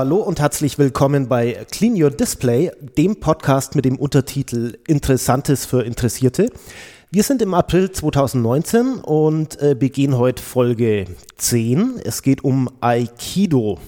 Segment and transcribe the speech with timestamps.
[0.00, 5.82] Hallo und herzlich willkommen bei Clean Your Display, dem Podcast mit dem Untertitel Interessantes für
[5.82, 6.48] Interessierte.
[7.10, 11.04] Wir sind im April 2019 und äh, begehen heute Folge
[11.36, 12.00] 10.
[12.02, 13.78] Es geht um Aikido.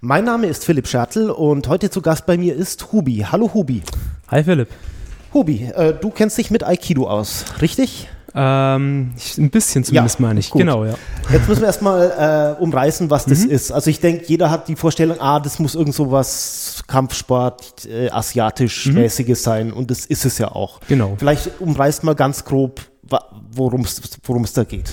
[0.00, 3.26] Mein Name ist Philipp Schertl und heute zu Gast bei mir ist Hubi.
[3.28, 3.82] Hallo Hubi.
[4.28, 4.68] Hi Philipp.
[5.34, 8.08] Hubi, äh, du kennst dich mit Aikido aus, richtig?
[8.34, 10.50] Ähm, ein bisschen zumindest ja, meine ich.
[10.50, 10.60] Gut.
[10.60, 10.94] Genau, ja.
[11.30, 13.50] Jetzt müssen wir erstmal äh, umreißen, was das mhm.
[13.50, 13.72] ist.
[13.72, 18.08] Also ich denke, jeder hat die Vorstellung, ah, das muss irgend so was Kampfsport, äh,
[18.10, 19.44] asiatisch-mäßiges mhm.
[19.44, 20.80] sein und das ist es ja auch.
[20.88, 21.14] Genau.
[21.18, 22.80] Vielleicht umreißt mal ganz grob,
[23.54, 24.90] worum es da geht.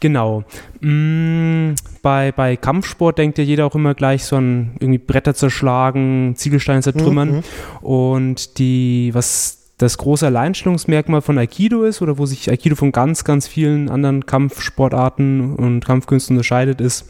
[0.00, 0.44] Genau.
[0.80, 6.34] Mm, bei, bei Kampfsport denkt ja jeder auch immer gleich so an irgendwie Bretter zerschlagen,
[6.36, 7.36] Ziegelsteine zertrümmern.
[7.36, 7.42] Mhm.
[7.86, 13.24] Und die, was das große Alleinstellungsmerkmal von Aikido ist oder wo sich Aikido von ganz,
[13.24, 17.06] ganz vielen anderen Kampfsportarten und Kampfkünsten unterscheidet, ist,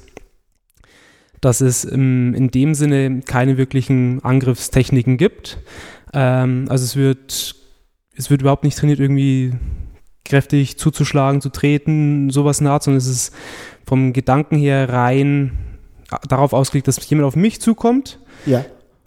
[1.41, 5.59] dass es im, in dem Sinne keine wirklichen Angriffstechniken gibt.
[6.15, 7.55] Ähm, also es wird,
[8.17, 9.53] es wird überhaupt nicht trainiert, irgendwie
[10.25, 13.35] kräftig zuzuschlagen, zu treten, sowas naht, sondern es ist
[13.87, 15.53] vom Gedanken her rein
[16.27, 18.21] darauf ausgelegt, dass jemand auf mich zukommt.
[18.47, 18.65] Ja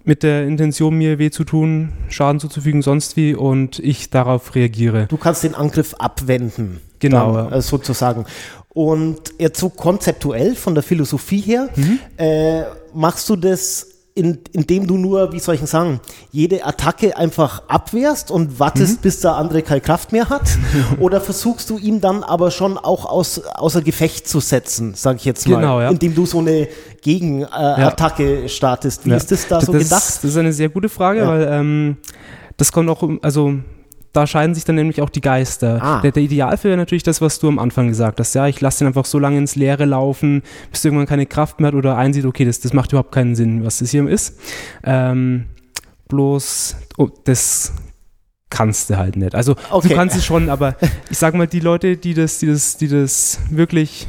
[0.08, 5.08] mit der Intention, mir weh zu tun, Schaden zuzufügen, sonst wie und ich darauf reagiere.
[5.08, 6.80] Du kannst den Angriff abwenden.
[7.00, 7.34] Genau.
[7.34, 8.26] Dann, äh, sozusagen.
[8.70, 12.00] Und jetzt so konzeptuell von der Philosophie her, mhm.
[12.18, 12.62] äh,
[12.94, 13.87] machst du das
[14.18, 16.02] in, indem du nur, wie soll ich sagen,
[16.32, 19.02] jede Attacke einfach abwehrst und wartest, mhm.
[19.02, 20.58] bis der andere keine Kraft mehr hat?
[21.00, 25.26] Oder versuchst du ihn dann aber schon auch aus, außer Gefecht zu setzen, sage ich
[25.26, 25.90] jetzt mal, genau, ja.
[25.90, 26.68] indem du so eine
[27.02, 28.48] Gegenattacke äh, ja.
[28.50, 29.06] startest?
[29.06, 29.18] Wie ja.
[29.18, 30.04] ist das da so das, gedacht?
[30.08, 31.98] Das ist eine sehr gute Frage, weil ähm,
[32.58, 33.54] das kommt auch, also
[34.14, 35.80] da scheiden sich dann nämlich auch die Geister.
[35.82, 36.02] Ah.
[36.02, 38.34] Der, der Idealfall wäre natürlich das, was du am Anfang gesagt hast.
[38.34, 40.42] Ja, ich lasse den einfach so lange ins Leere laufen,
[40.72, 43.64] bis irgendwann keine Kraft mehr hat oder einsieht, okay, das, das macht überhaupt keinen Sinn,
[43.64, 44.40] was das hier ist.
[44.84, 45.46] Ähm,
[46.08, 47.74] bloß, oh, das
[48.50, 49.36] kannst du halt nicht.
[49.36, 49.90] Also okay.
[49.90, 50.76] du kannst es schon, aber
[51.10, 54.08] ich sag mal, die Leute, die das, die das, die das wirklich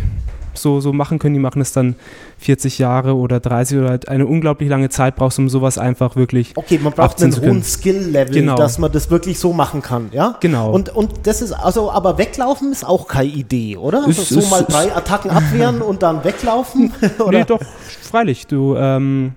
[0.58, 1.96] so, so machen können, die machen es dann
[2.38, 6.52] 40 Jahre oder 30 oder halt eine unglaublich lange Zeit brauchst, um sowas einfach wirklich.
[6.56, 8.56] Okay, man braucht einen hohen Skill-Level, genau.
[8.56, 10.36] dass man das wirklich so machen kann, ja?
[10.40, 10.70] Genau.
[10.70, 14.06] Und, und das ist, also, aber weglaufen ist auch keine Idee, oder?
[14.06, 16.92] Ist, also so ist, mal drei Attacken abwehren und dann weglaufen?
[17.18, 17.38] oder?
[17.38, 17.60] Nee, doch,
[18.02, 18.46] freilich.
[18.46, 19.32] Du, ähm,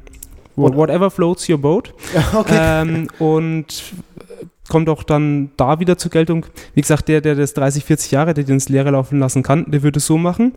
[0.56, 1.94] whatever floats your boat.
[2.34, 2.58] Okay.
[2.60, 3.84] Ähm, und
[4.70, 6.46] kommt auch dann da wieder zur Geltung.
[6.74, 9.70] Wie gesagt, der, der das 30, 40 Jahre, der den ins Leere laufen lassen kann,
[9.70, 10.54] der würde es so machen.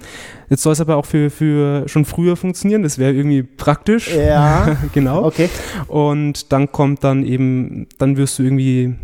[0.51, 2.83] Jetzt soll es aber auch für, für schon früher funktionieren.
[2.83, 4.15] Das wäre irgendwie praktisch.
[4.15, 4.77] Ja.
[4.93, 5.25] genau.
[5.25, 5.49] Okay.
[5.89, 8.95] Und dann kommt dann eben, dann wirst du irgendwie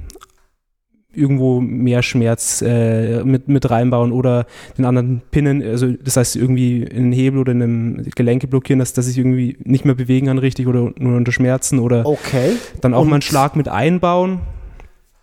[1.12, 4.46] irgendwo mehr Schmerz äh, mit, mit reinbauen oder
[4.78, 8.78] den anderen pinnen, also das heißt irgendwie in einen Hebel oder in einem Gelenke blockieren,
[8.78, 12.52] dass, dass ich irgendwie nicht mehr bewegen kann richtig oder nur unter Schmerzen oder okay.
[12.80, 14.40] dann auch Und mal einen Schlag mit einbauen.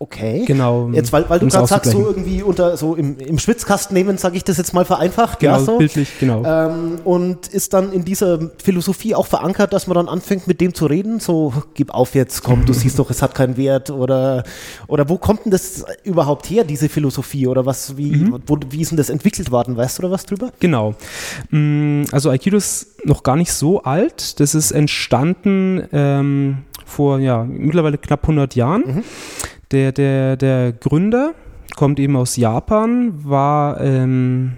[0.00, 0.44] Okay.
[0.46, 0.90] Genau.
[0.92, 4.36] Jetzt, weil, weil du gerade sagst, so irgendwie unter so im, im Schwitzkasten nehmen, sage
[4.36, 5.40] ich das jetzt mal vereinfacht.
[5.40, 5.78] Genau, ja, so.
[5.78, 6.44] bildlich, genau.
[6.44, 10.72] Ähm, und ist dann in dieser Philosophie auch verankert, dass man dann anfängt, mit dem
[10.72, 14.44] zu reden, so gib auf jetzt, komm, du siehst doch, es hat keinen Wert oder
[14.86, 18.40] oder wo kommt denn das überhaupt her, diese Philosophie oder was, wie, mhm.
[18.46, 20.52] wo, wie ist denn das entwickelt worden, weißt du da was drüber?
[20.60, 20.94] Genau.
[21.50, 24.38] Mm, also Aikido ist noch gar nicht so alt.
[24.38, 28.82] Das ist entstanden ähm, vor ja mittlerweile knapp 100 Jahren.
[28.86, 29.04] Mhm
[29.70, 31.34] der, der, der Gründer
[31.76, 34.54] kommt eben aus Japan, war, ähm,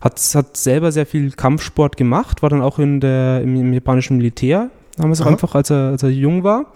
[0.00, 4.16] hat, hat selber sehr viel Kampfsport gemacht, war dann auch in der, im, im japanischen
[4.16, 5.30] Militär, damals Aha.
[5.30, 6.72] einfach, als er, als er jung war.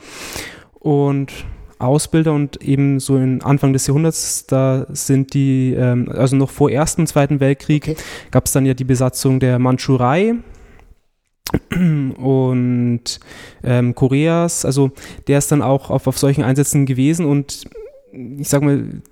[0.79, 1.33] Und
[1.79, 6.71] Ausbilder und eben so in Anfang des Jahrhunderts, da sind die, ähm, also noch vor
[6.71, 7.97] Ersten und Zweiten Weltkrieg, okay.
[8.31, 10.37] gab es dann ja die Besatzung der Mandschurei
[11.71, 13.21] und
[13.63, 14.65] ähm, Koreas.
[14.65, 14.91] Also
[15.27, 17.65] der ist dann auch auf, auf solchen Einsätzen gewesen und
[18.13, 19.03] ich sag mal,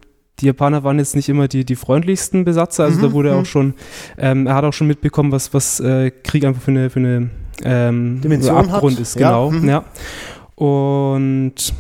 [0.40, 3.36] die Japaner waren jetzt nicht immer die, die freundlichsten Besatzer, also mhm, da wurde er
[3.36, 3.46] auch mhm.
[3.46, 3.74] schon,
[4.18, 7.30] ähm, er hat auch schon mitbekommen, was, was äh, Krieg einfach für eine, für eine
[7.64, 9.02] ähm, Dimension Abgrund hat.
[9.02, 9.52] ist, genau.
[9.52, 9.68] Ja, mhm.
[9.68, 9.84] ja.
[10.54, 11.74] Und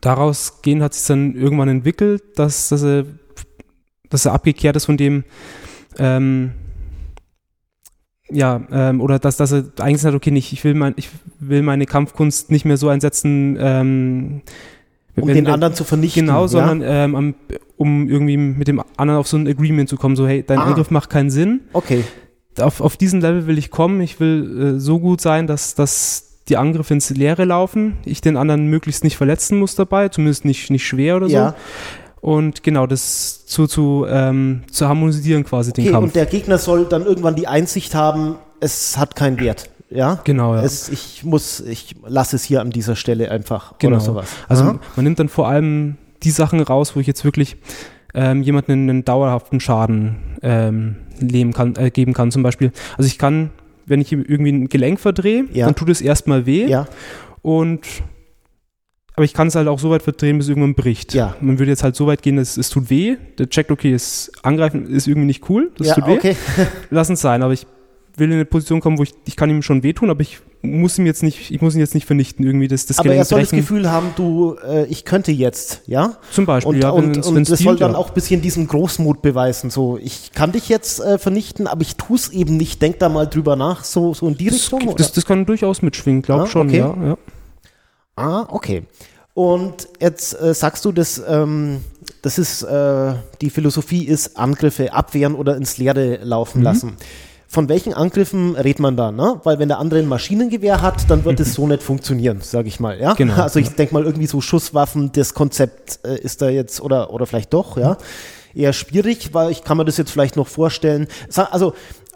[0.00, 3.04] daraus gehen hat sich dann irgendwann entwickelt, dass, dass er,
[4.08, 5.24] dass er abgekehrt ist von dem,
[5.98, 6.52] ähm,
[8.30, 11.62] ja, ähm, oder dass, dass er eigentlich sagt, okay, nicht, ich will mein, ich will
[11.62, 14.42] meine Kampfkunst nicht mehr so einsetzen, ähm,
[15.16, 16.26] um wenn, den anderen zu vernichten.
[16.26, 16.48] Genau, ja?
[16.48, 17.34] sondern ähm,
[17.76, 20.64] um irgendwie mit dem anderen auf so ein Agreement zu kommen, so hey, dein ah.
[20.64, 21.60] Angriff macht keinen Sinn.
[21.72, 22.04] Okay.
[22.58, 24.00] Auf, auf diesen Level will ich kommen.
[24.00, 28.36] Ich will äh, so gut sein, dass, dass die Angriffe ins Leere laufen, ich den
[28.36, 31.50] anderen möglichst nicht verletzen muss dabei, zumindest nicht, nicht schwer oder ja.
[31.50, 31.54] so.
[32.20, 36.04] Und genau, das zu, zu, ähm, zu harmonisieren quasi okay, den Kampf.
[36.08, 39.70] Und der Gegner soll dann irgendwann die Einsicht haben, es hat keinen Wert.
[39.88, 40.20] ja.
[40.24, 40.62] Genau, ja.
[40.62, 43.96] Es, ich muss, ich lasse es hier an dieser Stelle einfach Genau.
[43.96, 44.28] oder sowas.
[44.48, 44.80] Also Aha.
[44.96, 47.56] man nimmt dann vor allem die Sachen raus, wo ich jetzt wirklich
[48.12, 52.30] ähm, jemanden einen, dauerhaften Schaden ähm, leben kann, äh, geben kann.
[52.30, 53.50] Zum Beispiel, also ich kann,
[53.86, 55.64] wenn ich irgendwie ein Gelenk verdrehe, Ja.
[55.66, 56.86] dann tut es erstmal weh ja,
[57.42, 57.80] und
[59.16, 61.14] aber ich kann es halt auch so weit verdrehen, bis es irgendwann bricht.
[61.14, 61.34] Ja.
[61.40, 63.16] Man würde jetzt halt so weit gehen, dass es tut weh.
[63.38, 66.12] Der checkt, okay, das Angreifen ist irgendwie nicht cool, das ja, tut weh.
[66.16, 66.36] okay.
[66.90, 67.66] Lass es sein, aber ich
[68.16, 70.98] will in eine Position kommen, wo ich, ich kann ihm schon wehtun, aber ich muss
[70.98, 73.26] ihm jetzt nicht, ich muss ihn jetzt nicht vernichten, irgendwie das, das Aber er Gelenk
[73.28, 73.60] soll das brechen.
[73.62, 76.16] Gefühl haben, du, äh, ich könnte jetzt, ja?
[76.30, 77.96] Zum Beispiel, Und, ja, und, wenn's- und wenn's das soll dient, dann ja.
[77.98, 79.70] auch ein bisschen diesen Großmut beweisen.
[79.70, 82.82] So, ich kann dich jetzt äh, vernichten, aber ich tue es eben nicht.
[82.82, 84.82] Denk da mal drüber nach, so, so in die Das, Richtung.
[84.88, 84.96] oder?
[84.96, 86.78] das, das kann durchaus mitschwingen, glaub Ah, schon, okay.
[86.78, 87.16] ja, ja.
[88.20, 88.82] Ah, okay.
[89.34, 91.82] Und jetzt äh, sagst du, dass ähm,
[92.22, 96.64] das ist äh, die Philosophie ist Angriffe abwehren oder ins Leere laufen Mhm.
[96.64, 96.96] lassen.
[97.48, 99.10] Von welchen Angriffen redet man da?
[99.10, 99.40] Ne?
[99.42, 102.78] Weil wenn der andere ein Maschinengewehr hat, dann wird es so nicht funktionieren, sage ich
[102.78, 103.00] mal.
[103.00, 103.14] Ja?
[103.14, 107.12] Genau, Also ich denke mal irgendwie so Schusswaffen, das Konzept äh, ist da jetzt oder
[107.12, 107.96] oder vielleicht doch, ja,
[108.54, 111.08] eher schwierig, weil ich kann mir das jetzt vielleicht noch vorstellen.
[111.50, 111.72] Also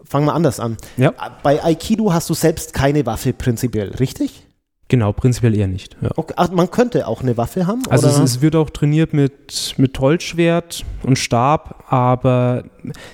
[0.08, 0.76] fangen wir anders an.
[0.96, 1.12] Ja.
[1.42, 4.43] Bei Aikido hast du selbst keine Waffe prinzipiell, richtig?
[4.88, 5.96] Genau, prinzipiell eher nicht.
[6.02, 6.10] Ja.
[6.16, 7.82] Okay, ach, man könnte auch eine Waffe haben?
[7.88, 12.64] Also es, es wird auch trainiert mit, mit Holzschwert und Stab, aber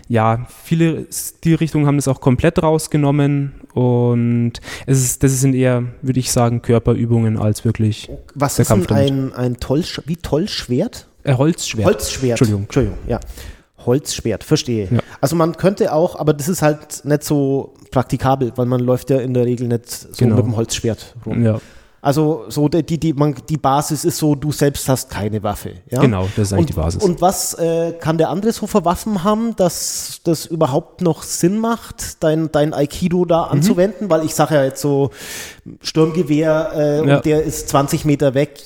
[0.08, 4.54] ja, viele Stilrichtungen haben das auch komplett rausgenommen und
[4.86, 8.78] es ist, das sind eher, würde ich sagen, Körperübungen als wirklich Was der ist denn
[8.78, 9.12] Kampf damit.
[9.12, 11.06] ein, ein Tollsch wie Tollschwert?
[11.22, 11.86] äh, Holzschwert.
[11.86, 12.30] Holzschwert.
[12.32, 12.62] Entschuldigung.
[12.64, 13.20] Entschuldigung, ja.
[13.86, 14.88] Holzschwert, verstehe.
[14.90, 14.98] Ja.
[15.20, 19.18] Also man könnte auch, aber das ist halt nicht so praktikabel, weil man läuft ja
[19.18, 20.36] in der Regel nicht so Genau.
[20.36, 21.42] mit dem Holzschwert rum.
[21.44, 21.60] Ja,
[22.02, 25.72] Also so die, die, die, man, die Basis ist so, du selbst hast keine Waffe.
[25.90, 26.00] Ja?
[26.00, 27.02] genau, das ist eigentlich Und, die Basis.
[27.02, 31.58] und was äh, kann der andere so für Waffen haben, dass das überhaupt noch Sinn
[31.58, 33.50] macht, dein, dein Aikido da Mhm.
[33.52, 34.08] anzuwenden?
[34.10, 35.10] Weil ich sage ja jetzt so,
[35.82, 37.16] Sturmgewehr äh, Ja.
[37.16, 38.60] und der ist 20 Meter weg.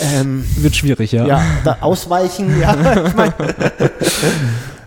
[0.00, 1.26] Ähm, wird schwierig, ja.
[1.26, 2.74] ja, da ausweichen, ja,
[3.06, 3.32] ich mein,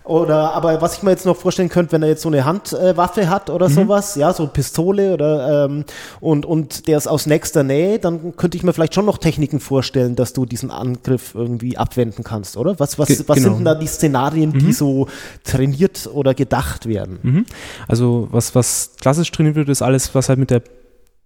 [0.04, 3.30] Oder, aber was ich mir jetzt noch vorstellen könnte, wenn er jetzt so eine Handwaffe
[3.30, 3.74] hat oder Mhm.
[3.74, 5.86] sowas, ja, so Pistole oder ähm,
[6.20, 9.60] und, und der ist aus nächster Nähe, dann könnte ich mir vielleicht schon noch Techniken
[9.60, 12.80] vorstellen, dass du diesen Angriff irgendwie abwenden kannst, oder?
[12.80, 13.50] Was, was, Ge- was genau.
[13.50, 15.08] sind denn da die Szenarien, die so
[15.44, 17.20] trainiert oder gedacht werden?
[17.22, 17.46] Mhm.
[17.88, 20.64] Also was, was klassisch trainiert wird, ist alles, was halt mit der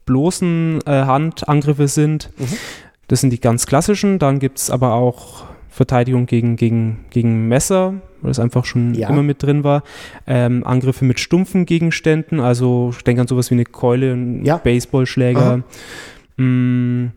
[0.06, 2.30] bloßen äh, Hand Angriffe sind.
[2.38, 2.48] Mhm.
[3.08, 4.20] Das sind die ganz klassischen.
[4.20, 7.96] Dann gibt es aber auch Verteidigung gegen, gegen, gegen Messer,
[8.26, 9.08] weil das einfach schon Ja.
[9.10, 9.84] immer mit drin war.
[10.28, 14.58] Ähm, Angriffe mit stumpfen Gegenständen, also ich denke an sowas wie eine Keule, ein Ja.
[14.58, 15.64] Baseballschläger.
[16.38, 17.08] Mm,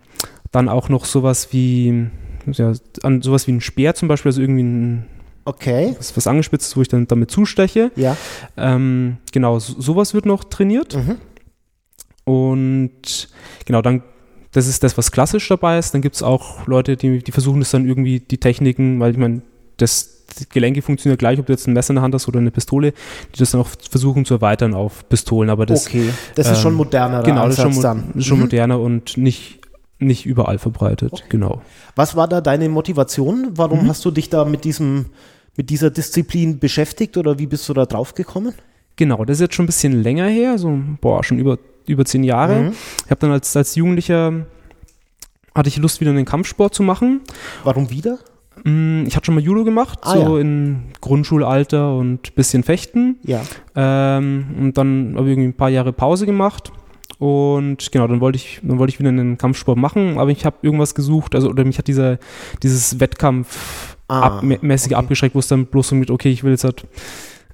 [0.52, 2.06] dann auch noch sowas wie,
[2.52, 2.72] ja,
[3.02, 5.06] an sowas wie ein Speer zum Beispiel, also irgendwie ein,
[5.44, 7.90] Okay, was, was angespitzt wo ich dann damit zusteche.
[7.96, 8.16] ja.
[8.58, 10.94] Ähm, genau, so, sowas wird noch trainiert.
[10.94, 11.16] Mhm.
[12.24, 13.28] Und
[13.64, 14.02] genau, dann,
[14.52, 15.94] das ist das, was klassisch dabei ist.
[15.94, 19.16] Dann gibt es auch Leute, die, die versuchen das dann irgendwie, die Techniken, weil ich
[19.18, 19.40] meine,
[19.78, 20.17] das
[20.50, 22.92] Gelenke funktionieren gleich, ob du jetzt ein Messer in der Hand hast oder eine Pistole,
[23.34, 25.50] die das dann auch versuchen zu erweitern auf Pistolen.
[25.50, 28.14] Aber das, okay, das ist schon ähm, moderner genau, das ist schon, mo- dann.
[28.22, 28.42] schon Mhm.
[28.44, 29.60] moderner und nicht,
[29.98, 31.24] nicht überall verbreitet.
[31.28, 31.62] Genau.
[31.96, 33.50] Was war da deine Motivation?
[33.54, 33.88] Warum Mhm.
[33.88, 35.06] hast du dich da mit diesem
[35.56, 38.54] mit dieser Disziplin beschäftigt oder wie bist du da drauf gekommen?
[38.94, 42.22] Genau, das ist jetzt schon ein bisschen länger her, so, boah, schon über, über zehn
[42.22, 42.60] Jahre.
[42.60, 42.72] Mhm.
[43.04, 44.46] Ich habe dann als, als Jugendlicher,
[45.56, 47.22] hatte ich Lust, wieder einen Kampfsport zu machen.
[47.64, 48.18] Warum wieder?
[48.64, 50.40] Mm, Ich hatte schon mal Judo gemacht, Ah, so ja.
[50.42, 53.16] in Grundschulalter und bisschen Fechten.
[53.22, 53.42] Ja.
[53.76, 56.72] Ähm, und dann habe ich irgendwie ein paar Jahre Pause gemacht.
[57.18, 60.56] Und genau, dann wollte ich, dann wollte ich wieder einen Kampfsport machen, aber ich habe
[60.62, 62.18] irgendwas gesucht, also oder mich hat dieser,
[62.62, 65.00] dieses Wettkampf Ah, ab, mä- mäßig okay.
[65.00, 66.86] abgeschreckt, wo es dann bloß so mit, okay, ich will jetzt halt,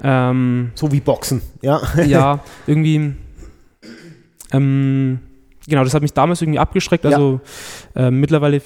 [0.03, 1.81] ähm, So wie Boxen, ja.
[2.07, 3.15] ja, irgendwie,
[4.53, 5.19] ähm,
[5.67, 7.05] genau, das hat mich damals irgendwie abgeschreckt.
[7.05, 7.11] Ja.
[7.13, 7.41] Also
[7.97, 8.61] äh, mittlerweile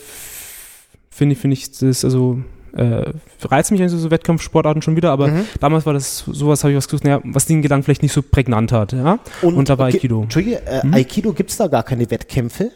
[1.18, 2.38] finde ich, finde ich das, also
[2.74, 3.02] äh,
[3.42, 5.44] reizt mich eigentlich so Wettkampfsportarten schon wieder, aber Mhm.
[5.60, 8.22] damals war das sowas, habe ich was gesucht, naja, was den Gedanken vielleicht nicht so
[8.22, 9.18] prägnant hat, ja.
[9.42, 10.22] Und da war Aikido.
[10.22, 10.94] Entschuldige, äh, Mhm.
[10.94, 12.70] Aikido gibt es da gar keine Wettkämpfe?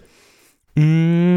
[0.74, 1.36] Mm,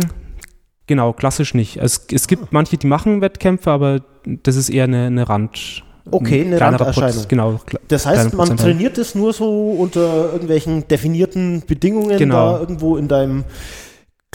[0.88, 1.78] genau, klassisch nicht.
[1.78, 5.84] Es, es gibt manche, die machen Wettkämpfe, aber das ist eher eine, eine Rand.
[6.12, 7.12] Okay, ein eine Randerscheinung.
[7.12, 12.54] Proz- Genau, Das heißt, man trainiert es nur so unter irgendwelchen definierten Bedingungen Genau.
[12.54, 13.44] da irgendwo in deinem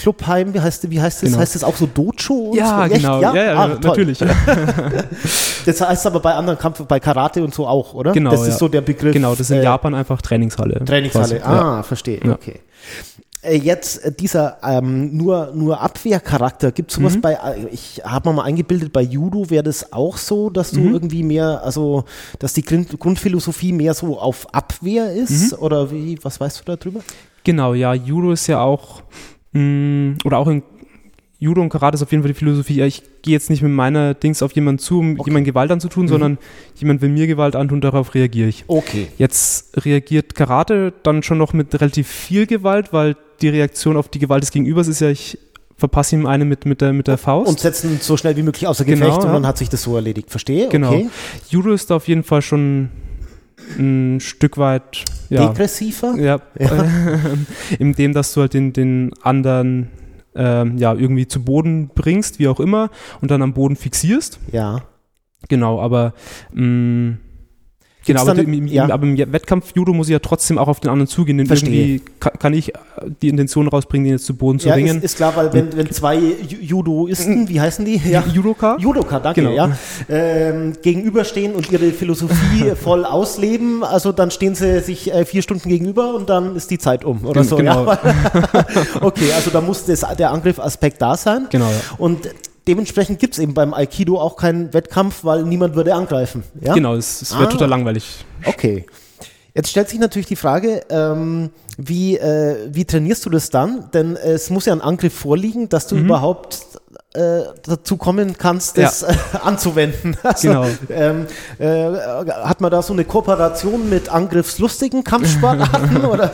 [0.00, 1.28] Clubheim, wie heißt, wie heißt das?
[1.30, 1.40] Genau.
[1.40, 2.52] Heißt das auch so Dojo?
[2.54, 2.94] Ja, so?
[2.94, 3.20] Genau.
[3.20, 3.90] Ja, ja, Ah, na- toll.
[4.04, 4.18] natürlich.
[5.66, 8.12] Das heißt aber bei anderen Kampf, bei Karate und so auch, oder?
[8.12, 8.56] Genau, Das ist ja.
[8.56, 9.12] so der Begriff.
[9.12, 10.82] Genau, das ist in äh, Japan einfach Trainingshalle.
[10.84, 11.38] Trainingshalle.
[11.40, 11.54] quasi.
[11.54, 11.78] Ja.
[11.78, 12.18] Ah, verstehe.
[12.24, 12.32] Ja.
[12.32, 12.60] Okay.
[13.42, 17.20] Äh, Jetzt äh, dieser ähm, nur, nur Abwehrcharakter, gibt es sowas Mhm.
[17.20, 20.80] bei, äh, ich habe mir mal eingebildet, bei Judo wäre das auch so, dass du
[20.80, 20.94] Mhm.
[20.94, 22.04] irgendwie mehr, also
[22.38, 25.52] dass die Grund, Grundphilosophie mehr so auf Abwehr ist?
[25.52, 25.58] Mhm.
[25.58, 27.00] Oder wie, was weißt du darüber?
[27.44, 29.02] Genau, ja, Judo ist ja auch,
[29.52, 30.62] oder auch in
[31.42, 33.72] Judo und Karate ist auf jeden Fall die Philosophie, ja, ich gehe jetzt nicht mit
[33.72, 35.30] meiner Dings auf jemanden zu, um Okay.
[35.30, 36.08] jemand Gewalt anzutun, Mhm.
[36.08, 36.38] sondern
[36.76, 38.64] jemand will mir Gewalt antun, darauf reagiere ich.
[38.66, 39.08] Okay.
[39.16, 44.18] Jetzt reagiert Karate dann schon noch mit relativ viel Gewalt, weil die Reaktion auf die
[44.18, 45.38] Gewalt des Gegenübers ist ja, ich
[45.78, 47.48] verpasse ihm eine mit, mit, der, mit der Faust.
[47.48, 49.32] Und setzen so schnell wie möglich außer Genau, Gefecht und ja.
[49.32, 50.30] dann hat sich das so erledigt.
[50.30, 50.68] Verstehe?
[50.68, 50.90] Genau.
[50.92, 51.08] Okay.
[51.48, 52.90] Judo ist da auf jeden Fall schon
[53.78, 56.16] ein Stück weit ja, Degressiver?
[56.16, 56.40] ja,
[57.78, 59.88] in dem, dass du halt den, den anderen
[60.34, 62.90] ähm, ja, irgendwie zu Boden bringst, wie auch immer,
[63.20, 64.38] und dann am Boden fixierst.
[64.52, 64.82] Ja.
[65.48, 66.14] Genau, aber
[66.52, 67.16] mh,
[68.12, 68.88] Genau, aber, dann- im, ja.
[68.90, 71.70] aber im Wettkampf Judo muss ich ja trotzdem auch auf den anderen zugehen, denn Verstehe.
[71.72, 72.78] irgendwie kann, kann ich äh,
[73.22, 74.98] die Intention rausbringen, den jetzt zu Boden zu Ja, ringen.
[74.98, 77.96] ist, ist klar, weil wenn, wenn zwei Ju- Judoisten, wie heißen die?
[78.08, 78.22] Ja.
[78.32, 78.76] Judoka?
[78.78, 79.52] Judoka, danke, Genau.
[79.54, 79.70] ja,
[80.08, 85.68] ähm, gegenüberstehen und ihre Philosophie voll ausleben, also dann stehen sie sich äh, vier Stunden
[85.68, 87.56] gegenüber und dann ist die Zeit um oder Gen- so.
[87.56, 87.86] genau.
[87.86, 87.98] Ja?
[89.00, 91.46] okay, also da muss das, der Angriffaspekt da sein.
[91.50, 91.70] Genau.
[91.98, 92.28] Und
[92.70, 96.44] dementsprechend gibt es eben beim Aikido auch keinen Wettkampf, weil niemand würde angreifen.
[96.60, 96.72] Ja?
[96.74, 97.50] Genau, es, es wäre Ah.
[97.50, 98.24] total langweilig.
[98.44, 98.86] Okay.
[99.54, 103.90] Jetzt stellt sich natürlich die Frage, ähm, wie, äh, wie trainierst du das dann?
[103.92, 106.60] Denn äh, es muss ja ein Angriff vorliegen, dass du überhaupt
[107.14, 109.12] äh, dazu kommen kannst, das äh,
[109.42, 110.16] anzuwenden.
[110.22, 110.66] Also, Genau.
[110.90, 111.26] ähm,
[111.58, 111.90] äh,
[112.44, 116.04] hat man da so eine Kooperation mit angriffslustigen Kampfsportarten?
[116.04, 116.32] oder?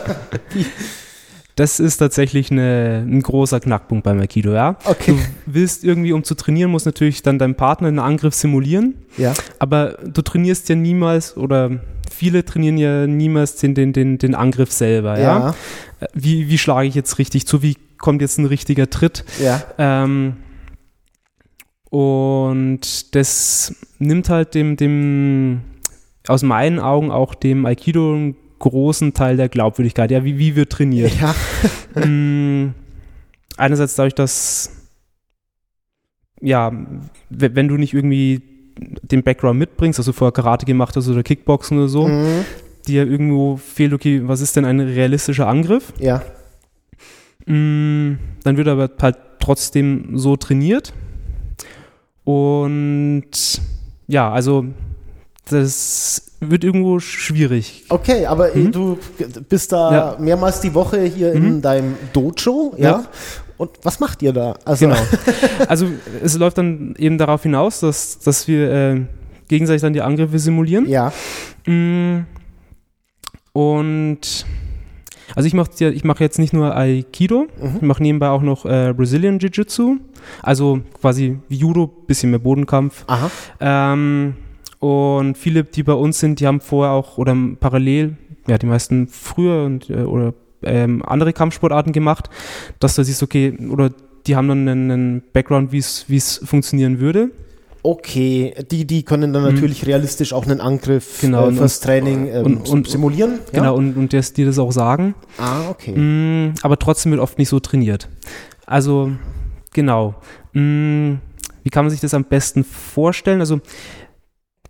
[1.57, 4.77] Das ist tatsächlich eine, ein großer Knackpunkt beim Aikido, ja.
[4.85, 5.13] Okay.
[5.13, 5.17] Du
[5.53, 9.33] willst irgendwie, um zu trainieren, muss natürlich dann dein Partner einen Angriff simulieren, Ja.
[9.57, 11.79] aber du trainierst ja niemals oder
[12.11, 15.49] viele trainieren ja niemals den, den, den, den Angriff selber, ja.
[15.99, 16.07] Ja.
[16.13, 17.63] Wie, wie schlage ich jetzt richtig zu?
[17.63, 19.25] Wie kommt jetzt ein richtiger Tritt?
[19.41, 19.63] Ja.
[19.79, 20.37] Ähm,
[21.89, 25.61] und das nimmt halt dem, dem,
[26.27, 30.11] aus meinen Augen auch dem Aikido einen großen Teil der Glaubwürdigkeit.
[30.11, 31.13] Ja, wie, wie wird trainiert?
[31.19, 31.33] Ja.
[32.05, 32.73] Mm,
[33.57, 34.71] Einerseits dadurch, dass,
[36.41, 36.71] ja,
[37.31, 38.41] wenn du nicht irgendwie
[39.01, 42.45] den Background mitbringst, also vorher Karate gemacht hast oder Kickboxen oder so, Mhm.
[42.87, 45.91] dir irgendwo fehlt, okay, was ist denn ein realistischer Angriff?
[45.99, 46.21] Ja.
[47.47, 50.93] Mm, Dann wird aber halt trotzdem so trainiert.
[52.23, 53.61] Und
[54.07, 54.65] ja, also
[55.49, 57.85] das wird irgendwo schwierig.
[57.89, 58.71] Okay, aber äh, Mhm.
[58.71, 58.97] du
[59.49, 60.15] bist da Ja.
[60.19, 61.61] mehrmals die Woche hier in Mhm.
[61.61, 62.83] deinem Dojo, ja?
[62.83, 63.03] Ja.
[63.57, 64.53] Und was macht ihr da?
[64.65, 64.99] Also, Genau.
[65.67, 65.87] Also
[66.23, 69.01] es läuft dann eben darauf hinaus, dass, dass wir äh,
[69.47, 70.87] gegenseitig dann die Angriffe simulieren.
[70.87, 71.11] Ja.
[71.65, 72.25] Mm,
[73.53, 74.45] Und
[75.35, 77.75] also ich mache ich mache jetzt nicht nur Aikido, Mhm.
[77.77, 79.97] ich mache nebenbei auch noch äh, Brazilian Jiu-Jitsu,
[80.43, 83.03] also quasi Judo, bisschen mehr Bodenkampf.
[83.07, 83.31] Aha.
[83.59, 84.35] Ähm,
[84.79, 88.17] und viele, die bei uns sind, die haben vorher auch oder parallel,
[88.47, 92.29] ja, die meisten früher und, äh, oder ähm, andere Kampfsportarten gemacht,
[92.79, 93.91] dass du siehst, okay, oder
[94.25, 97.31] die haben dann einen, Background, wie es wie es funktionieren würde.
[97.83, 99.53] Okay, die, die können dann Mhm.
[99.53, 103.39] natürlich realistisch auch einen Angriff Genau, äh, fürs Training ähm, und- und- simulieren.
[103.53, 103.59] Ja?
[103.61, 105.15] Genau, und, und das, die das auch sagen.
[105.37, 105.95] Ah, okay.
[105.97, 108.09] Mm, aber trotzdem wird oft nicht so trainiert.
[108.65, 109.11] Also,
[109.73, 110.15] genau.
[110.53, 111.13] Mm,
[111.63, 113.39] wie kann man sich das am besten vorstellen?
[113.39, 113.61] Also,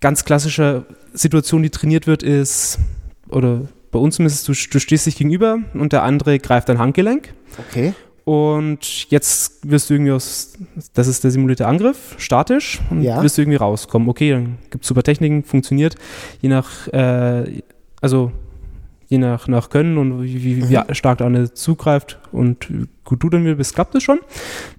[0.01, 2.79] ganz klassische Situation, die trainiert wird, ist,
[3.29, 3.61] oder
[3.91, 7.33] bei uns zumindest, du, du stehst dich gegenüber und der andere greift dein Handgelenk.
[7.69, 7.93] Okay.
[8.25, 10.53] Und jetzt wirst du irgendwie aus,
[10.93, 13.23] das ist der simulierte Angriff, statisch, und Ja.
[13.23, 14.09] wirst du irgendwie rauskommen.
[14.09, 15.95] Okay, dann gibt es super Techniken, funktioniert,
[16.41, 17.61] je nach, äh,
[18.01, 18.33] also
[19.07, 20.69] je nach, nach Können und wie, wie, Mhm.
[20.69, 22.67] wie stark der andere zugreift und
[23.07, 24.19] gut du dann wieder bist, klappt das schon.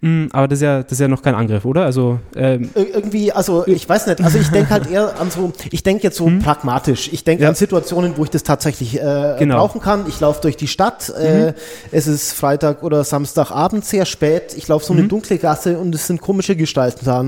[0.01, 1.85] Mm, aber das ist ja, das ist ja noch kein Angriff, oder?
[1.85, 5.53] Also, ähm, Ir irgendwie, also ich weiß nicht, also ich denke halt eher an so,
[5.71, 7.11] ich denke jetzt so pragmatisch.
[7.13, 7.43] Ich denke Mhm.
[7.45, 7.49] Ja.
[7.49, 9.55] an Situationen, wo ich das tatsächlich äh, Genau.
[9.57, 9.59] Mhm.
[9.59, 10.05] brauchen kann.
[10.09, 11.55] Ich laufe durch die Stadt, äh,
[11.91, 14.99] es ist Freitag oder Samstagabend sehr spät, ich laufe so Mhm.
[15.01, 17.25] eine dunkle Gasse und es sind komische Gestalten da,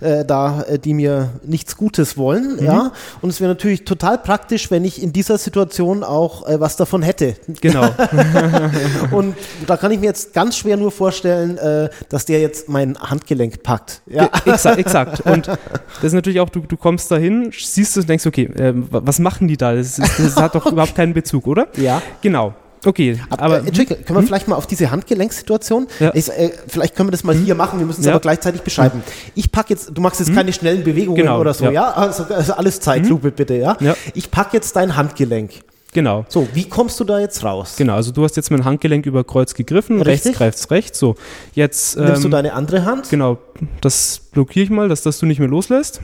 [0.00, 2.56] äh, da äh, die mir nichts Gutes wollen.
[2.60, 2.64] Mhm.
[2.66, 2.92] Ja?
[3.22, 7.02] Und es wäre natürlich total praktisch, wenn ich in dieser Situation auch äh, was davon
[7.02, 7.36] hätte.
[7.62, 7.88] genau.
[9.10, 9.34] Und
[9.66, 13.62] da kann ich mir jetzt ganz schwer nur vorstellen, äh, dass der jetzt mein Handgelenk
[13.62, 14.02] packt.
[14.06, 14.28] Ja.
[14.44, 15.20] exakt, exakt.
[15.22, 15.56] Und das
[16.02, 19.48] ist natürlich auch, du, du kommst dahin, siehst es und denkst, okay, wa- was machen
[19.48, 19.74] die da?
[19.74, 21.68] Das, ist, das hat doch überhaupt keinen Bezug, oder?
[21.76, 22.02] ja.
[22.20, 22.54] Genau.
[22.86, 25.86] Okay, Aber, aber äh, Entschuldigung, können wir vielleicht mal auf diese Handgelenksituation?
[26.00, 26.10] Ja.
[26.12, 28.12] Ich, äh, vielleicht können wir das mal hier machen, wir müssen es Ja.
[28.12, 29.02] aber gleichzeitig beschreiben.
[29.34, 31.70] Ich packe jetzt, du machst jetzt keine schnellen Bewegungen Genau, oder so, ja?
[31.70, 31.90] ja.
[31.92, 33.78] Also, also alles Zeitlupe bitte, ja?
[33.80, 33.96] Ja.
[34.12, 35.52] Ich packe jetzt dein Handgelenk.
[35.94, 36.26] Genau.
[36.28, 37.76] So, wie kommst du da jetzt raus?
[37.78, 40.26] Genau, also du hast jetzt mein Handgelenk über Kreuz gegriffen, Richtig.
[40.26, 41.14] rechts greifst rechts, so.
[41.54, 43.08] Jetzt, Nimmst du ähm, deine andere Hand?
[43.08, 43.38] genau,
[43.80, 46.02] das blockiere ich mal, dass das du nicht mehr loslässt.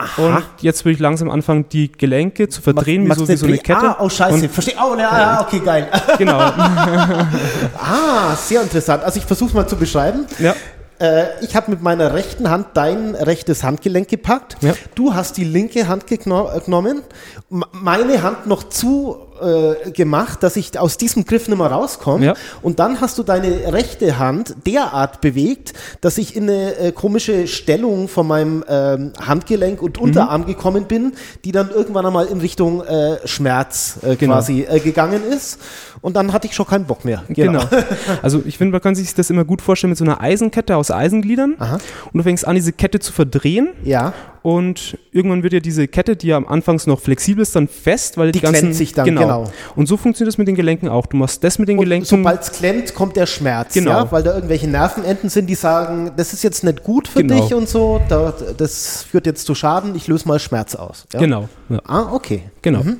[0.00, 0.22] Aha.
[0.22, 3.58] Und jetzt würde ich langsam anfangen, die Gelenke zu verdrehen, wie so, wie so eine
[3.58, 3.80] Kette.
[3.80, 4.74] Ah, oh Scheiße, verstehe.
[4.82, 5.88] Oh, ja, okay, geil.
[6.16, 6.38] Genau.
[6.38, 9.02] ah, sehr interessant.
[9.02, 10.26] Also ich versuche es mal zu beschreiben.
[10.38, 10.54] Ja.
[11.00, 14.56] Äh, ich habe mit meiner rechten Hand dein rechtes Handgelenk gepackt.
[14.60, 14.74] Ja.
[14.94, 17.02] Du hast die linke Hand genommen,
[17.48, 22.26] meine Hand noch zu äh, gemacht, dass ich aus diesem Griff nicht mehr rauskomme.
[22.26, 22.34] Ja.
[22.62, 27.46] Und dann hast du deine rechte Hand derart bewegt, dass ich in eine äh, komische
[27.46, 30.46] Stellung von meinem ähm, Handgelenk und Unterarm mhm.
[30.46, 31.12] gekommen bin,
[31.44, 34.34] die dann irgendwann einmal in Richtung äh, Schmerz äh, genau.
[34.34, 35.58] quasi äh, gegangen ist.
[36.02, 37.24] Und dann hatte ich schon keinen Bock mehr.
[37.28, 37.60] Genau.
[37.60, 37.82] genau.
[38.22, 40.90] Also ich finde, man kann sich das immer gut vorstellen mit so einer Eisenkette aus
[40.90, 41.56] Eisengliedern.
[41.58, 41.74] Aha.
[41.74, 43.70] Und du fängst an, diese Kette zu verdrehen.
[43.84, 44.14] Ja.
[44.42, 48.16] Und irgendwann wird ja diese Kette, die ja am Anfangs noch flexibel ist, dann fest,
[48.16, 49.20] weil die, die ganzen sich dann genau.
[49.20, 49.52] genau.
[49.76, 51.06] Und so funktioniert es mit den Gelenken auch.
[51.06, 52.06] Du machst das mit den und Gelenken.
[52.06, 53.90] Sobald es klemmt, kommt der Schmerz, genau.
[53.90, 54.12] ja?
[54.12, 57.42] weil da irgendwelche Nervenenden sind, die sagen, das ist jetzt nicht gut für genau.
[57.42, 61.06] dich und so, da, das führt jetzt zu Schaden, ich löse mal Schmerz aus.
[61.12, 61.20] Ja?
[61.20, 61.48] Genau.
[61.68, 61.80] Ja.
[61.86, 62.44] Ah, okay.
[62.62, 62.82] Genau.
[62.82, 62.96] Mhm.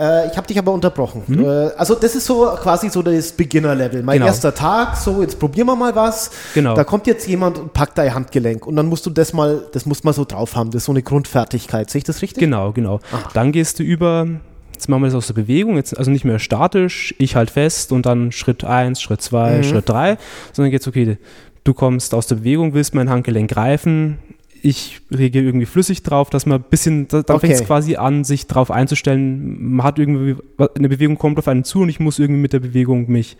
[0.00, 1.22] Äh, ich habe dich aber unterbrochen.
[1.26, 1.70] Mhm.
[1.76, 4.02] Also das ist so quasi so das Beginner-Level.
[4.02, 4.26] Mein genau.
[4.26, 6.30] erster Tag, so jetzt probieren wir mal was.
[6.54, 6.74] Genau.
[6.74, 9.84] Da kommt jetzt jemand und packt dein Handgelenk und dann musst du das mal, das
[9.84, 10.70] muss man so drauf haben.
[10.70, 11.90] Das ist so eine Grundfertigkeit.
[11.90, 12.40] Sehe ich das richtig?
[12.40, 13.00] Genau, genau.
[13.12, 13.32] Ach.
[13.32, 14.26] Dann gehst du über
[14.72, 17.92] Jetzt machen wir das aus der Bewegung, jetzt also nicht mehr statisch, ich halt fest
[17.92, 19.64] und dann Schritt 1, Schritt 2, mhm.
[19.64, 20.16] Schritt 3,
[20.54, 21.18] sondern jetzt, okay,
[21.64, 24.16] du kommst aus der Bewegung, willst mein Handgelenk greifen,
[24.62, 27.48] ich rege irgendwie flüssig drauf, dass man ein bisschen, da, da okay.
[27.48, 30.36] fängt es quasi an, sich drauf einzustellen, man hat irgendwie,
[30.74, 33.36] eine Bewegung kommt auf einen zu und ich muss irgendwie mit der Bewegung mich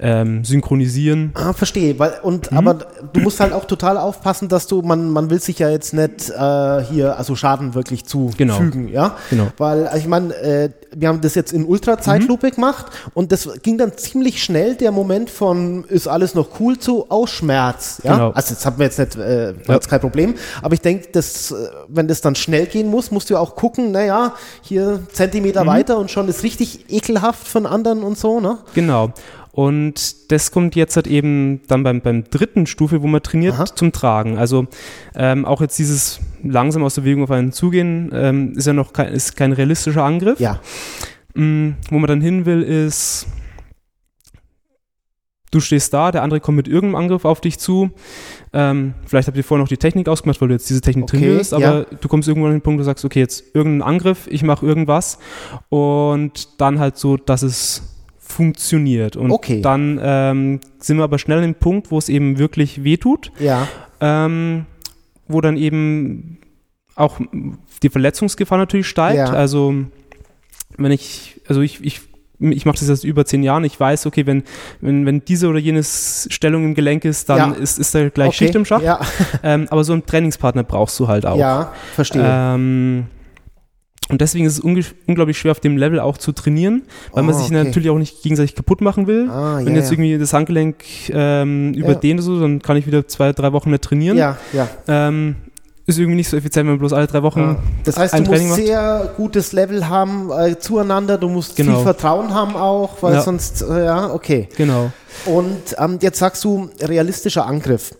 [0.00, 1.32] ähm, synchronisieren.
[1.34, 1.98] Ah, verstehe.
[1.98, 2.58] Weil, und, mhm.
[2.58, 2.74] Aber
[3.12, 6.30] du musst halt auch total aufpassen, dass du, man, man will sich ja jetzt nicht
[6.30, 8.54] äh, hier, also Schaden wirklich genau.
[8.54, 8.98] zufügen, genau.
[8.98, 9.16] ja?
[9.30, 9.48] Genau.
[9.56, 12.54] Weil, also ich meine, äh, wir haben das jetzt in Ultra-Zeitlupe mhm.
[12.54, 17.10] gemacht und das ging dann ziemlich schnell, der Moment von ist alles noch cool zu
[17.10, 18.14] Ausschmerz, ja?
[18.14, 18.30] Genau.
[18.30, 19.74] Also das haben wir jetzt nicht, äh, ja.
[19.74, 21.54] jetzt kein Problem, aber ich denke, dass, äh,
[21.88, 25.68] wenn das dann schnell gehen muss, musst du auch gucken, naja, hier Zentimeter mhm.
[25.68, 28.58] weiter und schon ist richtig ekelhaft von anderen und so, ne?
[28.74, 29.12] Genau.
[29.58, 33.66] Und das kommt jetzt halt eben dann beim, beim dritten Stufe, wo man trainiert, Aha.
[33.66, 34.38] zum Tragen.
[34.38, 34.68] Also
[35.16, 38.92] ähm, auch jetzt dieses langsam aus der Bewegung auf einen zugehen, ähm, ist ja noch
[38.92, 40.38] kein, ist kein realistischer Angriff.
[40.38, 40.60] Ja.
[41.34, 43.26] Mhm, wo man dann hin will, ist,
[45.50, 47.90] du stehst da, der andere kommt mit irgendeinem Angriff auf dich zu.
[48.52, 51.18] Ähm, vielleicht habt ihr vorher noch die Technik ausgemacht, weil du jetzt diese Technik okay,
[51.18, 51.86] trainierst, aber ja.
[52.00, 54.64] du kommst irgendwann an den Punkt, wo du sagst, okay, jetzt irgendein Angriff, ich mache
[54.64, 55.18] irgendwas
[55.68, 57.97] und dann halt so, dass es
[58.28, 59.16] funktioniert.
[59.16, 59.62] Und okay.
[59.62, 63.32] dann ähm, sind wir aber schnell an dem Punkt, wo es eben wirklich wehtut.
[63.38, 63.66] Ja.
[64.00, 64.66] Ähm,
[65.26, 66.38] wo dann eben
[66.94, 67.20] auch
[67.82, 69.18] die Verletzungsgefahr natürlich steigt.
[69.18, 69.32] Ja.
[69.32, 69.74] Also
[70.76, 72.00] wenn ich, also ich, ich
[72.40, 74.44] ich mache das seit über zehn Jahren, ich weiß, okay, wenn,
[74.80, 77.58] wenn, wenn diese oder jenes Stellung im Gelenk ist, dann ja.
[77.58, 78.36] ist, ist da gleich okay.
[78.36, 78.84] Schicht im Schacht.
[78.84, 79.00] Ja.
[79.42, 81.36] Ähm, aber so einen Trainingspartner brauchst du halt auch.
[81.36, 82.22] Ja, verstehe.
[82.24, 83.06] Ähm,
[84.08, 87.34] und deswegen ist es unglaublich schwer, auf dem Level auch zu trainieren, weil oh, man
[87.34, 87.64] sich okay.
[87.64, 89.28] natürlich auch nicht gegenseitig kaputt machen will.
[89.28, 89.92] Ah, Wenn ja, jetzt ja.
[89.92, 90.76] irgendwie das Handgelenk
[91.10, 92.24] ähm, überdehnt ja.
[92.24, 94.16] so, dann kann ich wieder zwei, drei Wochen nicht trainieren.
[94.16, 94.68] Ja, ja.
[94.88, 95.36] Ähm,
[95.86, 97.40] ist irgendwie nicht so effizient, wenn man bloß alle drei Wochen.
[97.40, 97.56] Ja.
[97.84, 98.56] Das heißt, du musst macht.
[98.56, 101.76] sehr gutes Level haben äh, zueinander, du musst genau.
[101.76, 104.48] viel Vertrauen haben auch, weil sonst, äh, ja, okay.
[104.56, 104.92] Genau.
[105.24, 107.92] Und ähm, jetzt sagst du realistischer Angriff.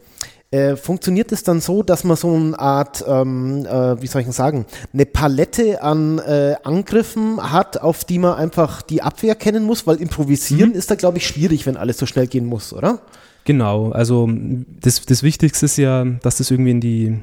[0.51, 4.27] Äh, funktioniert es dann so, dass man so eine Art, ähm, äh, wie soll ich
[4.27, 9.65] denn sagen, eine Palette an äh, Angriffen hat, auf die man einfach die Abwehr kennen
[9.65, 9.87] muss?
[9.87, 10.77] Weil improvisieren mhm.
[10.77, 13.01] ist da, glaube ich, schwierig, wenn alles so schnell gehen muss, oder?
[13.45, 14.27] Genau, also
[14.81, 17.19] das, das Wichtigste ist ja, dass das irgendwie in die,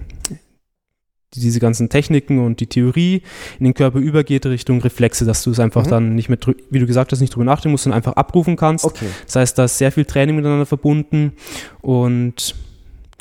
[1.34, 3.24] diese ganzen Techniken und die Theorie
[3.58, 5.90] in den Körper übergeht Richtung Reflexe, dass du es einfach mhm.
[5.90, 6.38] dann nicht mehr,
[6.70, 8.86] wie du gesagt hast, nicht drüber nachdenken musst, sondern einfach abrufen kannst.
[8.86, 9.08] Okay.
[9.26, 11.34] Das heißt, da ist sehr viel Training miteinander verbunden
[11.82, 12.54] und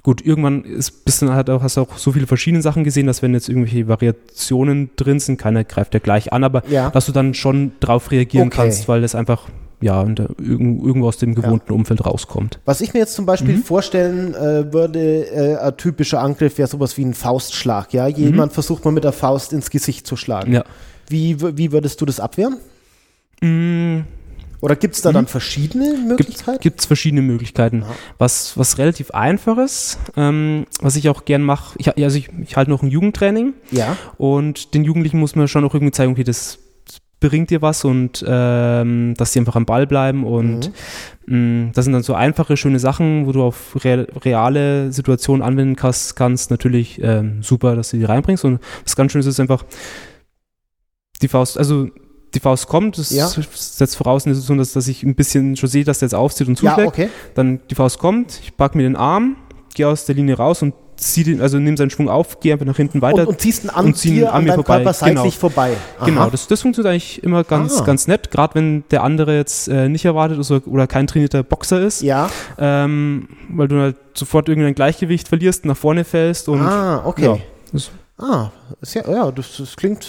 [0.05, 3.23] gut, irgendwann ist, du halt auch, hast du auch so viele verschiedene Sachen gesehen, dass
[3.23, 6.91] wenn jetzt irgendwelche Variationen drin sind, keiner greift ja gleich an, aber ja.
[6.91, 8.57] dass du dann schon drauf reagieren okay.
[8.59, 9.49] kannst, weil das einfach
[9.81, 11.75] ja, irgendwo aus dem gewohnten ja.
[11.75, 12.61] Umfeld rauskommt.
[12.65, 13.63] Was ich mir jetzt zum Beispiel mhm.
[13.65, 18.07] vorstellen äh, würde, äh, ein typischer Angriff wäre sowas wie ein Faustschlag, ja.
[18.07, 18.55] Jemand mhm.
[18.55, 20.53] versucht mal mit der Faust ins Gesicht zu schlagen.
[20.53, 20.65] Ja.
[21.09, 22.59] Wie, wie würdest du das abwehren?
[23.41, 24.05] Mhm.
[24.65, 25.15] Oder gibt es da mhm.
[25.15, 26.59] dann verschiedene Möglichkeiten?
[26.59, 27.83] Gibt es verschiedene Möglichkeiten.
[27.83, 27.89] Ja.
[28.17, 32.71] Was, was relativ einfaches, ähm, was ich auch gern mache, ich, also ich, ich halte
[32.71, 33.53] noch ein Jugendtraining.
[33.73, 33.95] Ja.
[34.17, 36.61] Und den Jugendlichen muss man schon auch irgendwie zeigen, okay, das
[37.21, 40.73] bringt dir was und ähm, dass sie einfach am Ball bleiben und
[41.27, 41.67] mhm.
[41.67, 45.77] mh, das sind dann so einfache, schöne Sachen, wo du auf re reale Situationen anwenden
[45.77, 49.41] kannst, kannst natürlich ähm, super, dass du die reinbringst und was ganz schön ist, ist
[49.41, 49.63] einfach
[51.21, 51.91] die Faust, also
[52.35, 53.27] die Faust kommt, das ja.
[53.27, 56.79] setzt voraus dass, dass ich ein bisschen schon sehe, dass der jetzt aufzieht und zuschlägt.
[56.79, 57.09] Ja, okay.
[57.35, 59.37] Dann die Faust kommt, ich packe mir den Arm,
[59.75, 62.67] gehe aus der Linie raus und zieh den, also nimm seinen Schwung auf, geh einfach
[62.67, 63.23] nach hinten weiter.
[63.23, 64.77] Und, und ziehst ihn an, und zieh ihn an an mir vorbei.
[64.77, 65.31] Körper seitlich Genau.
[65.31, 65.73] vorbei.
[65.99, 66.05] Aha.
[66.07, 67.85] Genau, das, das funktioniert eigentlich immer ganz, Ah.
[67.85, 71.43] ganz nett, gerade wenn der andere jetzt äh, nicht erwartet ist oder, oder kein trainierter
[71.43, 72.31] Boxer ist, Ja.
[72.59, 77.25] ähm, weil du halt sofort irgendein Gleichgewicht verlierst, nach vorne fällst und ah, okay.
[77.25, 77.39] ja,
[77.73, 78.51] das, Ah,
[78.95, 80.07] ja, ja das, das klingt,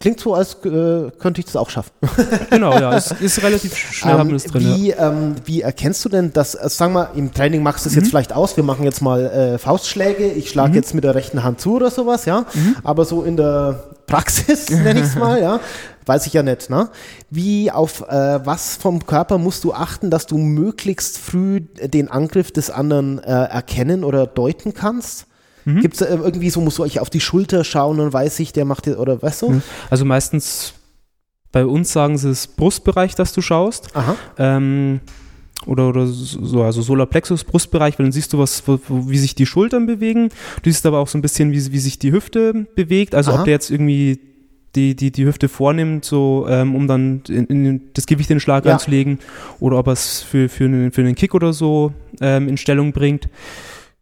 [0.00, 1.90] klingt so, als äh, könnte ich das auch schaffen.
[2.50, 4.62] genau, ja, es ist relativ schnell haben wir das drin.
[4.62, 4.74] ja.
[4.76, 7.92] wie, ähm, wie erkennst du denn das, äh, sagen wir, im Training machst du Mhm.
[7.92, 11.14] es jetzt vielleicht aus, wir machen jetzt mal äh, Faustschläge, ich schlage jetzt mit der
[11.14, 12.76] rechten Hand zu oder sowas, ja, Mhm.
[12.84, 15.60] aber so in der Praxis, nenne ich es mal, ja,
[16.06, 16.88] weiß ich ja nicht, ne?
[17.28, 22.50] Wie, auf äh, was vom Körper musst du achten, dass du möglichst früh den Angriff
[22.50, 25.26] des anderen äh, erkennen oder deuten kannst?
[25.64, 25.80] Mhm.
[25.80, 28.64] Gibt es irgendwie so, musst du euch auf die Schulter schauen und weiß ich, der
[28.64, 29.60] macht, jetzt- oder weißt du?
[29.90, 30.74] Also meistens
[31.52, 33.94] bei uns sagen sie es Brustbereich, dass du schaust.
[33.94, 34.16] Aha.
[34.38, 35.00] Ähm,
[35.66, 39.86] oder, oder so, also Solarplexus, Brustbereich, weil dann siehst du, was, wie sich die Schultern
[39.86, 40.30] bewegen.
[40.62, 43.14] Du siehst aber auch so ein bisschen, wie, wie sich die Hüfte bewegt.
[43.14, 43.38] Also Aha.
[43.40, 44.18] ob der jetzt irgendwie
[44.74, 48.40] die, die, die Hüfte vornimmt, so, ähm, um dann in, in das Gewicht in den
[48.40, 48.72] Schlag Ja.
[48.72, 49.18] einzulegen,
[49.60, 52.92] oder ob er es für, für, einen, für einen Kick oder so ähm, in Stellung
[52.92, 53.28] bringt.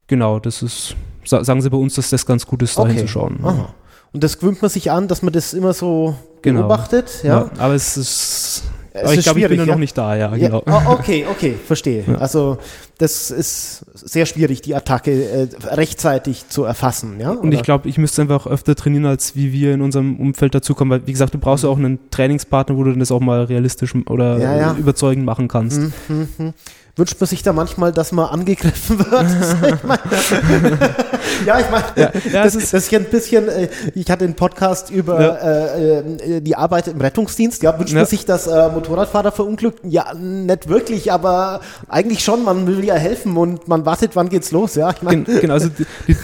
[0.06, 2.92] Genau, das ist, sagen sie bei uns, dass das ganz gut ist, da Okay.
[2.94, 3.38] hinzuschauen.
[3.42, 3.74] Aha.
[4.12, 6.60] Und das gewöhnt man sich an, dass man das immer so Genau.
[6.62, 7.42] beobachtet, Ja.
[7.42, 7.50] ja?
[7.58, 9.66] aber es ist, Es aber ich glaube, ich bin ja?
[9.66, 10.62] noch nicht da, ja, Ja, genau.
[10.66, 12.02] oh, okay, okay, verstehe.
[12.08, 12.14] Ja.
[12.16, 12.58] Also
[12.98, 17.30] das ist sehr schwierig, die Attacke äh, rechtzeitig zu erfassen, ja?
[17.30, 17.62] Und ich Oder?
[17.64, 20.90] glaube, ich müsste einfach öfter trainieren, als wie wir in unserem Umfeld dazukommen.
[20.98, 23.94] Weil, wie gesagt, du brauchst ja auch einen Trainingspartner, wo du das auch mal realistisch
[24.06, 25.76] oder überzeugend machen kannst.
[25.78, 26.54] Hm, hm, hm.
[27.00, 29.26] Wünscht man sich da manchmal, dass man angegriffen wird?
[29.74, 29.98] Ich mein-
[31.46, 34.34] ja, ich meine, Ja, ja, das, das ist ja ein bisschen, äh, ich hatte einen
[34.34, 35.34] Podcast über Ja.
[35.36, 35.98] äh,
[36.36, 37.62] äh, die Arbeit im Rettungsdienst.
[37.62, 39.90] Ja, wünscht man sich, dass äh, Motorradfahrer verunglückten?
[39.90, 42.44] Ja, nicht wirklich, aber eigentlich schon.
[42.44, 44.90] Man will ja helfen und man wartet, wann geht's los, ja?
[44.90, 46.14] Ich mein, Gen genau, also die, die,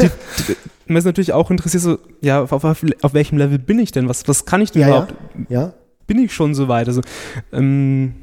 [0.49, 0.57] die,
[0.89, 4.11] man ist natürlich auch interessiert, so, ja, auf, auf, auf welchem Level bin ich denn?
[4.11, 5.15] Was, was kann ich denn überhaupt?
[6.07, 6.87] Bin ich schon so weit?
[6.87, 7.01] Also,
[7.53, 8.15] ähm,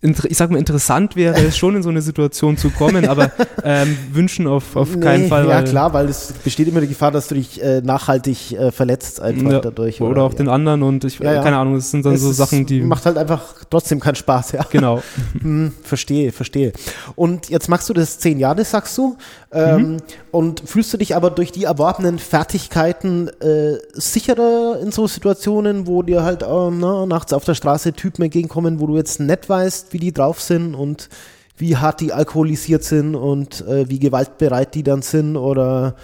[0.00, 3.32] ich sag mal, interessant wäre es schon in so eine Situation zu kommen, aber
[3.64, 5.48] ähm, wünschen auf, auf keinen Nee, Fall.
[5.48, 9.20] Ja, klar, weil es besteht immer die Gefahr, dass du dich äh, nachhaltig äh, verletzt
[9.20, 10.00] einfach Ja, dadurch.
[10.00, 10.38] Oder auch ja.
[10.38, 12.80] den anderen und ich, Ja, keine Ahnung, das sind dann Es so Sachen, die.
[12.80, 14.64] Macht halt einfach trotzdem keinen Spaß, ja.
[14.70, 15.02] Genau.
[15.42, 16.72] Hm, verstehe, verstehe.
[17.16, 19.16] Und jetzt machst du das zehn Jahre, sagst du,
[19.52, 19.96] ähm, Mhm.
[20.30, 26.02] und fühlst du dich aber durch die erworbenen Fertigkeiten äh, sicherer in so Situationen, wo
[26.02, 29.87] dir halt ähm, na, nachts auf der Straße Typen entgegenkommen, wo du jetzt nicht weißt,
[29.92, 31.08] wie die drauf sind und
[31.56, 35.96] wie hart die alkoholisiert sind und äh, wie gewaltbereit die dann sind oder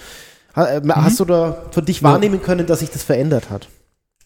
[0.57, 2.07] äh, hast du da für dich Mhm.
[2.07, 3.69] Wahrnehmen können, dass sich das verändert hat?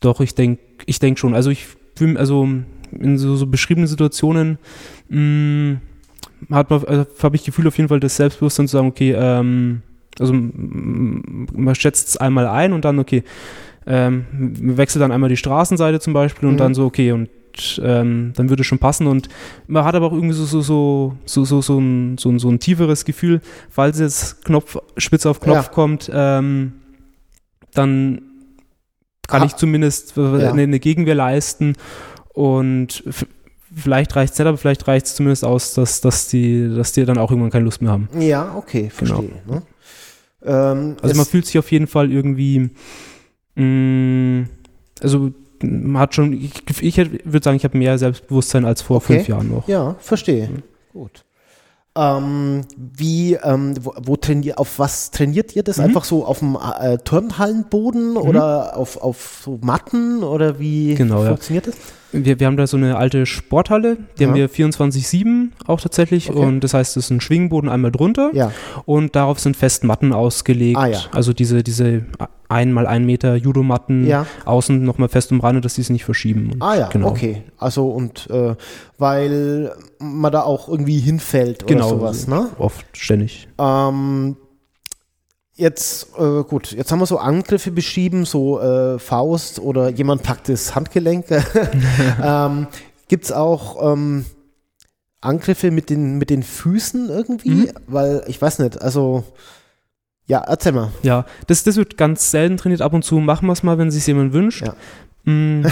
[0.00, 1.34] Doch, ich denke ich denk schon.
[1.34, 1.66] Also ich
[1.96, 2.48] fühl, also
[2.92, 4.58] in so, so beschriebenen Situationen
[5.08, 5.78] mh,
[6.50, 9.82] hat man, also habe ich Gefühl auf jeden Fall das Selbstbewusstsein zu sagen, okay, ähm,
[10.18, 13.22] also man schätzt es einmal ein und dann, okay,
[13.86, 16.58] ähm, man wechselt dann einmal die Straßenseite zum Beispiel und Mhm.
[16.58, 17.28] dann so, okay, und
[17.82, 19.28] ähm, dann würde es schon passen und
[19.66, 22.48] man hat aber auch irgendwie so, so, so, so, so, so, ein, so, ein, so
[22.50, 23.40] ein tieferes Gefühl,
[23.70, 25.72] falls jetzt Knopf, Spitze auf Knopf Ja.
[25.72, 26.72] kommt, ähm,
[27.74, 28.22] dann
[29.26, 30.50] kann Ha- ich zumindest äh, Ja.
[30.52, 31.74] eine, eine Gegenwehr leisten
[32.32, 33.02] und
[33.74, 37.04] vielleicht reicht es nicht, aber vielleicht reicht es zumindest aus, dass, dass, die, dass die
[37.04, 38.08] dann auch irgendwann keine Lust mehr haben.
[38.18, 39.16] Ja, okay, Genau.
[39.16, 39.42] verstehe.
[39.46, 39.62] Ne?
[40.44, 42.70] Ähm, Also man fühlt sich auf jeden Fall irgendwie,
[43.56, 44.46] mh,
[45.02, 45.32] also
[45.94, 49.16] hat schon, ich, ich würde sagen, ich habe mehr Selbstbewusstsein als vor Okay.
[49.16, 49.68] fünf Jahren noch.
[49.68, 50.48] Ja, verstehe.
[50.48, 50.62] Mhm.
[50.92, 51.24] Gut.
[51.96, 55.78] Ähm, wie, ähm, wo, wo trainiert, auf was trainiert ihr das?
[55.78, 55.84] Mhm.
[55.84, 61.30] Einfach so auf dem äh, Turnhallenboden oder auf, auf so Matten oder wie Genau, ja.
[61.30, 61.74] funktioniert das?
[62.12, 64.28] Wir, wir haben da so eine alte Sporthalle, die Ja.
[64.28, 66.38] haben wir 24-7 auch tatsächlich Okay.
[66.38, 68.52] und das heißt, es ist ein Schwingboden einmal drunter Ja,
[68.86, 70.78] und darauf sind fest Matten ausgelegt.
[70.78, 71.00] Ah, ja.
[71.12, 72.06] Also diese, diese
[72.48, 74.24] ein mal ein Meter Judomatten ja.
[74.46, 76.52] außen nochmal fest umrandet, dass die sich nicht verschieben.
[76.60, 77.08] Ah ja, genau.
[77.08, 77.42] okay.
[77.58, 78.54] Also und äh,
[78.96, 81.88] weil man da auch irgendwie hinfällt oder Genau.
[81.90, 82.48] sowas, ne?
[82.58, 83.48] Oft ständig.
[83.58, 84.36] Ähm,
[85.58, 90.48] jetzt, äh, gut, jetzt haben wir so Angriffe beschrieben, so äh, Faust oder jemand packt
[90.48, 91.26] das Handgelenk.
[92.22, 92.68] ähm,
[93.08, 94.24] Gibt es auch ähm,
[95.20, 97.50] Angriffe mit den, mit den Füßen irgendwie?
[97.50, 97.70] Mhm.
[97.86, 99.24] Weil, ich weiß nicht, also,
[100.26, 100.92] ja, erzähl mal.
[101.02, 102.82] Ja, das, das wird ganz selten trainiert.
[102.82, 104.62] Ab und zu machen wir es mal, wenn sich jemand wünscht.
[104.62, 104.74] Ja.
[105.24, 105.62] Mm.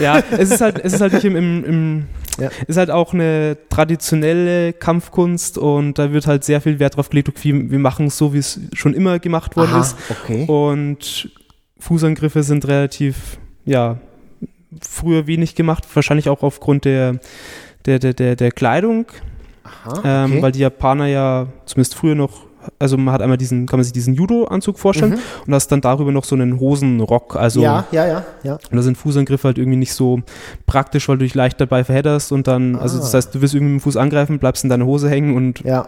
[0.00, 2.06] ja, es ist halt, es ist halt nicht im, im, im
[2.38, 2.50] Ja.
[2.66, 7.28] ist halt auch eine traditionelle Kampfkunst und da wird halt sehr viel Wert drauf gelegt,
[7.28, 9.96] okay, wir machen es so, wie es schon immer gemacht worden Aha, ist.
[10.10, 10.44] okay.
[10.46, 11.30] Und
[11.78, 13.98] Fußangriffe sind relativ, ja,
[14.80, 17.20] früher wenig gemacht, wahrscheinlich auch aufgrund der,
[17.86, 19.06] der, der, der, der Kleidung.
[19.64, 20.36] Aha, ähm, okay.
[20.36, 22.46] ähm, weil die Japaner ja zumindest früher noch
[22.78, 25.18] also man hat einmal diesen, kann man sich diesen Judo-Anzug vorstellen mhm.
[25.46, 27.36] und hast dann darüber noch so einen Hosenrock.
[27.36, 28.54] Also, ja, ja, ja, ja.
[28.54, 30.20] Und da sind Fußangriffe halt irgendwie nicht so
[30.66, 32.80] praktisch, weil du dich leicht dabei verhedderst und dann, ah.
[32.80, 35.36] also das heißt, du wirst irgendwie mit dem Fuß angreifen, bleibst in deiner Hose hängen
[35.36, 35.86] und ja.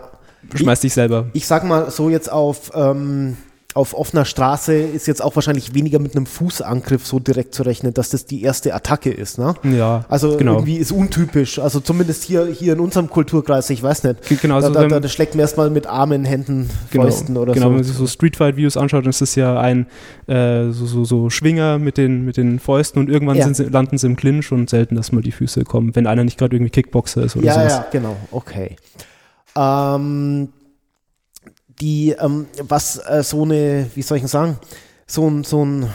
[0.55, 1.27] schmeißt dich selber.
[1.33, 3.37] Ich sag mal so jetzt auf ähm,
[3.75, 7.93] auf offener Straße ist jetzt auch wahrscheinlich weniger mit einem Fußangriff so direkt zu rechnen,
[7.93, 9.39] dass das die erste Attacke ist.
[9.39, 9.55] Ne?
[9.63, 10.55] Ja, also genau.
[10.55, 11.59] irgendwie ist untypisch.
[11.59, 14.41] Also zumindest hier, hier in unserem Kulturkreis, ich weiß nicht.
[14.41, 17.55] Genau, also da, da, da schlägt man erstmal mit Armen, Händen, genau, Fäusten oder genau,
[17.55, 17.55] so.
[17.55, 19.87] Genau, wenn man sich so Streetfight-Videos anschaut, dann ist das ja ein
[20.29, 23.53] äh, so, so, so Schwinger mit den, mit den Fäusten und irgendwann ja.
[23.53, 26.39] sie, landen sie im Clinch und selten, dass mal die Füße kommen, wenn einer nicht
[26.39, 27.73] gerade irgendwie Kickboxer ist oder ja, sowas.
[27.73, 28.77] Ja, genau, okay.
[29.55, 30.49] Ähm,
[31.81, 34.59] die, ähm, was äh, so eine, wie soll ich denn sagen,
[35.07, 35.87] so ein, so ein,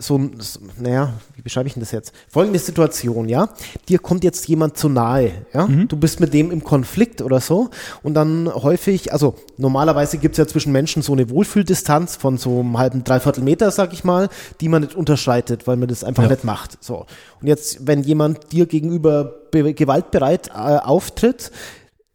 [0.00, 2.12] so ein, so, naja, wie beschreibe ich denn das jetzt?
[2.28, 3.48] Folgende Situation, ja.
[3.88, 5.66] Dir kommt jetzt jemand zu nahe, ja.
[5.66, 5.88] Mhm.
[5.88, 7.70] Du bist mit dem im Konflikt oder so
[8.02, 12.60] und dann häufig, also normalerweise gibt es ja zwischen Menschen so eine Wohlfühldistanz von so
[12.60, 14.28] einem halben, dreiviertel Meter, sag ich mal,
[14.60, 16.30] die man nicht unterschreitet, weil man das einfach ja.
[16.30, 16.82] nicht macht.
[16.82, 17.06] So.
[17.40, 21.50] Und jetzt, wenn jemand dir gegenüber gewaltbereit äh, auftritt,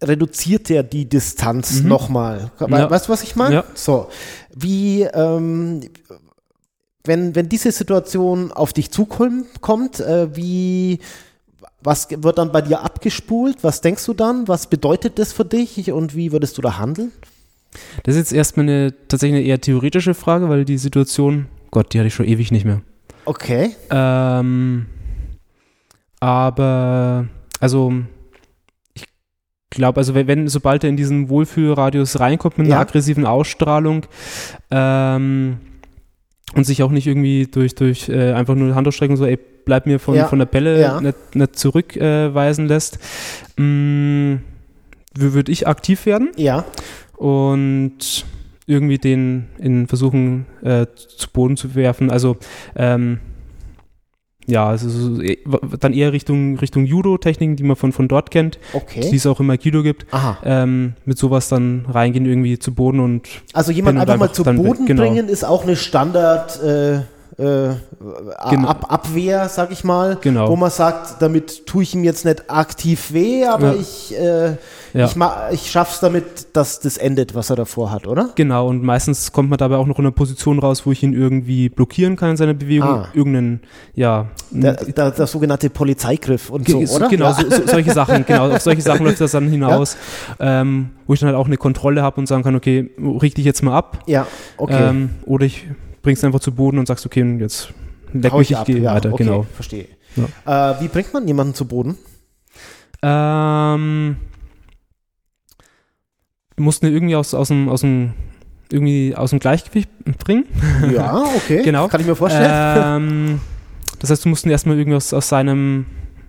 [0.07, 1.89] reduziert er die Distanz mhm.
[1.89, 2.51] nochmal.
[2.59, 2.89] Ja.
[2.89, 3.55] Weißt du, was ich meine?
[3.55, 3.63] Ja.
[3.73, 4.09] So,
[4.55, 5.81] wie, ähm,
[7.05, 10.99] wenn, wenn diese Situation auf dich zukommt, äh, wie,
[11.81, 13.63] was wird dann bei dir abgespult?
[13.63, 14.47] Was denkst du dann?
[14.47, 17.11] Was bedeutet das für dich und wie würdest du da handeln?
[18.03, 21.99] Das ist jetzt erstmal eine tatsächlich eine eher theoretische Frage, weil die Situation, Gott, die
[21.99, 22.81] hatte ich schon ewig nicht mehr.
[23.25, 23.75] Okay.
[23.89, 24.85] Ähm,
[26.19, 27.27] aber,
[27.59, 27.93] also
[29.73, 32.81] glaube, also wenn, sobald er in diesen Wohlfühlradius reinkommt mit einer ja.
[32.81, 34.05] aggressiven Ausstrahlung
[34.71, 35.57] ähm,
[36.55, 39.99] und sich auch nicht irgendwie durch, durch äh, einfach nur Handausstreckung so, ey, bleib mir
[39.99, 40.27] von, ja.
[40.27, 41.01] von der Pelle ja.
[41.01, 42.99] nicht, nicht zurückweisen äh, lässt,
[43.57, 44.36] mm,
[45.15, 46.31] würde ich aktiv werden.
[46.38, 46.65] Ja.
[47.17, 48.25] Und
[48.65, 52.09] irgendwie den in versuchen äh, zu Boden zu werfen.
[52.09, 52.38] Also
[52.75, 53.19] ähm,
[54.45, 55.39] ja, also so, e,
[55.79, 59.10] dann eher Richtung, Richtung Judo-Techniken, die man von, von dort kennt, okay.
[59.10, 60.06] die es auch immer Kido gibt.
[60.43, 63.27] Ähm, mit sowas dann reingehen irgendwie zu Boden und.
[63.53, 65.03] Also jemand einfach, einfach mal zu Boden genau.
[65.03, 66.62] bringen, ist auch eine Standard.
[66.62, 67.01] Äh
[67.38, 67.75] äh,
[68.49, 68.67] genau.
[68.67, 70.49] Ab Abwehr, sag ich mal, genau.
[70.49, 73.82] wo man sagt, damit tue ich ihm jetzt nicht aktiv weh, aber ja.
[73.82, 74.58] ich, äh,
[74.93, 75.06] ja.
[75.06, 75.15] ich,
[75.53, 78.29] ich schaff's damit, dass das endet, was er davor hat, oder?
[78.36, 81.13] Genau, und meistens kommt man dabei auch noch in einer Position raus, wo ich ihn
[81.13, 83.08] irgendwie blockieren kann in seiner Bewegung, ah.
[83.13, 83.62] irgendeinen,
[83.95, 84.27] ja.
[84.51, 87.10] Der, der, der, sogenannte Polizeigriff und so, oder?
[87.10, 87.34] Genau, ja.
[87.34, 89.97] so, so, solche Sachen, genau, auf solche Sachen läuft das dann hinaus,
[90.39, 93.45] ähm, wo ich dann halt auch eine Kontrolle habe und sagen kann, okay, richte ich
[93.45, 94.03] jetzt mal ab.
[94.06, 94.27] Ja,
[94.58, 94.89] okay.
[94.89, 95.65] Ähm, oder ich
[96.01, 97.69] bringst einfach zu Boden und sagst, okay, jetzt
[98.13, 99.12] leck mich, ich, ich gehe ja, weiter.
[99.12, 99.45] Okay, genau.
[99.53, 99.88] Verstehe.
[100.45, 100.71] Ja.
[100.71, 101.97] Äh, wie bringt man jemanden zu Boden?
[103.01, 104.17] Ähm,
[106.57, 108.13] mussten wir irgendwie aus, aus, dem, aus dem
[108.71, 109.89] irgendwie aus dem Gleichgewicht
[110.19, 110.45] bringen.
[110.93, 111.61] Ja, okay.
[111.65, 111.87] genau.
[111.87, 112.49] Kann ich mir vorstellen.
[112.49, 113.41] Ähm,
[113.99, 115.85] das heißt, du mussten erstmal irgendwie aus, aus seinem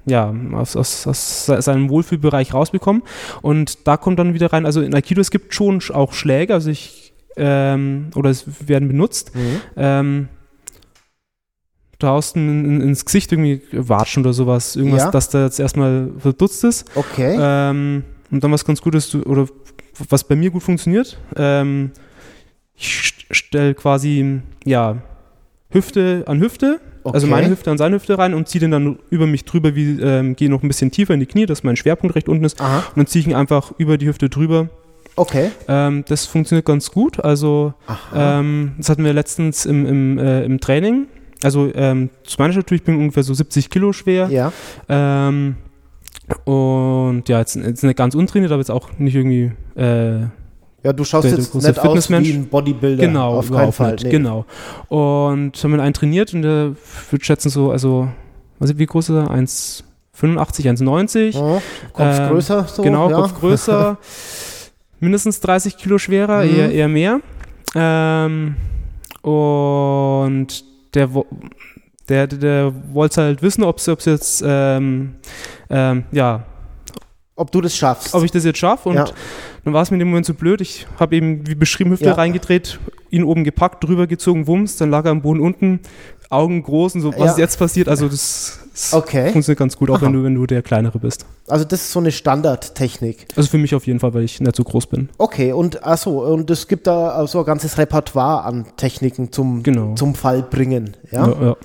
[0.06, 3.02] ja, aus, aus, aus seinem Wohlfühlbereich rausbekommen.
[3.40, 6.68] Und da kommt dann wieder rein, also in Aikido, es gibt schon auch Schläge, also
[6.68, 9.34] ich ähm, oder es werden benutzt.
[9.34, 9.60] Mhm.
[9.76, 10.28] Ähm,
[11.98, 14.76] draußen in, ins Gesicht irgendwie watschen oder sowas.
[14.76, 15.10] Irgendwas, ja.
[15.10, 16.84] dass da jetzt erstmal verdutzt ist.
[16.94, 17.36] Okay.
[17.40, 19.46] Ähm, und dann was ganz Gutes, oder
[20.08, 21.18] was bei mir gut funktioniert.
[21.36, 21.90] Ähm,
[22.76, 24.98] ich stelle quasi, ja,
[25.70, 27.14] Hüfte an Hüfte, okay.
[27.14, 30.00] also meine Hüfte an seine Hüfte rein und ziehe den dann über mich drüber, wie,
[30.00, 32.60] ähm, gehe noch ein bisschen tiefer in die Knie, dass mein Schwerpunkt recht unten ist.
[32.60, 32.78] Aha.
[32.78, 34.68] Und dann ziehe ich ihn einfach über die Hüfte drüber
[35.16, 35.50] Okay.
[35.68, 37.20] Ähm, das funktioniert ganz gut.
[37.20, 37.74] Also,
[38.14, 41.06] ähm, das hatten wir letztens im, im, äh, im Training.
[41.42, 44.28] Also, ähm, zu meiner Statur, ich bin ungefähr so 70 Kilo schwer.
[44.30, 44.52] Ja.
[44.88, 45.56] Ähm,
[46.44, 49.52] und ja, jetzt, jetzt nicht ganz untrainiert, aber jetzt auch nicht irgendwie.
[49.76, 50.20] Äh,
[50.82, 53.06] ja, du schaust jetzt nicht aus wie ein Bodybuilder.
[53.06, 53.92] Genau, auf keinen Fall.
[53.92, 54.10] Nicht, nee.
[54.10, 54.44] Genau.
[54.88, 56.72] Und haben wir einen trainiert und der
[57.10, 58.08] würde schätzen so, also,
[58.58, 59.30] was, wie groß ist er?
[59.30, 59.82] 1,85,
[60.14, 61.36] 1,90.
[61.36, 61.60] Oh,
[61.92, 62.82] Kopf ähm, größer so.
[62.82, 63.16] Genau, ja.
[63.16, 63.98] Kopf größer.
[65.04, 66.54] mindestens 30 Kilo schwerer, mhm.
[66.54, 67.20] eher, eher mehr.
[67.74, 68.56] Ähm,
[69.22, 71.08] und der,
[72.08, 75.16] der, der, der wollte halt wissen, ob es jetzt, ähm,
[75.70, 76.44] ähm, ja,
[77.36, 78.14] ob du das schaffst.
[78.14, 78.88] Ob ich das jetzt schaffe.
[78.88, 79.06] Und ja.
[79.64, 80.60] dann war es mir in dem Moment so blöd.
[80.60, 82.12] Ich habe eben, wie beschrieben, Hüfte ja.
[82.12, 82.78] reingedreht,
[83.10, 85.80] ihn oben gepackt, drüber gezogen, Wumms, dann lag er am Boden unten,
[86.30, 87.30] Augen groß und so, was ja.
[87.32, 87.88] ist jetzt passiert?
[87.88, 89.30] Also das, das okay.
[89.32, 91.26] funktioniert ganz gut, auch wenn du, wenn du der Kleinere bist.
[91.48, 93.26] Also das ist so eine Standardtechnik.
[93.36, 95.08] Also für mich auf jeden Fall, weil ich nicht so groß bin.
[95.18, 99.94] Okay, und achso, und es gibt da so ein ganzes Repertoire an Techniken zum, genau.
[99.94, 100.96] zum Fall bringen.
[101.10, 101.28] Ja?
[101.28, 101.56] ja, ja.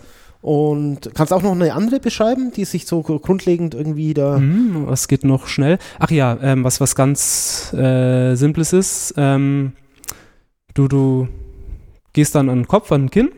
[0.41, 4.39] Und kannst auch noch eine andere beschreiben, die sich so grundlegend irgendwie da.
[4.39, 5.77] Mhm, was geht noch schnell?
[5.99, 9.13] Ach ja, ähm, was, was ganz äh, Simples ist.
[9.17, 9.73] Ähm,
[10.75, 11.27] du, du
[12.13, 13.29] gehst dann an den Kopf, an den Kinn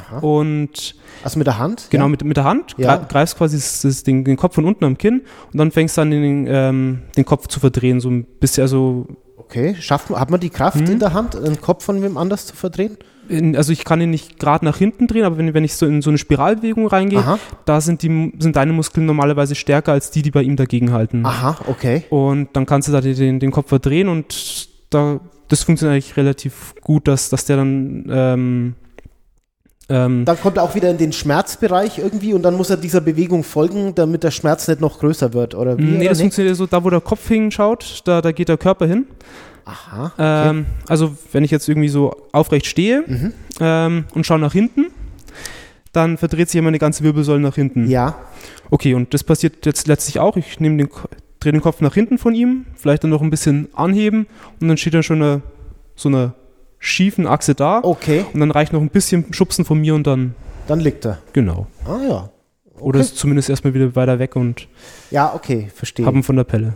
[0.00, 0.18] Aha.
[0.20, 1.88] und Also mit der Hand?
[1.90, 2.08] genau ja?
[2.10, 2.94] mit, mit der Hand Ja.
[2.94, 5.96] gre- greifst quasi das, das, den, den Kopf von unten am Kinn und dann fängst
[5.96, 9.06] du an, den, ähm, den Kopf zu verdrehen, so ein bisschen, also
[9.36, 10.86] Okay, schafft man, hat man die Kraft Mhm.
[10.92, 12.96] in der Hand, den Kopf von wem anders zu verdrehen?
[13.28, 15.86] In, also ich kann ihn nicht gerade nach hinten drehen, aber wenn, wenn ich so
[15.86, 20.10] in so eine Spiralbewegung reingehe, Aha, da sind, die, sind deine Muskeln normalerweise stärker als
[20.10, 21.24] die, die bei ihm dagegen halten.
[21.24, 22.04] aha, okay.
[22.10, 26.74] Und dann kannst du da den, den Kopf verdrehen und da, das funktioniert eigentlich relativ
[26.80, 28.74] gut, dass, dass der dann ähm,
[29.88, 33.00] ähm, Dann kommt er auch wieder in den Schmerzbereich irgendwie und dann muss er dieser
[33.00, 35.82] Bewegung folgen, damit der Schmerz nicht noch größer wird, oder wie?
[35.82, 38.86] nee, oder das funktioniert so, da wo der Kopf hinschaut, da, da geht der Körper
[38.86, 39.06] hin.
[39.66, 40.48] Aha, okay.
[40.50, 43.32] Ähm, also wenn ich jetzt irgendwie so aufrecht stehe Mhm.
[43.60, 44.86] ähm, und schaue nach hinten,
[45.92, 47.88] dann verdreht sich immer eine ganze Wirbelsäule nach hinten.
[47.90, 48.16] Ja,
[48.70, 50.36] Okay, und das passiert jetzt letztlich auch.
[50.36, 50.88] Ich nehme den,
[51.38, 54.26] drehe den Kopf nach hinten von ihm, vielleicht dann noch ein bisschen anheben
[54.60, 55.42] und dann steht dann schon eine,
[55.94, 56.32] so eine
[56.80, 57.78] schiefen Achse da.
[57.84, 60.34] okay, Und dann reicht noch ein bisschen Schubsen von mir und dann,
[60.66, 61.18] dann liegt er.
[61.32, 61.66] genau.
[61.84, 62.30] Ah ja.
[62.80, 64.66] Oder ist zumindest erstmal wieder weiter weg und
[65.12, 66.04] Ja, okay, verstehe.
[66.04, 66.74] haben von der Pelle.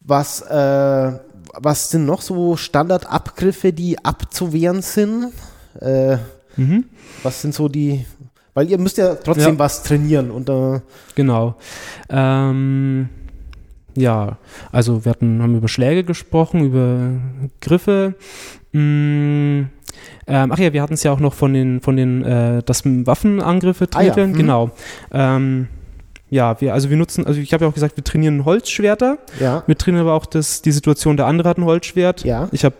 [0.00, 1.12] Was, äh,
[1.54, 5.32] was sind noch so Standardabgriffe, die abzuwehren sind?
[5.80, 6.16] Äh,
[6.56, 6.84] Mhm.
[7.22, 8.06] was sind so die,
[8.54, 9.58] weil ihr müsst ja trotzdem Ja.
[9.58, 10.80] was trainieren und äh,
[11.14, 11.56] Genau.
[12.08, 13.08] Ähm,
[13.94, 14.38] ja,
[14.72, 17.10] also wir hatten, haben über Schläge gesprochen, über
[17.60, 18.14] Griffe.
[18.72, 19.64] Mm,
[20.26, 22.82] ähm, ach ja, wir hatten es ja auch noch von den, von den, äh, dass
[22.84, 24.32] Waffenangriffe Ah ja, mhm.
[24.34, 24.70] Genau.
[25.12, 25.68] Ähm,
[26.28, 29.18] ja, wir, also wir nutzen, also ich habe ja auch gesagt, wir trainieren Holzschwerter.
[29.40, 32.24] ja, Wir trainieren aber auch das, die Situation, der andere hat ein Holzschwert.
[32.24, 32.74] ja, Ich habe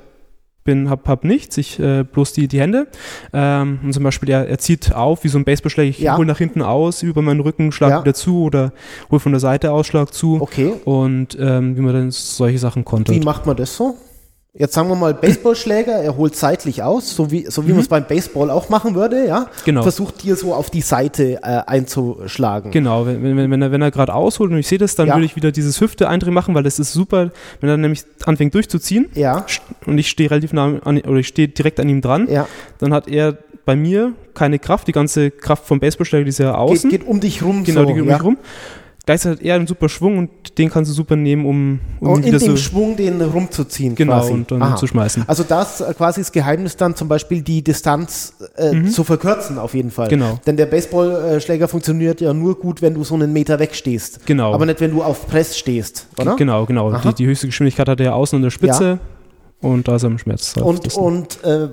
[0.64, 2.88] bin, hab, hab nichts, ich äh, bloß die, die Hände.
[3.32, 6.16] Ähm, und zum Beispiel, er, er zieht auf wie so ein Baseballschläger, ich Ja.
[6.16, 8.00] hole nach hinten aus, über meinen Rücken, schlag Ja.
[8.02, 8.72] wieder zu oder
[9.08, 10.38] hol von der Seite aus, schlag zu.
[10.40, 10.72] okay.
[10.84, 13.24] Und ähm, wie man dann solche Sachen Wie kontert.
[13.24, 13.94] macht man das so?
[14.58, 17.88] Jetzt sagen wir mal Baseballschläger, er holt seitlich aus, so wie, so wie man es
[17.88, 19.40] beim Baseball auch machen würde, ja?
[19.40, 19.46] Mhm.
[19.66, 19.82] Genau.
[19.82, 22.70] Versucht dir so auf die Seite äh, einzuschlagen.
[22.70, 25.14] Genau, wenn, wenn, wenn er, wenn er gerade ausholt und ich sehe das, dann Ja.
[25.14, 28.54] würde ich wieder dieses Hüfte eindrehen machen, weil das ist super, wenn er nämlich anfängt
[28.54, 29.44] durchzuziehen Ja,
[29.86, 32.48] und ich stehe relativ nah an, oder ich stehe direkt an ihm dran, ja.
[32.78, 36.52] dann hat er bei mir keine Kraft, die ganze Kraft vom Baseballschläger, die ist ja
[36.52, 36.90] Geht, außen.
[36.90, 37.86] geht um dich rum Genau, so.
[37.88, 38.14] die geht um ja.
[38.16, 38.38] mich rum.
[39.06, 42.18] Gleichzeitig hat er einen super Schwung und den kannst du super nehmen, um, um Und
[42.24, 44.32] in wieder dem so Schwung den rumzuziehen genau quasi.
[44.32, 44.74] und dann Aha.
[44.74, 45.22] zu schmeißen.
[45.28, 49.74] Also das äh, quasi das Geheimnis dann zum Beispiel die Distanz äh, zu verkürzen auf
[49.74, 50.06] jeden Fall.
[50.06, 50.10] Mhm.
[50.10, 50.40] Genau.
[50.44, 54.26] Denn der Baseballschläger funktioniert ja nur gut, wenn du so einen Meter wegstehst.
[54.26, 54.52] Genau.
[54.52, 56.34] Aber nicht, wenn du auf Press stehst, oder?
[56.34, 56.92] Genau, genau.
[56.98, 58.98] Die, die höchste Geschwindigkeit hat er außen an der Spitze
[59.60, 60.56] und da ist er am Schmerz.
[60.56, 61.68] Und, und äh,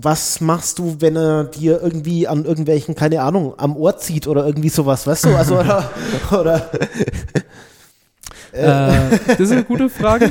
[0.00, 4.46] was machst du, wenn er dir irgendwie an irgendwelchen, keine Ahnung, am Ohr zieht oder
[4.46, 5.36] irgendwie sowas, weißt du?
[5.36, 5.90] Also, oder,
[6.30, 6.70] oder
[8.52, 8.90] äh,
[9.26, 10.30] das ist eine gute Frage.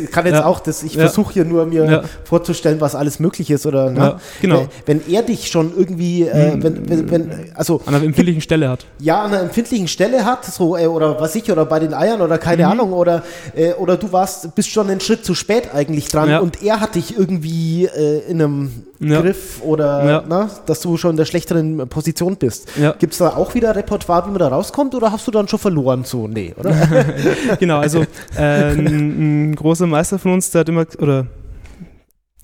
[0.00, 0.44] ich kann jetzt Ja.
[0.46, 1.02] auch, das, ich Ja.
[1.02, 2.02] versuche hier nur mir Ja.
[2.24, 3.90] vorzustellen, was alles möglich ist, oder?
[3.90, 4.16] Ne?
[4.40, 4.66] Genau.
[4.86, 6.62] Wenn, er dich schon irgendwie, äh, Hm.
[6.62, 8.86] wenn, wenn, wenn, also An einer empfindlichen Stelle hat.
[8.98, 12.20] ja, an einer empfindlichen Stelle hat, so, äh, oder was ich, oder bei den Eiern
[12.20, 12.72] oder keine Mhm.
[12.72, 13.22] Ahnung, oder,
[13.54, 16.94] äh, oder du warst, bist schon einen Schritt zu spät eigentlich dran und er hat
[16.94, 18.84] dich irgendwie äh, in einem.
[19.02, 22.68] Griff oder, na, dass du schon in der schlechteren Position bist.
[22.98, 25.58] Gibt es da auch wieder Repertoire, wie man da rauskommt, oder hast du dann schon
[25.58, 26.04] verloren?
[26.04, 26.74] So, nee, oder?
[27.58, 28.04] genau, also
[28.36, 31.26] äh, ein, ein großer Meister von uns, der hat immer, oder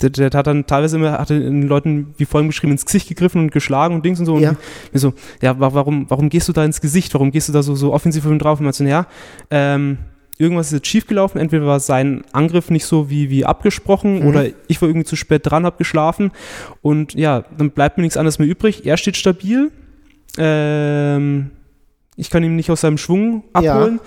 [0.01, 3.41] der, der hat dann teilweise immer, hat den Leuten wie vorhin beschrieben, ins Gesicht gegriffen
[3.41, 4.37] und geschlagen und Dings und so.
[4.37, 4.49] Ja.
[4.51, 4.57] Und
[4.93, 7.13] mir so, ja, wa- warum, warum gehst du da ins Gesicht?
[7.15, 8.59] Warum gehst du da so, so offensiv ihn drauf?
[8.59, 9.07] Und man so, ja,
[9.49, 9.97] ähm,
[10.37, 11.41] irgendwas ist jetzt schiefgelaufen.
[11.41, 14.27] Entweder war sein Angriff nicht so wie, wie abgesprochen Mhm.
[14.27, 16.29] oder ich war irgendwie zu spät dran, hab geschlafen.
[16.83, 18.85] Und ja, dann bleibt mir nichts anderes mehr übrig.
[18.85, 19.71] Er steht stabil.
[20.37, 21.49] Ähm,
[22.17, 23.75] ich kann ihn nicht aus seinem Schwung Ja.
[23.75, 23.99] abholen.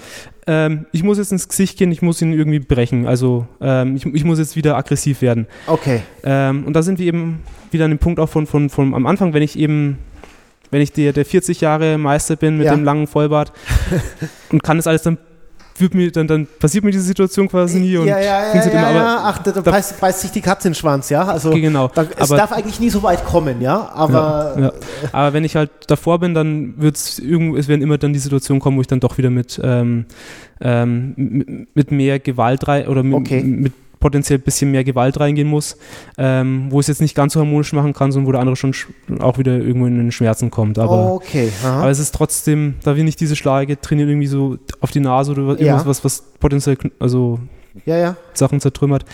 [0.46, 3.06] Ähm, ich muss jetzt ins Gesicht gehen, ich muss ihn irgendwie brechen.
[3.06, 5.46] Also ähm, ich, ich muss jetzt wieder aggressiv werden.
[5.66, 6.02] Okay.
[6.24, 7.40] Ähm, und da sind wir eben
[7.70, 9.98] wieder an dem Punkt auch von, von, von am Anfang, wenn ich eben,
[10.72, 12.74] wenn ich der, der 40 Jahre Meister bin mit Ja.
[12.74, 13.52] dem langen Vollbart
[14.50, 15.18] und kann das alles, dann
[15.80, 18.82] wird mir, dann, dann passiert mir diese Situation quasi nie und ja, ja, ja, funktioniert
[18.82, 19.20] ja, immer, ja.
[19.24, 21.22] Ach, da, da, da- beißt, beißt sich die Katze in den Schwanz, ja?
[21.24, 21.88] Also, Okay, genau.
[21.94, 23.90] da, es Aber- darf eigentlich nie so weit kommen, ja?
[23.94, 24.72] Aber, Ja, ja.
[25.12, 28.18] Aber wenn ich halt davor bin, dann wird es irgendwo, es werden immer dann die
[28.18, 30.06] Situationen kommen, wo ich dann doch wieder mit, ähm,
[30.60, 33.42] ähm, mit, mit mehr Gewalt rein oder mit, Okay.
[33.42, 35.76] mit potenziell ein bisschen mehr Gewalt reingehen muss,
[36.18, 38.72] ähm, wo es jetzt nicht ganz so harmonisch machen kann, sondern wo der andere schon
[38.72, 38.86] sch-
[39.20, 40.78] auch wieder irgendwo in den Schmerzen kommt.
[40.78, 41.50] Aber, okay.
[41.64, 45.32] Aber es ist trotzdem, da wir nicht diese Schläge trainieren, irgendwie so auf die Nase
[45.32, 45.66] oder Ja.
[45.74, 47.38] irgendwas, was, was potenziell also
[47.86, 48.16] ja, ja.
[48.34, 49.04] Sachen zertrümmert,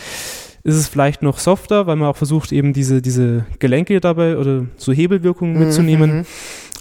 [0.63, 4.67] ist es vielleicht noch softer, weil man auch versucht, eben diese, diese Gelenke dabei oder
[4.77, 6.17] so Hebelwirkungen Mhm, mitzunehmen.
[6.19, 6.25] mhm.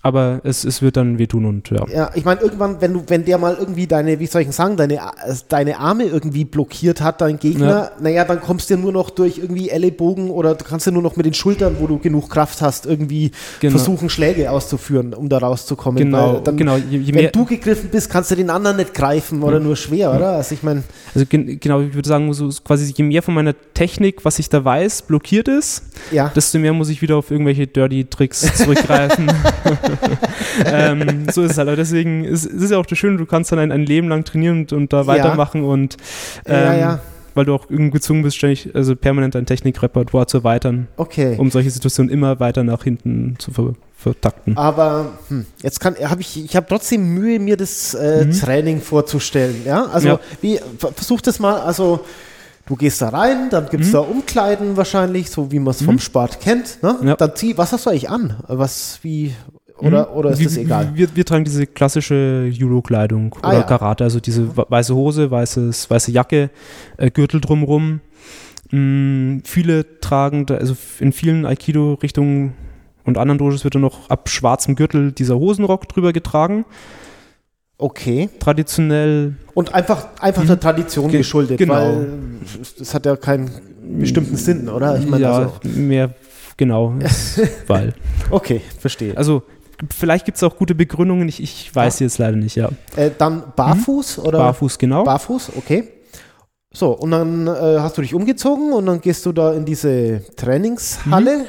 [0.06, 1.84] Aber es, es wird dann wehtun und ja.
[1.91, 4.53] Ja, ich meine, irgendwann, wenn du, wenn der mal irgendwie deine, wie soll ich denn
[4.53, 4.99] sagen, deine, äh,
[5.49, 7.91] deine Arme irgendwie blockiert hat, dein Gegner, Ja.
[7.99, 11.01] naja, dann kommst du ja nur noch durch irgendwie Ellenbogen oder du kannst ja nur
[11.01, 13.32] noch mit den Schultern, wo du genug Kraft hast, irgendwie
[13.62, 13.78] Genau.
[13.78, 15.97] versuchen, Schläge auszuführen, um da rauszukommen.
[15.97, 16.76] Genau, dann, genau.
[16.78, 19.76] Je, je wenn mehr, du gegriffen bist, kannst du den anderen nicht greifen oder nur
[19.76, 20.34] schwer, oder?
[20.34, 20.84] Also ich meine,
[21.16, 24.49] also gen, genau, ich würde sagen, so quasi je mehr von meiner Technik, was ich
[24.49, 25.82] da weiß, blockiert ist,
[26.12, 26.30] ja.
[26.36, 29.32] desto mehr muss ich wieder auf irgendwelche Dirty Tricks zurückgreifen.
[30.65, 31.67] ähm, so ist es halt.
[31.67, 34.23] Aber deswegen ist, es ja auch das Schöne, du kannst dann ein, ein Leben lang
[34.23, 35.07] trainieren und, und da Ja.
[35.07, 35.97] weitermachen und
[36.45, 36.99] ähm, ja, ja,
[37.33, 41.35] weil du auch gezwungen bist, ständig, also permanent dein Technikrepertoire zu erweitern, okay.
[41.37, 44.55] um solche Situationen immer weiter nach hinten zu ver vertakten.
[44.57, 48.31] Aber hm, jetzt kann habe ich ich habe trotzdem Mühe mir das äh, Mhm.
[48.33, 49.85] Training vorzustellen, ja?
[49.85, 50.19] Also Ja.
[50.41, 52.01] wie ver- versuch das mal, also
[52.67, 53.93] du gehst da rein, dann gibt's Mhm.
[53.93, 55.99] da Umkleiden wahrscheinlich, so wie man es vom Mhm.
[55.99, 56.97] Sport kennt, ne?
[57.03, 57.15] Ja.
[57.15, 58.35] Dann zieh, was hast du eigentlich an?
[58.47, 59.33] Was wie
[59.78, 60.17] oder Mhm.
[60.17, 60.91] oder ist wir, das egal?
[60.95, 63.63] Wir, wir tragen diese klassische Judo-Kleidung Ah, oder ja.
[63.63, 66.49] Karate, also diese weiße Hose, weißes, weiße Jacke,
[66.97, 67.99] äh, Gürtel drumrum.
[68.71, 72.53] Mm, viele tragen, da, also in vielen Aikido-Richtungen
[73.03, 76.65] und anderen Dojos wird dann noch ab schwarzem Gürtel dieser Hosenrock drüber getragen.
[77.78, 78.30] Okay.
[78.39, 81.09] Traditionell, Und einfach einfach der Tradition.
[81.09, 81.73] Ge- geschuldet, genau.
[81.73, 82.07] weil
[82.80, 83.51] das hat ja keinen
[83.99, 84.97] bestimmten Sinn, oder?
[84.97, 86.13] Ich meine, ja, also, mehr,
[86.55, 86.93] genau,
[87.67, 87.93] weil.
[88.32, 89.15] okay, verstehe.
[89.17, 89.43] Also,
[89.93, 92.69] vielleicht gibt es auch gute Begründungen, ich, ich weiß jetzt leider nicht, ja.
[92.95, 94.43] Äh, dann barfuß oder Mhm.
[94.43, 95.03] Barfuß, genau.
[95.03, 95.89] Barfuß, okay.
[96.73, 100.21] So, und dann äh, hast du dich umgezogen und dann gehst du da in diese
[100.36, 101.45] Trainingshalle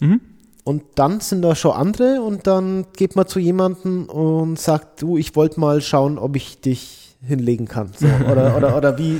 [0.00, 0.20] Mhm.
[0.64, 5.16] und dann sind da schon andere und dann geht man zu jemandem und sagt, du,
[5.18, 7.90] ich wollte mal schauen, ob ich dich hinlegen kann.
[7.96, 9.16] So, oder, oder, oder wie.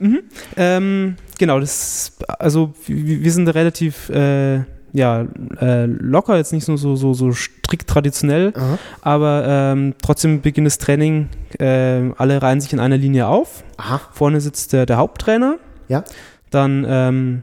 [0.00, 0.20] äh,
[0.56, 4.60] Ähm, genau, das, also wir, wir sind relativ äh,
[4.96, 5.26] ja,
[5.60, 8.78] äh, locker, jetzt nicht nur so, so, so strikt traditionell, Aha.
[9.02, 11.28] aber ähm, trotzdem beginnt das Training,
[11.58, 13.64] äh, alle reihen sich in einer Linie auf.
[13.76, 15.56] Aha, Vorne sitzt der, der Haupttrainer.
[15.88, 16.04] Ja.
[16.50, 17.42] Dann ähm,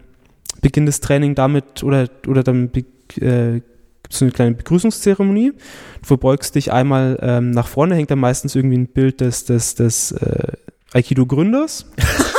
[0.62, 2.86] beginnt das Training damit, oder, oder dann be-
[3.20, 3.60] äh,
[4.04, 5.52] gibt es eine kleine Begrüßungszeremonie.
[5.52, 9.76] Du verbeugst dich einmal ähm, nach vorne, hängt dann meistens irgendwie ein Bild des, des,
[9.76, 10.54] des äh,
[10.94, 11.86] Aikido-Gründers.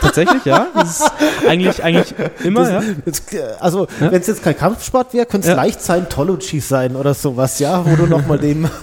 [0.00, 0.66] Tatsächlich, ja.
[0.74, 1.12] Das ist
[1.48, 2.92] eigentlich, eigentlich immer, Das- ja.
[3.06, 4.10] jetzt, also, Ja.
[4.12, 5.56] wenn es jetzt kein Kampfsport wäre, könnte es Ja.
[5.62, 8.68] leicht Scientology sein oder sowas, ja, wo du nochmal den.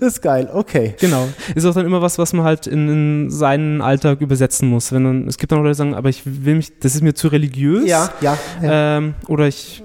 [0.00, 0.94] das ist geil, okay.
[1.00, 1.28] Genau.
[1.54, 4.92] Ist auch dann immer was, was man halt in, in seinen Alltag übersetzen muss.
[4.92, 7.14] Wenn dann, es gibt dann Leute, die sagen, aber ich will mich, das ist mir
[7.14, 7.86] zu religiös.
[7.88, 8.36] Ja, ja.
[8.62, 8.96] ja.
[8.98, 9.82] Ähm, oder ich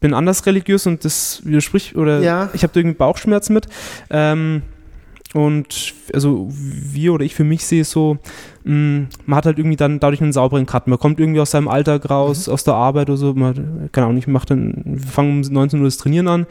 [0.00, 2.50] bin anders religiös und das widerspricht, oder Ja.
[2.52, 3.66] ich habe da irgendwie Bauchschmerzen mit.
[4.10, 4.62] Ähm,
[5.34, 8.16] und also wir oder ich für mich sehe es so,
[8.64, 10.86] mh, man hat halt irgendwie dann dadurch einen sauberen Cut.
[10.86, 12.52] Man kommt irgendwie aus seinem Alltag raus, Mhm.
[12.54, 13.34] aus der Arbeit oder so.
[13.34, 16.46] Man, keine Ahnung, ich mach dann, wir fangen um 19 Uhr das Trainieren an.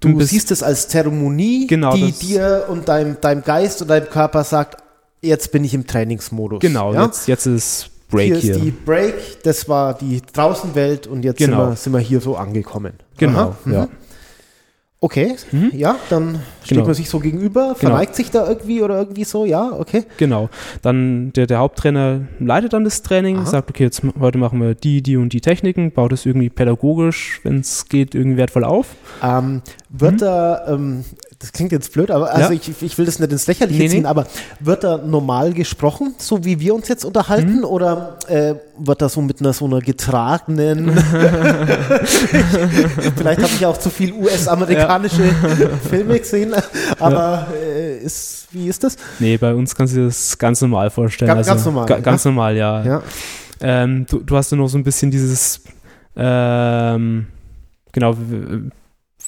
[0.00, 4.08] Du bist- siehst es als Zeremonie, Genau, die dir und deinem, deinem Geist und deinem
[4.08, 4.80] Körper sagt,
[5.22, 6.60] jetzt bin ich im Trainingsmodus.
[6.60, 7.04] Genau, ja?
[7.06, 8.54] jetzt, jetzt ist Break hier hier.
[8.56, 11.58] ist die Break, das war die Draußenwelt und jetzt Genau.
[11.64, 12.92] sind, wir, sind wir hier so angekommen.
[13.18, 13.88] genau, Aha, mhm.
[15.02, 15.70] Okay, Mhm.
[15.72, 16.84] ja, dann steht Genau.
[16.84, 17.74] man sich so gegenüber, Genau.
[17.74, 20.04] verneigt sich da irgendwie oder irgendwie so, ja, okay.
[20.18, 20.50] Genau.
[20.82, 23.46] Dann der, der Haupttrainer leitet dann das Training, Aha.
[23.46, 27.40] sagt, okay, jetzt heute machen wir die, die und die Techniken, baut es irgendwie pädagogisch,
[27.44, 28.88] wenn es geht, irgendwie wertvoll auf.
[29.22, 31.02] Ähm, wird da, ähm,
[31.40, 32.52] das klingt jetzt blöd, aber also.
[32.52, 32.58] Ja.
[32.68, 33.94] ich, ich will das nicht ins Lächerliche Nee, nee.
[33.94, 34.26] ziehen, aber
[34.60, 37.64] wird da normal gesprochen, so wie wir uns jetzt unterhalten, Mhm.
[37.64, 40.90] oder äh, wird da so mit einer so einer getragenen,
[43.16, 45.22] vielleicht habe ich auch zu viel US-amerikanische
[45.88, 46.54] Filme gesehen,
[46.98, 48.96] aber äh, ist, wie ist das?
[49.18, 51.28] Nee, bei uns kannst du dir das ganz normal vorstellen.
[51.34, 52.00] Ganz- ganz normal, Ga, ja?
[52.00, 52.84] ganz normal, ja.
[52.84, 53.02] Ja.
[53.60, 55.60] Ähm, du, du hast ja noch so ein bisschen dieses,
[56.16, 57.26] ähm,
[57.92, 58.16] genau,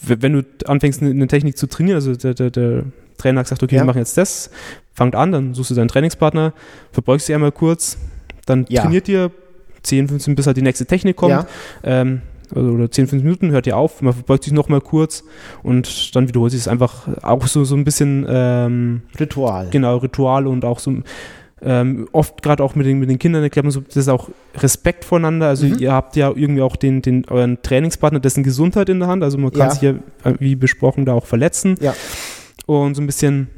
[0.04, 2.84] wenn du anfängst, eine, eine Technik zu trainieren, also der, der, der
[3.18, 3.82] Trainer hat gesagt, okay, Ja.
[3.82, 4.50] wir machen jetzt das,
[4.94, 6.52] fangt an, dann suchst du deinen Trainingspartner,
[6.92, 7.98] verbeugst dich einmal kurz,
[8.46, 8.82] dann Ja.
[8.82, 9.30] trainiert ihr
[9.82, 11.30] 10, 15, bis halt die nächste Technik kommt.
[11.32, 11.46] Ja.
[11.82, 12.22] Ähm,
[12.54, 15.24] also, oder 10, 15 Minuten, hört ihr auf, man verbeugt sich nochmal kurz
[15.62, 19.68] und dann wiederholt sich es einfach auch so, so ein bisschen ähm, Ritual.
[19.70, 20.94] genau Ritual und auch so
[21.64, 24.28] ähm, oft gerade auch mit den, mit den Kindern erklärt man so, das ist auch
[24.56, 25.48] Respekt voneinander.
[25.48, 25.78] Also Mhm.
[25.78, 29.22] ihr habt ja irgendwie auch den, den euren Trainingspartner, dessen Gesundheit in der Hand.
[29.22, 29.70] Also man kann Ja.
[29.70, 29.90] sich ja,
[30.24, 31.76] äh, wie besprochen, da auch verletzen.
[31.80, 31.94] Ja.
[32.66, 33.48] Und so ein bisschen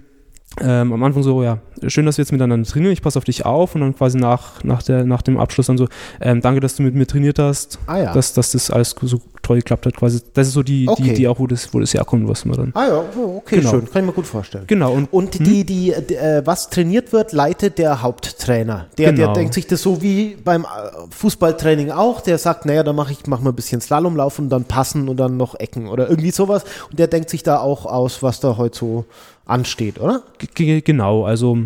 [0.61, 3.45] ähm, am Anfang so, ja, schön, dass wir jetzt miteinander trainieren, ich passe auf dich
[3.45, 5.89] auf und dann quasi nach, nach, der, nach dem Abschluss dann so,
[6.21, 8.13] ähm, danke, dass du mit mir trainiert hast, Ah ja.
[8.13, 10.21] dass, dass das alles so toll geklappt hat quasi.
[10.33, 11.03] Das ist so die, Okay.
[11.03, 12.71] die, die auch, wo das, wo das herkommt, was man dann.
[12.75, 13.71] ah ja, oh, okay, Genau.
[13.71, 13.91] schön.
[13.91, 14.65] Kann ich mir gut vorstellen.
[14.67, 18.87] Genau, und Und die, die, äh, was trainiert wird, leitet der Haupttrainer.
[18.97, 19.33] Der, der Genau.
[19.35, 20.67] denkt sich das so wie beim äh,
[21.11, 22.21] Fußballtraining auch.
[22.23, 25.17] Der sagt, naja, dann mache ich mach mal ein bisschen Slalomlauf und dann passen und
[25.19, 26.65] dann noch Ecken oder irgendwie sowas.
[26.91, 29.05] Und der denkt sich da auch aus, was da heute so
[29.47, 30.23] ansteht, oder?
[30.55, 31.59] G- Genau, also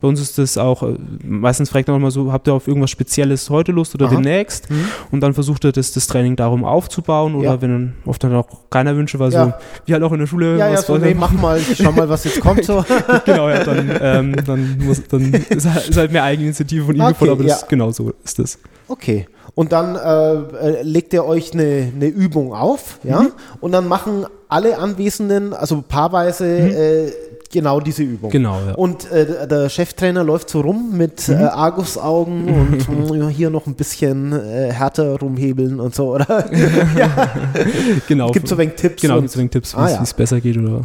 [0.00, 0.94] bei uns ist das auch, äh,
[1.24, 4.14] meistens fragt man auch mal so, habt ihr auf irgendwas Spezielles heute Lust oder Aha.
[4.14, 4.68] demnächst?
[5.10, 7.62] Und dann versucht er das, das Training darum aufzubauen oder Ja.
[7.62, 9.44] wenn dann oft dann auch keiner Wünsche, weil Ja.
[9.46, 9.52] so,
[9.86, 11.76] wie halt auch in der Schule, Ja, ja, was so, wollt nee, mach mal, ich
[11.76, 12.64] schau mal, was jetzt kommt.
[12.64, 12.84] So.
[13.24, 17.00] genau, ja, dann, ähm, dann, muss, dann ist, halt, ist halt mehr Eigeninitiative von ihm
[17.02, 17.66] Okay, gefordert, aber das, ja.
[17.68, 18.58] genau so ist das.
[18.88, 19.26] Okay.
[19.54, 23.22] Und dann äh, äh, legt er euch eine, eine Übung auf, ja?
[23.22, 23.32] Mhm.
[23.60, 27.12] Und dann machen alle Anwesenden, also paarweise, äh,
[27.50, 28.30] genau diese Übung.
[28.30, 28.74] Genau, ja.
[28.74, 31.42] Und äh, der- Cheftrainer läuft so rum mit äh, Mhm.
[31.44, 32.48] Argusaugen
[32.88, 36.44] und mh, hier noch ein bisschen äh, härter rumhebeln und so, oder?
[38.08, 38.30] genau.
[38.30, 39.02] Gibt so ein wenig Tipps.
[39.02, 40.02] genau, gibt es wegen Tipps, wie Ah, es ja.
[40.02, 40.84] es besser geht oder.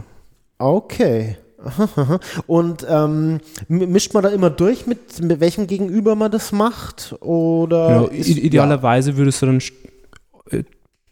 [0.57, 1.37] Okay.
[2.45, 3.39] Und ähm,
[3.69, 7.15] mischt man da immer durch, mit, mit welchem Gegenüber man das macht?
[7.21, 9.61] Oder Genau, ist- idealerweise würdest du dann äh,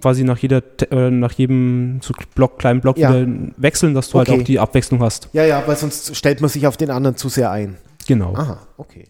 [0.02, 3.10] quasi nach jeder äh, nach jedem so Block, kleinen Block Ja.
[3.14, 3.28] wieder
[3.58, 4.32] wechseln, dass du Okay.
[4.32, 5.30] halt auch die Abwechslung hast.
[5.34, 7.78] Ja, ja, weil sonst stellt man sich auf den anderen zu sehr ein.
[8.08, 8.34] Genau.
[8.36, 9.06] Aha, okay.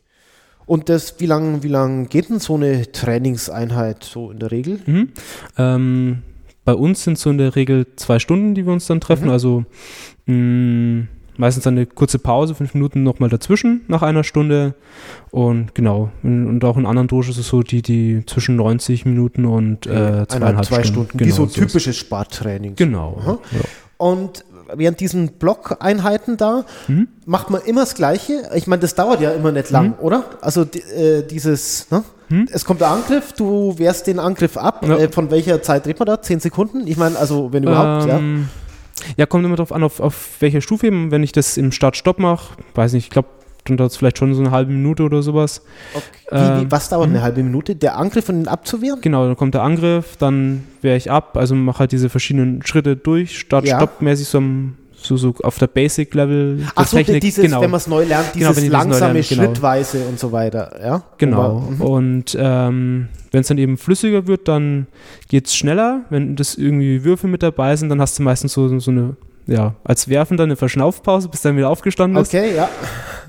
[0.67, 4.79] Und das, wie lang, wie lang geht denn so eine Trainingseinheit so in der Regel?
[4.85, 5.09] Mhm.
[5.57, 6.21] Ähm,
[6.63, 9.25] bei uns sind so in der Regel zwei Stunden, die wir uns dann treffen.
[9.25, 9.31] Mhm.
[9.31, 9.65] Also
[10.27, 11.07] mh,
[11.41, 14.75] meistens eine kurze Pause, fünf Minuten nochmal dazwischen nach einer Stunde.
[15.31, 19.05] Und genau, und, und auch in anderen Dojo ist es so, die, die zwischen 90
[19.05, 21.09] Minuten und äh, zweieinhalb zwei Stunden.
[21.09, 21.19] Stunden.
[21.19, 21.55] wie Genau, so ist.
[21.55, 22.75] typisches Sporttraining.
[22.77, 23.21] Genau.
[23.51, 23.59] Ja.
[23.97, 27.07] Und während diesen Blockeinheiten da Mhm.
[27.25, 28.43] macht man immer das Gleiche.
[28.55, 30.23] Ich meine, das dauert ja immer nicht lang, oder?
[30.41, 32.03] Also die, äh, dieses, ne?
[32.29, 32.47] Mhm.
[32.51, 34.85] Es kommt der Angriff, du wehrst den Angriff ab.
[34.87, 34.95] Ja.
[34.97, 36.21] Äh, von welcher Zeit redet man da?
[36.21, 36.87] Zehn Sekunden?
[36.87, 38.07] Ich meine, also wenn überhaupt.
[38.09, 38.17] Ähm, ja,
[39.25, 41.11] kommt immer drauf an, auf, auf welcher Stufe eben.
[41.11, 43.29] Wenn ich das im Start-Stopp mache, weiß nicht, ich glaube,
[43.65, 45.63] dann dauert es vielleicht schon so eine halbe Minute oder sowas.
[45.93, 46.03] Okay.
[46.31, 47.75] Wie, wie, ähm, was dauert eine halbe Minute?
[47.75, 49.01] Der Angriff und den abzuwehren?
[49.01, 52.95] Genau, dann kommt der Angriff, dann wehre ich ab, also mache halt diese verschiedenen Schritte
[52.95, 57.21] durch, Start-Stopp-mäßig so, am- so, so auf der Basic-Level Ach so, Technik.
[57.21, 57.61] dieses, genau.
[57.61, 59.43] wenn man es neu lernt, Genau, dieses neu langsame, lerne, genau.
[59.43, 61.03] schrittweise und so weiter, ja?
[61.17, 61.59] Genau.
[61.59, 61.81] Mhm.
[61.81, 64.87] Und ähm, wenn es dann eben flüssiger wird, dann
[65.29, 66.01] geht es schneller.
[66.09, 69.15] Wenn das irgendwie Würfel mit dabei sind, dann hast du meistens so, so eine,
[69.47, 72.33] ja, als Werfen dann eine Verschnaufpause, bis dann wieder aufgestanden ist.
[72.33, 72.69] Okay, ja.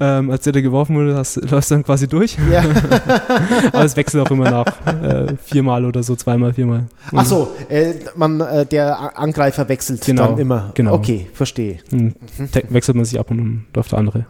[0.01, 2.37] Ähm, als der da geworfen wurde, hast, läufst du dann quasi durch.
[2.51, 2.63] ja.
[3.73, 4.67] Aber es wechselt auch immer nach
[5.03, 6.87] äh, viermal oder so, zweimal, viermal.
[7.15, 10.71] Ach so, äh, man, äh, der Angreifer wechselt Genau, dann immer.
[10.75, 10.95] genau.
[10.95, 11.79] Okay, verstehe.
[11.93, 12.15] Und
[12.53, 14.27] te- wechselt man sich ab und dann läuft der andere.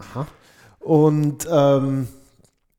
[0.79, 2.07] Und ähm,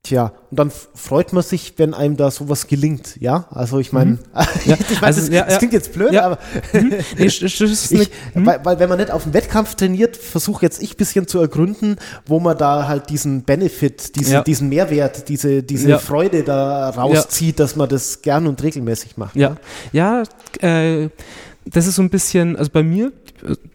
[0.05, 3.45] tja, und dann freut man sich, wenn einem da sowas gelingt, ja?
[3.49, 4.19] Also ich meine,
[4.65, 6.25] Ja, ich meine, also, das, ja, das klingt jetzt blöd, Ja.
[6.25, 6.37] aber
[6.73, 10.63] Nee, das ist ich, eine- weil, weil wenn man nicht auf den Wettkampf trainiert, versuche
[10.65, 15.27] jetzt ich ein bisschen zu ergründen, wo man da halt diesen Benefit, diesen, diesen Mehrwert,
[15.29, 15.99] diese, diese.
[15.99, 19.35] Freude da rauszieht, dass man das gern und regelmäßig macht.
[19.35, 19.55] Ja,
[19.91, 20.23] ja,
[20.61, 21.09] äh,
[21.65, 23.11] das ist so ein bisschen, also bei mir,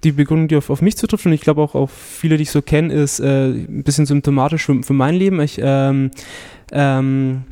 [0.04, 2.50] die Begründung, die auf, auf mich zutrifft und ich glaube auch auf viele, die ich
[2.50, 5.40] so kenne, ist äh, ein bisschen symptomatisch für, für mein Leben.
[5.40, 6.10] Ich, ähm,
[6.72, 7.42] ähm,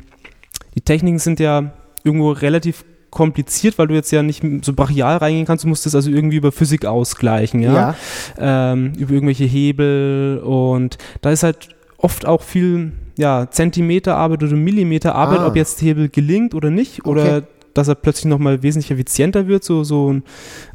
[0.75, 1.73] die Techniken sind ja
[2.03, 5.95] irgendwo relativ kompliziert, weil du jetzt ja nicht so brachial reingehen kannst, du musst das
[5.95, 7.95] also irgendwie über Physik ausgleichen, ja,
[8.37, 8.71] Ja.
[8.71, 15.39] Ähm, über irgendwelche Hebel und da ist halt oft auch viel ja, Zentimeterarbeit oder Millimeterarbeit,
[15.39, 15.47] Ah.
[15.47, 17.47] ob jetzt der Hebel gelingt oder nicht oder Okay.
[17.79, 20.15] Dass er plötzlich nochmal wesentlich effizienter wird, so, so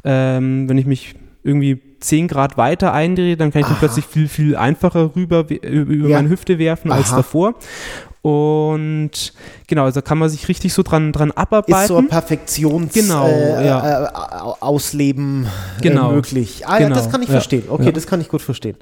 [0.03, 3.73] ähm, wenn ich mich irgendwie 10 Grad weiter eindrehe, dann kann ich Aha.
[3.73, 6.17] dann plötzlich viel, viel einfacher rüber über Ja.
[6.17, 7.17] meine Hüfte werfen als Aha.
[7.17, 7.53] davor.
[8.21, 9.33] Und
[9.67, 11.81] genau, also da kann man sich richtig so dran, dran abarbeiten.
[11.83, 14.05] Ist so ein Perfektions Genau, äh, ja.
[14.05, 15.45] äh, Au- Ausleben
[15.81, 16.09] Genau.
[16.11, 16.63] äh, möglich.
[16.65, 17.63] Ah ja, Genau, das kann ich ja, verstehen.
[17.69, 18.77] Okay, das kann ich gut verstehen.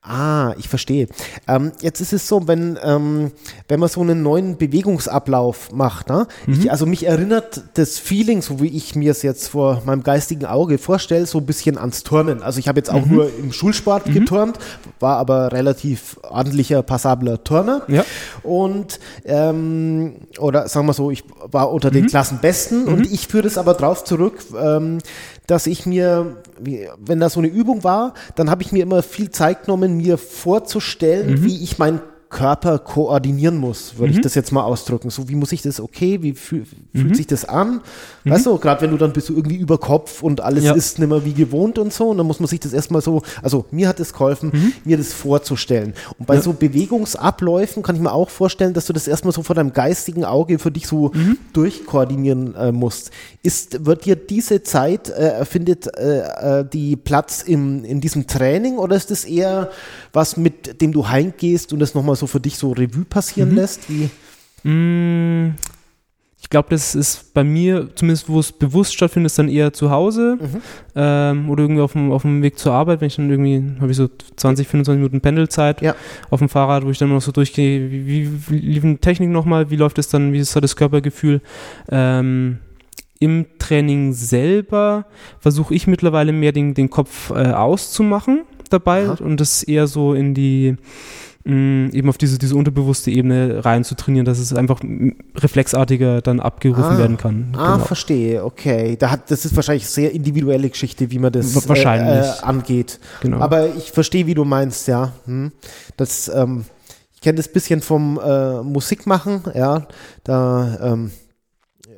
[0.00, 1.08] Ah, ich verstehe.
[1.48, 3.32] Ähm, jetzt ist es so, wenn, ähm,
[3.66, 6.28] wenn man so einen neuen Bewegungsablauf macht, ne?
[6.46, 6.52] Mhm.
[6.54, 10.46] ich, also mich erinnert das Feeling, so wie ich mir es jetzt vor meinem geistigen
[10.46, 12.42] Auge vorstelle, so ein bisschen ans Turnen.
[12.42, 13.12] Also ich habe jetzt auch Mhm.
[13.12, 14.58] nur im Schulsport geturnt,
[15.00, 17.82] war aber relativ ordentlicher, passabler Turner.
[17.88, 18.04] Ja.
[18.44, 21.94] Und, ähm, oder sagen wir so, ich war unter Mhm.
[21.94, 24.98] den Klassenbesten und ich führe das aber drauf zurück, ähm,
[25.48, 26.36] dass ich mir,
[26.98, 30.16] wenn da so eine Übung war, dann habe ich mir immer viel Zeit genommen, mir
[30.18, 31.44] vorzustellen, Mhm.
[31.44, 32.00] wie ich mein
[32.30, 34.18] Körper koordinieren muss, würde Mhm.
[34.18, 35.08] ich das jetzt mal ausdrücken.
[35.10, 36.64] So, wie muss ich das, okay, wie fühl,
[36.94, 37.14] fühlt Mhm.
[37.14, 37.80] sich das an?
[38.24, 40.74] Weißt du, gerade wenn du dann bist du irgendwie über Kopf und alles Ja.
[40.74, 43.22] ist nicht mehr wie gewohnt und so, und dann muss man sich das erstmal so,
[43.42, 45.94] also mir hat es geholfen, mir das vorzustellen.
[46.18, 46.38] Und bei Mhm.
[46.38, 46.42] Ja.
[46.42, 50.24] so Bewegungsabläufen kann ich mir auch vorstellen, dass du das erstmal so vor deinem geistigen
[50.24, 51.38] Auge für dich so Mhm.
[51.54, 53.10] durchkoordinieren äh, musst.
[53.42, 58.76] Ist, wird dir diese Zeit, äh, findet äh, äh, die Platz im, in diesem Training
[58.78, 59.70] oder ist es eher
[60.12, 63.56] was, mit dem du heimgehst und das nochmal so für dich so Revue passieren Mhm.
[63.56, 63.88] lässt?
[63.88, 64.08] Wie?
[64.68, 65.54] Mm,
[66.40, 69.90] Ich glaube, das ist bei mir, zumindest wo es bewusst stattfindet, ist dann eher zu
[69.90, 70.60] Hause Mhm.
[70.94, 73.90] ähm, oder irgendwie auf dem, auf dem Weg zur Arbeit, wenn ich dann irgendwie, habe
[73.90, 75.94] ich so 20, 25 Minuten Pendelzeit Ja.
[76.30, 79.28] auf dem Fahrrad, wo ich dann noch so durchgehe, wie, wie, wie lief die Technik
[79.30, 81.42] nochmal, wie läuft es dann, wie ist da das Körpergefühl?
[81.90, 82.58] Ähm,
[83.18, 85.04] Im Training selber
[85.40, 89.18] versuche ich mittlerweile mehr den, den Kopf äh, auszumachen dabei Aha.
[89.22, 90.76] und das eher so in die
[91.48, 94.80] mh, eben auf diese, diese unterbewusste Ebene rein zu trainieren, dass es einfach
[95.36, 96.98] reflexartiger dann abgerufen Ah.
[96.98, 97.54] werden kann.
[97.56, 97.84] Ah, Genau.
[97.86, 98.96] verstehe, okay.
[98.96, 102.26] Da hat, das ist wahrscheinlich sehr individuelle Geschichte, wie man das Wa- wahrscheinlich.
[102.26, 103.00] Äh, äh, angeht.
[103.20, 103.40] genau.
[103.40, 105.12] Aber ich verstehe, wie du meinst, ja.
[105.24, 105.52] Hm.
[105.96, 106.64] Das, ähm,
[107.14, 109.86] ich kenne das bisschen vom äh, Musikmachen, ja.
[110.24, 111.10] Da, ähm,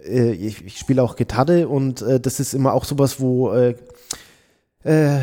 [0.07, 3.75] äh, ich, ich spiele auch Gitarre und äh, das ist immer auch sowas, wo, äh,
[4.85, 5.21] äh,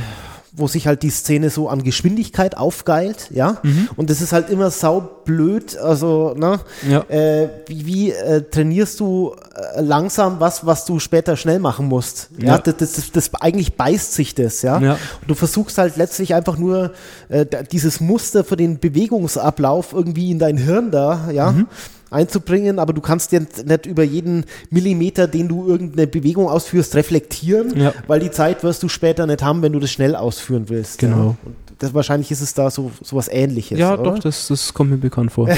[0.58, 3.58] wo sich halt die Szene so an Geschwindigkeit aufgeilt, ja.
[3.62, 3.90] Mhm.
[3.96, 6.60] Und das ist halt immer saublöd, also, ne?
[6.90, 7.02] ja.
[7.10, 12.30] Äh, wie wie äh, trainierst du äh, langsam was, was du später schnell machen musst?
[12.38, 12.58] Ja, Ja.
[12.58, 14.80] Das, das, das, das eigentlich beißt sich das, ja.
[14.80, 14.94] Ja.
[15.22, 16.92] Und du versuchst halt letztlich einfach nur
[17.30, 21.52] äh, dieses Muster für den Bewegungsablauf irgendwie in dein Hirn da, ja.
[21.52, 21.68] Mhm.
[22.10, 27.78] Einzubringen, aber du kannst dir nicht über jeden Millimeter, den du irgendeine Bewegung ausführst, reflektieren,
[27.80, 27.94] Ja.
[28.08, 31.00] weil die Zeit wirst du später nicht haben, wenn du das schnell ausführen willst.
[31.00, 31.18] Genau.
[31.18, 31.36] Ja.
[31.46, 33.78] Und das, wahrscheinlich ist es da so sowas ähnliches.
[33.78, 34.14] Ja, oder?
[34.14, 35.48] doch, das, das kommt mir bekannt vor.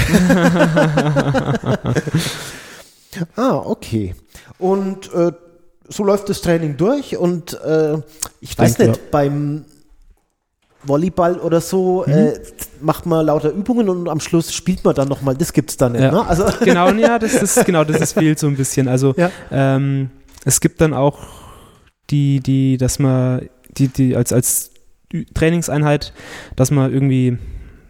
[3.36, 4.14] Ah, okay.
[4.58, 5.32] Und äh,
[5.88, 7.98] so läuft das Training durch und äh,
[8.40, 9.64] ich weiß denke, nicht, beim
[10.84, 12.12] Volleyball oder so Mhm.
[12.12, 12.32] äh,
[12.80, 15.34] macht man lauter Übungen und am Schluss spielt man dann nochmal.
[15.36, 16.00] Das gibt's da nicht.
[16.00, 16.10] Ja.
[16.10, 16.26] Ne?
[16.26, 18.88] Also, genau, ja, das ist, genau, das ist fehlt so ein bisschen.
[18.88, 19.30] Also Ja.
[19.50, 20.10] ähm,
[20.44, 21.18] es gibt dann auch
[22.10, 24.70] die, die, dass man, die, die als, als
[25.34, 26.12] Trainingseinheit,
[26.56, 27.36] dass man irgendwie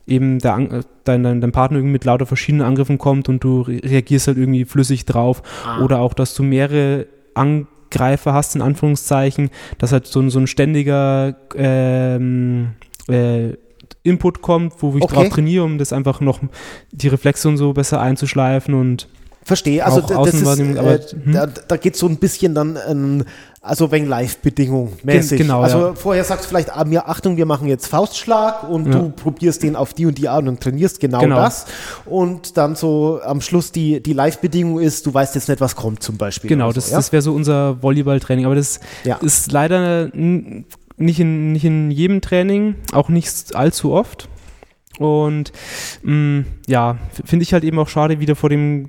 [0.06, 3.62] eben der, äh, dein, dein, dein Partner irgendwie mit lauter verschiedenen Angriffen kommt und du
[3.62, 5.42] re reagierst halt irgendwie flüssig drauf.
[5.64, 5.80] Ah.
[5.82, 7.06] Oder auch, dass du mehrere
[7.90, 12.72] Angreifer hast, in Anführungszeichen, dass halt so ein, so ein ständiger ähm,
[13.08, 13.54] äh,
[14.02, 15.14] Input kommt, wo ich Okay.
[15.14, 16.40] drauf trainiere, um das einfach noch
[16.92, 19.08] die Reflexe und so besser einzuschleifen und
[19.42, 21.32] Verstehe, also Auch das ist, äh, hm.
[21.32, 23.24] da, da geht so ein bisschen dann, ähm,
[23.62, 25.38] also wegen Live-Bedingung mäßig.
[25.38, 25.94] genau, also ja.
[25.94, 28.98] vorher sagst du vielleicht, ah, mir, Achtung, wir machen jetzt Faustschlag und Ja.
[28.98, 31.36] du probierst den auf die und die Art und trainierst genau, Genau.
[31.36, 31.66] das.
[32.06, 36.02] Und dann so am Schluss die, die Live-Bedingung ist, du weißt jetzt nicht, was kommt
[36.02, 36.48] zum Beispiel.
[36.48, 36.98] Genau, das, so, ja?
[36.98, 38.46] das wäre so unser Volleyballtraining.
[38.46, 38.80] Aber das
[39.22, 44.28] ist leider nicht in, nicht in jedem Training, auch nicht allzu oft.
[45.00, 45.50] Und
[46.02, 48.88] mh, ja, f- finde ich halt eben auch schade, wieder vor dem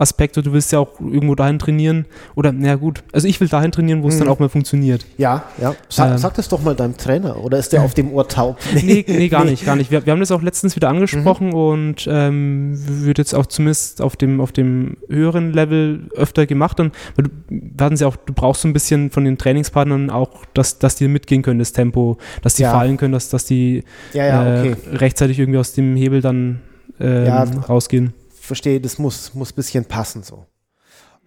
[0.00, 2.06] Gesichtsaspekt, du willst ja auch irgendwo dahin trainieren.
[2.34, 4.32] Oder, na gut, also ich will dahin trainieren, wo es dann Mhm.
[4.32, 5.04] auch mal funktioniert.
[5.18, 5.74] Ja, ja.
[5.88, 6.18] Sa Ähm.
[6.18, 8.58] sag das doch mal deinem Trainer, oder ist der auf dem Ohr taub?
[8.74, 9.90] Nee, nee, gar nicht, gar nicht.
[9.90, 12.72] Wir, wir haben das auch letztens wieder angesprochen und ähm,
[13.04, 16.78] wird jetzt auch zumindest auf dem, auf dem höheren Level öfter gemacht.
[16.78, 20.44] Dann, weil du, hatten ja auch, du brauchst so ein bisschen von den Trainingspartnern auch,
[20.54, 22.72] dass, dass die mitgehen können, das Tempo, dass die Ja.
[22.72, 23.84] fallen können, dass, dass die
[24.14, 24.76] Ja, ja, okay.
[24.92, 26.60] äh, rechtzeitig irgendwie aus dem Hebel dann
[27.00, 27.32] ähm,
[27.68, 28.12] rausgehen.
[28.50, 30.44] Verstehe, das muss, muss ein bisschen passen so.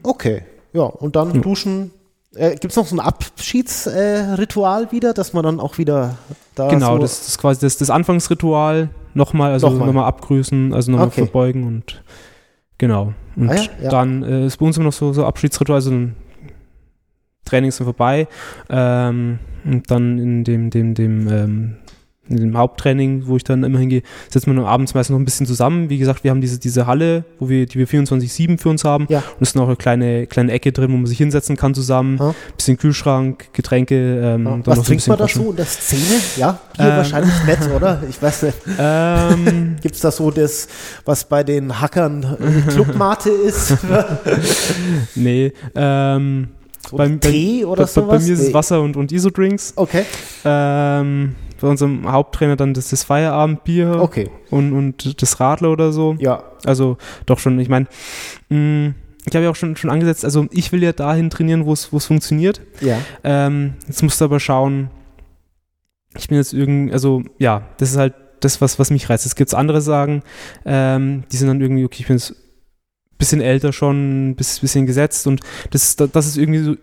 [0.04, 0.44] Okay,
[0.74, 1.40] ja, und dann Ja.
[1.42, 1.92] duschen.
[2.36, 6.18] Äh, Gibt es noch so ein Abschiedsritual äh, wieder, dass man dann auch wieder
[6.56, 9.88] da genau, so das, das ist quasi das, das Anfangsritual nochmal, also Nochmal.
[9.88, 11.24] nochmal abgrüßen, also nochmal Okay.
[11.26, 12.04] verbeugen und
[12.78, 13.14] genau.
[13.38, 13.90] Und Ah ja, ja.
[13.90, 16.16] dann äh, ist bei uns immer noch so, so Abschiedsritual, also ein
[17.46, 18.28] Training ist dann vorbei
[18.70, 21.76] ähm, und dann in dem, dem, dem, ähm,
[22.30, 25.46] in dem Haupttraining, wo ich dann immer hingehe, setzen wir abends meistens noch ein bisschen
[25.46, 25.90] zusammen.
[25.90, 29.08] Wie gesagt, wir haben diese, diese Halle, wo wir, die wir 24-7 für uns haben.
[29.10, 29.20] Ja.
[29.20, 32.18] Und es ist noch eine kleine, kleine Ecke drin, wo man sich hinsetzen kann zusammen.
[32.20, 32.34] Ja.
[32.56, 33.96] Bisschen Kühlschrank, Getränke.
[34.36, 34.60] Ähm, Ja.
[34.68, 36.22] Was trinkt man da bisschen so in der Szene?
[36.38, 36.92] Ja, Bier Ähm.
[36.98, 38.02] wahrscheinlich nicht, oder?
[38.10, 38.58] Ich weiß nicht.
[38.80, 40.68] Ähm, Gibt es da so das,
[41.04, 43.76] was bei den Hackern äh, Clubmate ist?
[45.16, 46.48] nee, ähm,
[46.90, 48.08] So Beim- Tee oder bei, bei, sowas?
[48.22, 48.54] bei mir ist es.
[48.54, 49.74] Wasser und, und Isodrinks.
[49.76, 50.06] Okay,
[50.46, 56.16] Ähm, bei unserem Haupttrainer dann das, das Feierabendbier okay, und, und das Radler oder so.
[56.20, 56.44] ja.
[56.66, 57.88] Also doch schon, ich meine,
[58.50, 62.06] ich habe ja auch schon, schon angesetzt, also ich will ja dahin trainieren, wo es
[62.06, 62.62] funktioniert.
[62.82, 64.90] Ja, Ähm, jetzt musst du aber schauen,
[66.18, 69.26] ich bin jetzt irgend, also ja, das ist halt das, was, was mich reizt.
[69.26, 70.22] Es gibt andere sagen,
[70.66, 74.86] ähm, die sind dann irgendwie, okay, ich bin jetzt ein bisschen älter schon, ein bisschen
[74.86, 75.40] gesetzt und
[75.72, 76.76] das, das ist irgendwie so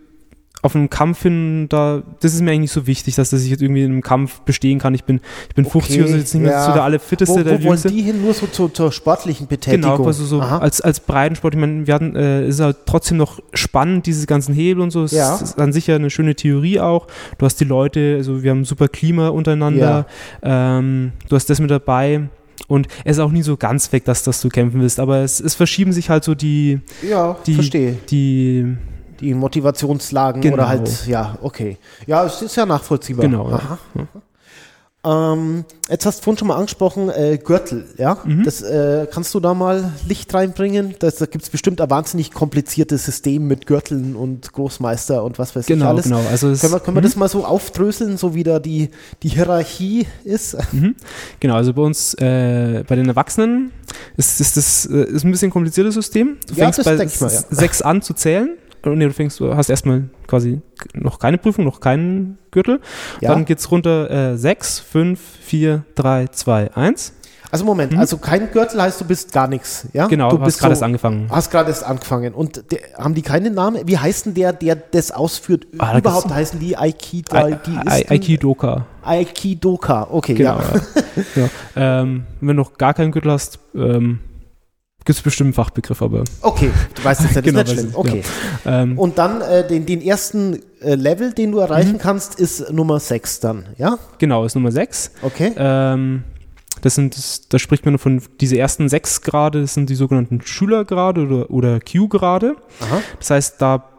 [0.63, 3.51] auf einem Kampf hin, da, das ist mir eigentlich nicht so wichtig, dass, dass ich
[3.51, 4.95] jetzt irgendwie in einem Kampf bestehen kann.
[4.95, 6.67] Ich bin, ich bin okay, 50 und jetzt nicht mehr ja.
[6.67, 7.35] so der allerfitteste.
[7.35, 8.23] Wo, wo der wollen die hin?
[8.23, 9.97] Nur so zur, zur sportlichen Betätigung?
[9.97, 11.55] Genau, also so als, als Breitensport.
[11.55, 15.05] Ich meine, wir hatten, äh, ist halt trotzdem noch spannend, diese ganzen Hebel und so.
[15.05, 15.37] Es ja.
[15.37, 17.07] ist an sich ja eine schöne Theorie auch.
[17.39, 20.07] Du hast die Leute, also wir haben super Klima untereinander.
[20.43, 20.79] Ja.
[20.79, 22.29] Ähm, du hast das mit dabei.
[22.69, 25.41] Und es ist auch nie so ganz weg, dass, dass du kämpfen willst, aber es,
[25.41, 27.97] es verschieben sich halt so die, ja, die, verstehe.
[28.11, 28.77] die
[29.21, 30.55] die Motivationslagen genau.
[30.55, 31.77] oder halt, ja, okay.
[32.07, 33.27] Ja, es ist ja nachvollziehbar.
[33.27, 33.49] Genau.
[33.49, 33.79] Aha.
[33.95, 34.07] Ja.
[35.03, 38.19] Ähm, jetzt hast du vorhin schon mal angesprochen, äh, Gürtel, ja?
[38.23, 38.45] Mhm.
[38.45, 40.95] Das, äh, kannst du da mal Licht reinbringen?
[40.99, 45.57] Das, da gibt es bestimmt ein wahnsinnig kompliziertes System mit Gürteln und Großmeister und was
[45.57, 46.05] weiß genau, ich alles.
[46.05, 47.21] Genau, also können wir, können wir das mhm.
[47.21, 48.91] mal so aufdröseln, so wie da die,
[49.23, 50.59] die Hierarchie ist?
[50.71, 50.97] Mhm.
[51.41, 53.73] Genau, also bei uns, äh, bei den Erwachsenen
[54.19, 56.37] ist, ist das äh, ist ein bisschen kompliziertes System.
[56.47, 57.43] Du ja, fängst bei mal, ja.
[57.49, 58.51] sechs an zu zählen
[58.85, 60.61] nee, du fängst, du hast erstmal quasi
[60.95, 62.81] noch keine Prüfung, noch keinen Gürtel.
[63.21, 63.31] Ja.
[63.31, 67.15] Dann geht's runter äh, 6, 5, 4, 3, 2, 1.
[67.53, 67.99] Also Moment, mhm.
[67.99, 70.07] also kein Gürtel heißt, du bist gar nichts, ja?
[70.07, 71.29] Genau, du hast gerade so, erst angefangen.
[71.31, 72.33] Hast gerade erst angefangen.
[72.33, 73.89] Und de, haben die keinen Namen?
[73.89, 75.67] Wie heißt denn der, der das ausführt?
[75.79, 78.87] Ah, Überhaupt heißen die Aikido, Aikidoka.
[79.03, 81.43] Aikidoka, okay, genau, ja.
[81.43, 81.49] ja.
[82.03, 84.21] Ähm, wenn du noch gar keinen Gürtel hast, ähm,
[85.11, 86.23] Gibt es bestimmt einen Fachbegriff, aber.
[86.41, 87.91] Okay, du weißt es ja, das genau, ist nicht schlimm.
[87.97, 88.23] Okay.
[88.65, 88.83] Ja.
[88.83, 91.99] Ähm, und dann äh, den, den ersten äh, Level, den du erreichen mhm.
[91.99, 93.99] kannst, ist Nummer 6 dann, ja?
[94.19, 95.11] Genau, ist Nummer 6.
[95.23, 95.51] Okay.
[95.57, 96.23] Ähm,
[96.83, 100.43] das sind, das, da spricht man von diese ersten sechs Grade, das sind die sogenannten
[100.43, 102.55] Schülergrade oder, oder Q-Grade.
[103.19, 103.90] Das heißt, da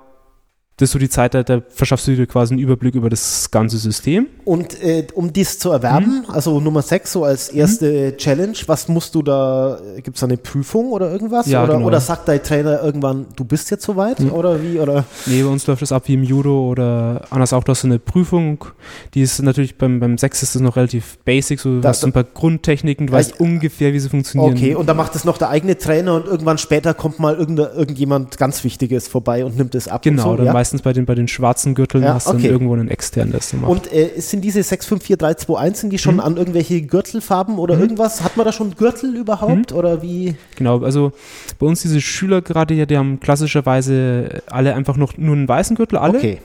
[0.82, 3.52] das ist so die Zeit, da, da, verschaffst du dir quasi einen Überblick über das
[3.52, 4.28] ganze System.
[4.46, 6.34] Und äh, um dies zu erwerben, mhm.
[6.34, 8.18] also Nummer 6 so als erste mhm.
[8.18, 11.46] Challenge, was musst du da, gibt es da eine Prüfung oder irgendwas?
[11.46, 11.86] Ja, oder, genau.
[11.86, 14.32] oder sagt dein Trainer irgendwann, du bist jetzt soweit mhm.
[14.32, 14.80] oder wie?
[14.80, 15.06] Oder?
[15.28, 17.88] Nee, bei uns läuft das ab wie im Judo oder anders auch, du hast so
[17.88, 18.66] eine Prüfung,
[19.14, 22.12] die ist natürlich beim, beim 6 ist das noch relativ basic, so du hast ein
[22.12, 24.56] paar Grundtechniken, du weißt ungefähr, wie sie funktionieren.
[24.56, 28.40] Okay, und dann macht es noch der eigene Trainer und irgendwann später kommt mal irgendjemand
[28.40, 30.02] ganz Wichtiges vorbei und nimmt es ab.
[30.02, 30.54] Genau, so, dann ja?
[30.54, 32.44] meist meistens bei den, bei den schwarzen Gürteln ja, hast du okay.
[32.44, 33.70] dann irgendwo einen externen, das macht.
[33.70, 36.20] Und äh, sind diese 654321, sind die schon mhm.
[36.22, 37.82] an irgendwelche Gürtelfarben oder mhm.
[37.82, 38.24] irgendwas?
[38.24, 39.78] Hat man da schon Gürtel überhaupt mhm.
[39.78, 40.36] oder wie?
[40.56, 41.12] Genau, also
[41.60, 45.76] bei uns diese Schüler gerade ja, die haben klassischerweise alle einfach noch nur einen weißen
[45.76, 46.18] Gürtel, alle.
[46.18, 46.38] Okay.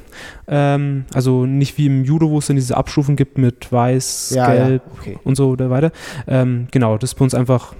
[0.49, 4.53] Ähm, also nicht wie im Judo, wo es dann diese Abstufen gibt mit weiß, ja,
[4.53, 5.01] gelb ja.
[5.01, 5.19] Okay.
[5.25, 5.93] und so weiter.
[6.27, 7.75] Ähm, genau, das ist bei uns einfach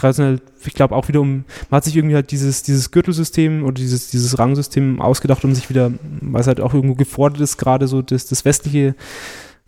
[0.00, 3.74] traditionell, ich glaube auch wieder um, man hat sich irgendwie halt dieses, dieses Gürtelsystem oder
[3.74, 7.86] dieses, dieses Rangsystem ausgedacht, um sich wieder, weil es halt auch irgendwo gefordert ist, gerade
[7.86, 8.94] so das, das westliche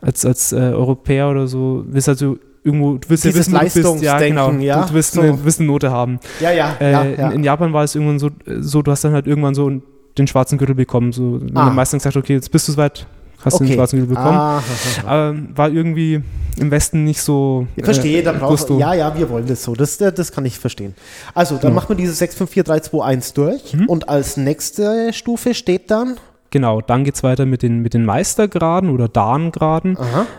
[0.01, 3.61] als, als äh, Europäer oder so, ist halt so irgendwo, du willst ja wissen, du
[3.61, 4.87] bist, ja, genau, ja?
[4.87, 5.21] du willst so.
[5.21, 6.19] eine gewisse Note haben.
[6.41, 7.29] Ja, ja, äh, ja, ja.
[7.29, 8.31] In, in, Japan war es irgendwann so,
[8.61, 9.71] so, du hast dann halt irgendwann so
[10.19, 11.67] den schwarzen Gürtel bekommen, so, ah.
[11.67, 13.07] wenn meistens gesagt, okay, jetzt bist du soweit,
[13.45, 13.67] hast okay.
[13.67, 14.37] den schwarzen Gürtel bekommen.
[14.37, 14.63] Ah,
[15.05, 16.23] Aber war irgendwie
[16.59, 17.67] im Westen nicht so.
[17.77, 18.79] Ich verstehe, äh, da brauchst du.
[18.79, 19.75] Ja, ja, wir wollen das so.
[19.75, 20.95] Das, das kann ich verstehen.
[21.35, 21.75] Also, dann ja.
[21.75, 23.89] macht man diese 654321 durch mhm.
[23.89, 26.17] und als nächste Stufe steht dann.
[26.53, 29.97] Genau, dann geht es weiter mit den, mit den Meistergraden oder Dan-Graden.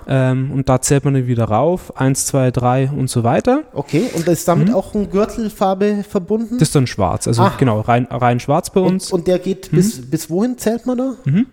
[0.08, 1.98] Ähm, und da zählt man dann wieder rauf.
[1.98, 3.64] Eins, zwei, drei und so weiter.
[3.74, 4.76] Okay, und ist damit mhm.
[4.76, 6.60] auch eine Gürtelfarbe verbunden?
[6.60, 7.58] Das ist dann schwarz, also Ach.
[7.58, 9.12] genau, rein, rein schwarz bei uns.
[9.12, 9.78] Und, und der geht mhm.
[9.78, 11.14] bis, bis wohin zählt man da?
[11.26, 11.48] Mhm.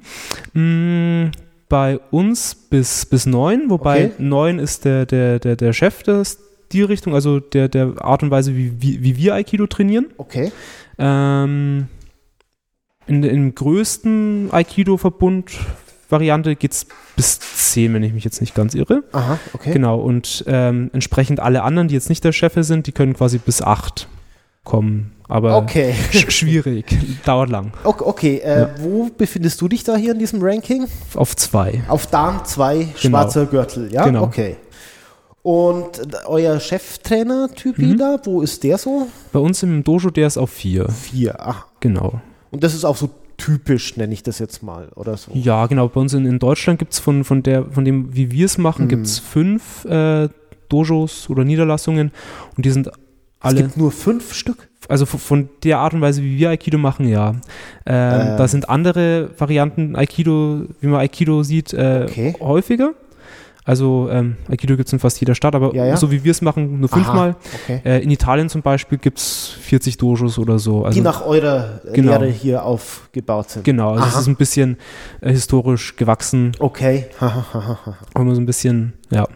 [0.53, 1.31] Mm,
[1.71, 4.15] bei uns bis, bis neun, wobei okay.
[4.19, 6.39] neun ist der, der, der, der Chef des
[6.73, 10.07] die Richtung, also der, der Art und Weise, wie, wie, wie wir Aikido trainieren.
[10.19, 10.53] Okay.
[10.99, 11.89] Ähm,
[13.11, 15.51] in, Im größten Aikido-Verbund
[16.09, 16.87] Variante geht es
[17.17, 19.05] bis 10, wenn ich mich jetzt nicht ganz irre.
[19.13, 19.73] Aha, okay.
[19.73, 23.39] Genau, und ähm, entsprechend alle anderen, die jetzt nicht der Chef sind, die können quasi
[23.39, 24.09] bis 8
[24.65, 25.13] kommen.
[25.29, 25.95] Aber okay.
[26.13, 26.87] sch schwierig,
[27.25, 27.73] dauert lang.
[27.85, 28.37] Okay, okay.
[28.39, 28.71] Äh, ja.
[28.79, 30.87] wo befindest du dich da hier in diesem Ranking?
[31.15, 31.85] Auf 2.
[31.89, 32.91] Auf Dan 2, genau.
[32.97, 34.05] schwarzer Gürtel, ja?
[34.05, 34.25] Genau.
[34.25, 34.57] Okay.
[35.43, 37.99] Und euer Cheftrainer-Typ mhm.
[37.99, 39.07] da, wo ist der so?
[39.33, 40.89] Bei uns im Dojo, der ist auf 4.
[40.89, 41.67] 4, ach.
[41.79, 42.21] Genau.
[42.51, 45.31] Und das ist auch so typisch, nenne ich das jetzt mal, oder so.
[45.35, 45.89] Ja, genau.
[45.89, 48.85] Bei uns in, in Deutschland gibt es von, von, von dem, wie wir es machen,
[48.85, 48.89] mhm.
[48.89, 50.29] gibt es fünf äh,
[50.69, 52.13] Dojos oder Niederlassungen
[52.57, 52.91] und die sind
[53.41, 53.57] alle.
[53.57, 54.69] Es gibt nur fünf Stück?
[54.89, 57.31] Also von der Art und Weise, wie wir Aikido machen, ja.
[57.31, 57.37] Ähm,
[57.87, 58.37] ähm.
[58.37, 62.35] Da sind andere Varianten Aikido, wie man Aikido sieht, äh, okay.
[62.41, 62.95] häufiger.
[63.71, 65.97] Also ähm, Aikido gibt es in fast jeder Stadt, aber ja, ja.
[65.97, 67.37] so wie wir es machen, nur fünfmal.
[67.63, 67.81] Okay.
[67.85, 70.85] Äh, in Italien zum Beispiel gibt es 40 Dojos oder so.
[70.85, 72.19] Also, die nach eurer genau.
[72.19, 73.65] Lehre hier aufgebaut sind.
[73.65, 74.77] Genau, also es ist ein bisschen
[75.21, 76.51] äh, historisch gewachsen.
[76.59, 77.07] Okay.
[77.21, 79.29] Aber so ein bisschen, ja.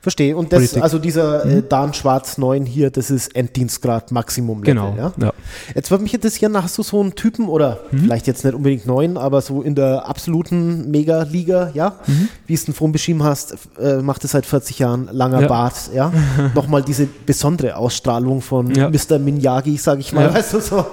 [0.00, 0.36] Verstehe.
[0.36, 0.82] Und das, Politik.
[0.82, 1.68] also dieser äh, mhm.
[1.68, 4.62] Dan Schwarz 9 hier, das ist Enddienstgrad Maximum.
[4.62, 4.94] Genau.
[4.96, 5.12] Ja?
[5.20, 5.32] ja.
[5.74, 8.02] Jetzt würde mich interessieren, hast du so einen Typen oder mhm.
[8.02, 11.96] vielleicht jetzt nicht unbedingt 9, aber so in der absoluten Mega-Liga, ja?
[12.06, 12.28] Mhm.
[12.46, 15.48] Wie es du vorhin beschrieben hast, äh, macht es seit 40 Jahren langer ja.
[15.48, 16.12] Bart, ja?
[16.54, 18.90] Nochmal diese besondere Ausstrahlung von ja.
[18.90, 19.18] Mr.
[19.18, 20.26] Minyagi, sage ich mal.
[20.26, 20.34] Ja.
[20.34, 20.86] Weißt du, so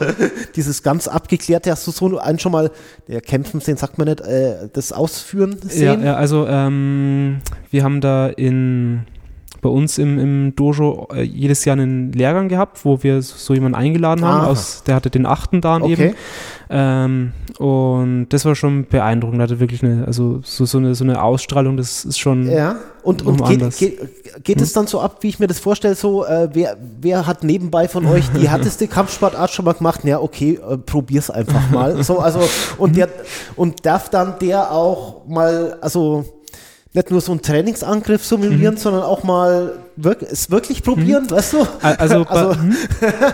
[0.55, 2.71] dieses ganz abgeklärte, hast du so einen schon mal,
[3.07, 6.01] der kämpfen sehen, sagt man nicht, äh, das Ausführen sehen?
[6.01, 9.04] Ja, ja also ähm, wir haben da in
[9.65, 13.75] bei uns im, im Dojo äh, jedes Jahr einen Lehrgang gehabt, wo wir so jemanden
[13.75, 14.45] eingeladen haben.
[14.45, 15.91] Aus, der hatte den achten Dan okay.
[15.91, 16.15] eben.
[16.69, 19.41] Ähm, und das war schon beeindruckend.
[19.41, 22.47] Hatte wirklich eine, also so, so, eine, so eine Ausstrahlung, das ist schon.
[22.47, 24.63] Ja, und, und geht, geht, geht hm?
[24.63, 27.87] es dann so ab, wie ich mir das vorstelle, so, äh, wer, wer hat nebenbei
[27.87, 30.03] von euch die härteste Kampfsportart schon mal gemacht?
[30.03, 32.03] Ja, okay, äh, probier's einfach mal.
[32.03, 32.39] so, also,
[32.77, 32.95] und mhm.
[32.97, 33.09] der,
[33.55, 36.25] und darf dann der auch mal, also,
[36.95, 38.79] nicht nur so einen Trainingsangriff simulieren, mhm.
[38.79, 41.31] sondern auch mal wirk es wirklich probieren, mhm.
[41.31, 41.57] weißt du?
[41.81, 42.75] Also, also, bei, mhm.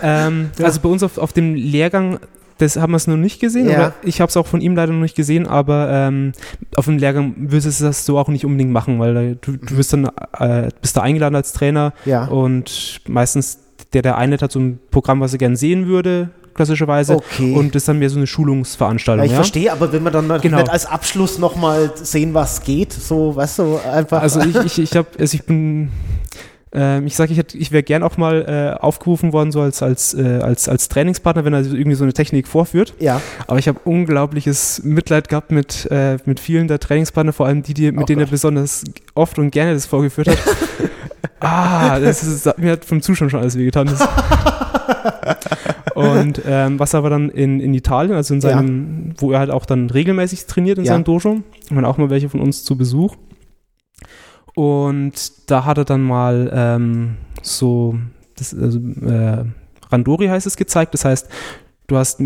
[0.02, 0.64] ähm, ja.
[0.64, 2.18] also bei uns auf, auf dem Lehrgang
[2.58, 3.68] das haben wir es noch nicht gesehen.
[3.68, 3.92] Ja.
[4.02, 6.32] ich habe es auch von ihm leider noch nicht gesehen, aber ähm,
[6.76, 9.94] auf dem Lehrgang würdest du das so auch nicht unbedingt machen, weil du, du wirst
[9.94, 10.08] dann
[10.38, 12.26] äh, bist da eingeladen als Trainer ja.
[12.26, 13.58] und meistens
[13.94, 17.16] der der eine hat so ein Programm, was er gerne sehen würde klassischerweise.
[17.16, 17.54] Okay.
[17.54, 19.24] Und das ist dann mehr so eine Schulungsveranstaltung.
[19.24, 19.36] Ja, ich ja?
[19.36, 20.58] verstehe, aber wenn wir dann genau.
[20.58, 24.22] nicht als Abschluss nochmal sehen, was geht, so, weißt du, einfach.
[24.22, 25.90] Also ich, ich, ich habe, also ich bin
[26.74, 30.14] ähm, ich sage, ich, ich wäre gern auch mal äh, aufgerufen worden, so als, als,
[30.14, 32.94] äh, als, als Trainingspartner, wenn er irgendwie so eine Technik vorführt.
[32.98, 33.20] Ja.
[33.46, 37.74] Aber ich habe unglaubliches Mitleid gehabt mit, äh, mit vielen der Trainingspartner, vor allem die,
[37.74, 38.28] die mit oh denen Gott.
[38.28, 38.84] er besonders
[39.14, 40.38] oft und gerne das vorgeführt hat.
[41.40, 43.90] ah, das, ist, mir hat vom Zuschauen schon alles wehgetan.
[46.02, 49.14] und ähm, was aber dann in, in Italien, also in seinem, ja.
[49.18, 50.92] wo er halt auch dann regelmäßig trainiert in ja.
[50.92, 53.16] seinem Dojo, waren auch mal welche von uns zu Besuch.
[54.54, 57.96] Und da hat er dann mal ähm, so,
[58.36, 59.44] das, also, äh,
[59.90, 60.94] Randori heißt es gezeigt.
[60.94, 61.28] Das heißt,
[61.86, 62.22] du hast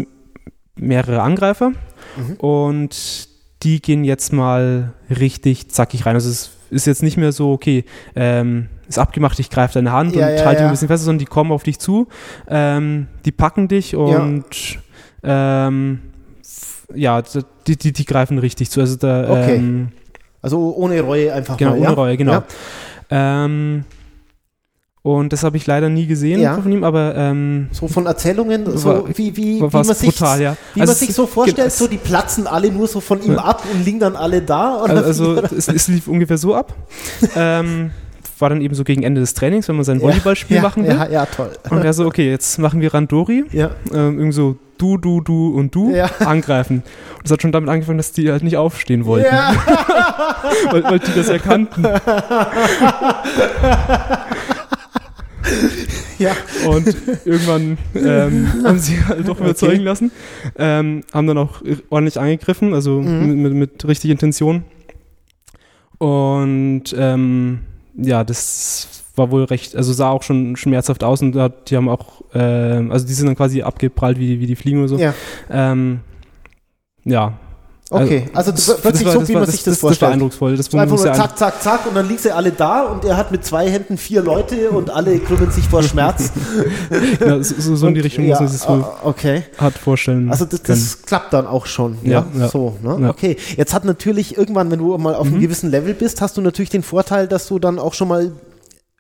[0.77, 2.35] mehrere Angreifer mhm.
[2.39, 3.29] und
[3.63, 6.15] die gehen jetzt mal richtig zackig rein.
[6.15, 10.15] Also es ist jetzt nicht mehr so, okay, ähm, ist abgemacht, ich greife deine Hand
[10.15, 10.69] ja, und ja, halte ja.
[10.69, 12.09] ein bisschen fester, sondern die kommen auf dich zu,
[12.49, 14.45] ähm, die packen dich und
[15.23, 16.01] ja, ähm,
[16.95, 17.23] ja
[17.67, 18.81] die, die, die greifen richtig zu.
[18.81, 19.57] Also da, okay.
[19.57, 19.89] Ähm,
[20.43, 21.81] also ohne Reue einfach genau, mal.
[21.81, 22.43] Ohne Reue, genau.
[23.11, 23.85] Ähm,
[25.07, 26.61] und das habe ich leider nie gesehen ja.
[26.61, 30.57] von ihm, aber ähm, so von Erzählungen, so wie, wie, wie man sich brutal, ja.
[30.75, 33.39] wie also man sich so vorstellt, so die platzen alle nur so von ihm ja.
[33.39, 34.79] ab und liegen dann alle da.
[34.79, 36.75] Also, also es, es, lief ungefähr so ab.
[37.37, 37.93] ähm,
[38.41, 40.97] war dann eben so gegen Ende des Trainings, wenn man sein Volleyballspiel machen will.
[40.97, 41.53] Ja, ja, toll.
[41.71, 43.45] Und er so, okay, jetzt machen wir Randori.
[43.53, 43.71] Ja.
[43.93, 46.11] Ähm, irgendwie so du, du, du und du ja.
[46.19, 46.83] angreifen.
[47.19, 49.33] Und es hat schon damit angefangen, dass die halt nicht aufstehen wollten.
[49.33, 49.55] Ja.
[50.71, 51.85] weil, weil die das erkannten.
[56.19, 56.35] Ja.
[56.67, 59.83] Und irgendwann ähm, haben sie halt doch überzeugen okay.
[59.83, 60.11] lassen.
[60.57, 63.27] Ähm, haben dann auch ordentlich angegriffen, also mhm.
[63.27, 64.65] mit, mit, mit richtig Intention.
[65.99, 67.61] Und ähm,
[67.97, 72.23] ja, das war wohl recht, also sah auch schon schmerzhaft aus und die haben auch,
[72.35, 74.99] äh, also die sind dann quasi abgeprallt wie, wie die Fliegen oder so.
[74.99, 75.15] Ja.
[75.51, 76.01] Ähm,
[77.05, 77.39] ja,
[77.89, 80.03] Okay, also, also wirklich so, wie man sich das, das vorstellt.
[80.03, 80.57] Das war eindrucksvoll.
[80.57, 83.17] Das so einfach nur zack, zack, zack und dann liegen sie alle da und er
[83.17, 86.33] hat mit zwei Händen vier Leute und alle krümmen sich vor Schmerz.
[87.21, 88.69] ja, so, so in die Richtung ja, muss man sich das
[89.05, 89.45] okay.
[89.57, 90.31] hart vorstellen.
[90.31, 91.99] Also das, das klappt dann auch schon.
[92.03, 92.49] Ja, ja.
[92.49, 92.77] so.
[92.83, 93.09] Ne?
[93.09, 95.35] Okay, jetzt hat natürlich irgendwann, wenn du mal auf mhm.
[95.35, 98.33] einem gewissen Level bist, hast du natürlich den Vorteil, dass du dann auch schon mal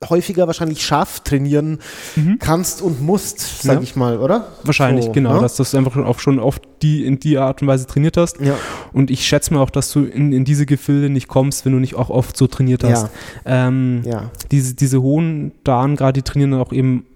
[0.05, 1.79] häufiger wahrscheinlich scharf trainieren
[2.17, 2.39] mhm.
[2.39, 3.81] kannst und musst, sag ja.
[3.81, 4.49] ich mal, oder?
[4.63, 5.41] Wahrscheinlich, so, genau, ne?
[5.41, 8.39] dass du einfach auch schon oft die in die Art und Weise trainiert hast.
[8.41, 8.57] Ja.
[8.93, 11.79] Und ich schätze mal auch, dass du in, in diese Gefilde nicht kommst, wenn du
[11.79, 13.09] nicht auch oft so trainiert hast.
[13.47, 13.69] Ja.
[13.69, 14.31] Ähm, ja.
[14.51, 17.07] Diese, diese hohen Daten gerade, die trainieren dann auch eben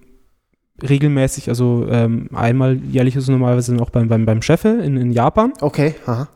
[0.81, 5.11] regelmäßig, also ähm, einmal jährlich ist es normalerweise auch beim, beim, beim Chefe in, in
[5.11, 5.53] Japan.
[5.61, 6.29] Okay, aha.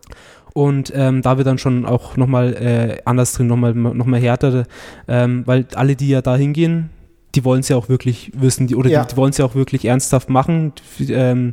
[0.55, 4.63] Und ähm, da wird dann schon auch nochmal äh, anders drin, nochmal noch mal härter,
[5.05, 6.91] ähm, weil alle, die ja da hingehen,
[7.35, 9.03] die wollen es ja auch wirklich wissen, die, oder ja.
[9.03, 10.71] die, die wollen es ja auch wirklich ernsthaft machen.
[11.09, 11.51] Ähm,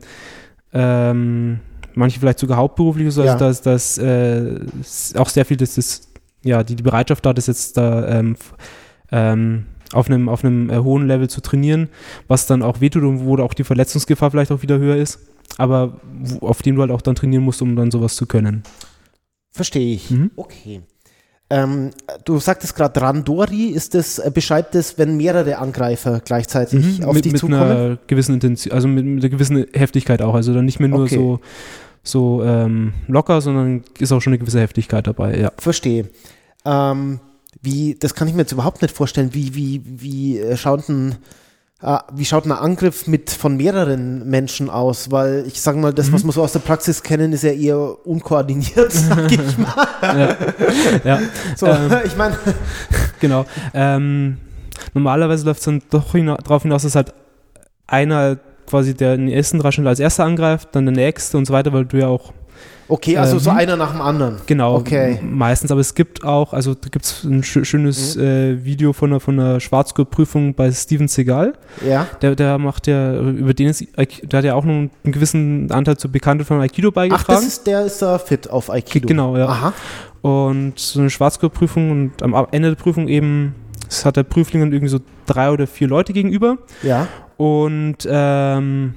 [0.72, 1.58] ähm,
[1.96, 3.36] manche vielleicht sogar hauptberuflich, also ja.
[3.36, 4.60] dass das äh,
[5.16, 6.08] auch sehr viel, das ist,
[6.44, 8.36] ja, die, die Bereitschaft da, das jetzt da ähm,
[9.10, 11.88] ähm, auf einem, auf einem äh, hohen Level zu trainieren,
[12.28, 15.18] was dann auch wehtut und wo auch die Verletzungsgefahr vielleicht auch wieder höher ist,
[15.58, 18.62] aber wo, auf dem du halt auch dann trainieren musst, um dann sowas zu können.
[19.52, 20.10] Verstehe ich.
[20.10, 20.30] Mhm.
[20.36, 20.82] Okay.
[21.50, 21.90] Ähm,
[22.24, 27.14] du sagtest gerade Randori, ist das, äh, beschreibt das, wenn mehrere Angreifer gleichzeitig mhm, auf
[27.14, 27.68] mit, dich mit zukommen?
[27.68, 30.34] Mit einer gewissen Intention, also mit, mit, einer gewissen Heftigkeit auch.
[30.34, 31.14] Also dann nicht mehr nur okay.
[31.14, 31.40] so,
[32.02, 35.52] so ähm, locker, sondern ist auch schon eine gewisse Heftigkeit dabei, ja.
[35.58, 36.08] Verstehe.
[36.64, 37.20] Ähm,
[37.60, 41.16] wie, das kann ich mir jetzt überhaupt nicht vorstellen, wie, wie, wie äh, schaut ein,
[42.12, 45.10] wie schaut ein Angriff mit von mehreren Menschen aus?
[45.10, 46.12] Weil ich sage mal, das, mhm.
[46.14, 49.88] was wir so aus der Praxis kennen, ist ja eher unkoordiniert, sag ich mal.
[50.02, 50.36] ja.
[51.04, 51.20] ja.
[51.56, 52.38] So, ähm, ich meine.
[53.20, 53.44] Genau.
[53.74, 54.38] Ähm,
[54.94, 57.12] normalerweise läuft es dann doch hina darauf hinaus, dass halt
[57.88, 61.46] einer quasi der in den ersten drei Stunden als erster angreift, dann der nächste und
[61.46, 62.32] so weiter, weil du ja auch
[62.92, 64.36] Okay, also ähm, so einer nach dem anderen.
[64.44, 65.18] Genau, okay.
[65.22, 65.70] meistens.
[65.70, 68.22] Aber es gibt auch, also da gibt es ein schönes mhm.
[68.22, 71.54] äh, Video von einer, von einer Schwarzgurt-Prüfung bei Steven Seagal.
[71.88, 72.06] Ja.
[72.20, 75.96] Der, der macht ja, über den ist, der hat ja auch noch einen gewissen Anteil
[75.96, 77.24] zur Bekanntheit von Aikido beigetragen.
[77.30, 79.08] Ach, das ist, der ist uh, fit auf Aikido.
[79.08, 79.46] Genau, ja.
[79.46, 79.72] Aha.
[80.20, 83.54] Und so eine Schwarzgurt-Prüfung und am Ende der Prüfung eben,
[84.04, 86.58] hat der Prüfling dann irgendwie so drei oder vier Leute gegenüber.
[86.82, 87.08] Ja.
[87.38, 88.94] Und ähm,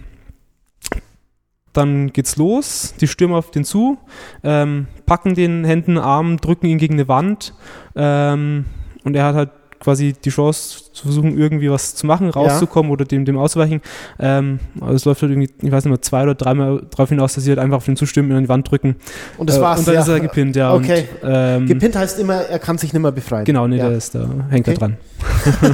[1.77, 3.97] dann geht's los, die stürmen auf den zu,
[4.43, 7.53] ähm, packen den Händen, Arm, drücken ihn gegen eine Wand
[7.95, 8.65] ähm,
[9.03, 9.49] und er hat halt
[9.85, 12.93] quasi die Chance zu versuchen, irgendwie was zu machen, rauszukommen ja.
[12.93, 13.81] oder dem, dem auszuweichen.
[14.19, 17.35] Ähm, also es läuft halt irgendwie, ich weiß nicht mehr, zwei oder dreimal darauf hinaus,
[17.35, 18.95] dass sie halt einfach auf den zustimmen und an die Wand drücken.
[19.37, 19.79] Und das äh, war's.
[19.79, 20.01] Und dann ja.
[20.01, 20.73] ist er gepinnt, ja.
[20.73, 21.05] Okay.
[21.21, 23.45] Und, ähm, gepinnt heißt immer, er kann sich nicht mehr befreien.
[23.45, 23.89] Genau, nee, ja.
[23.89, 24.77] der ist da, hängt okay.
[24.79, 24.97] da dran.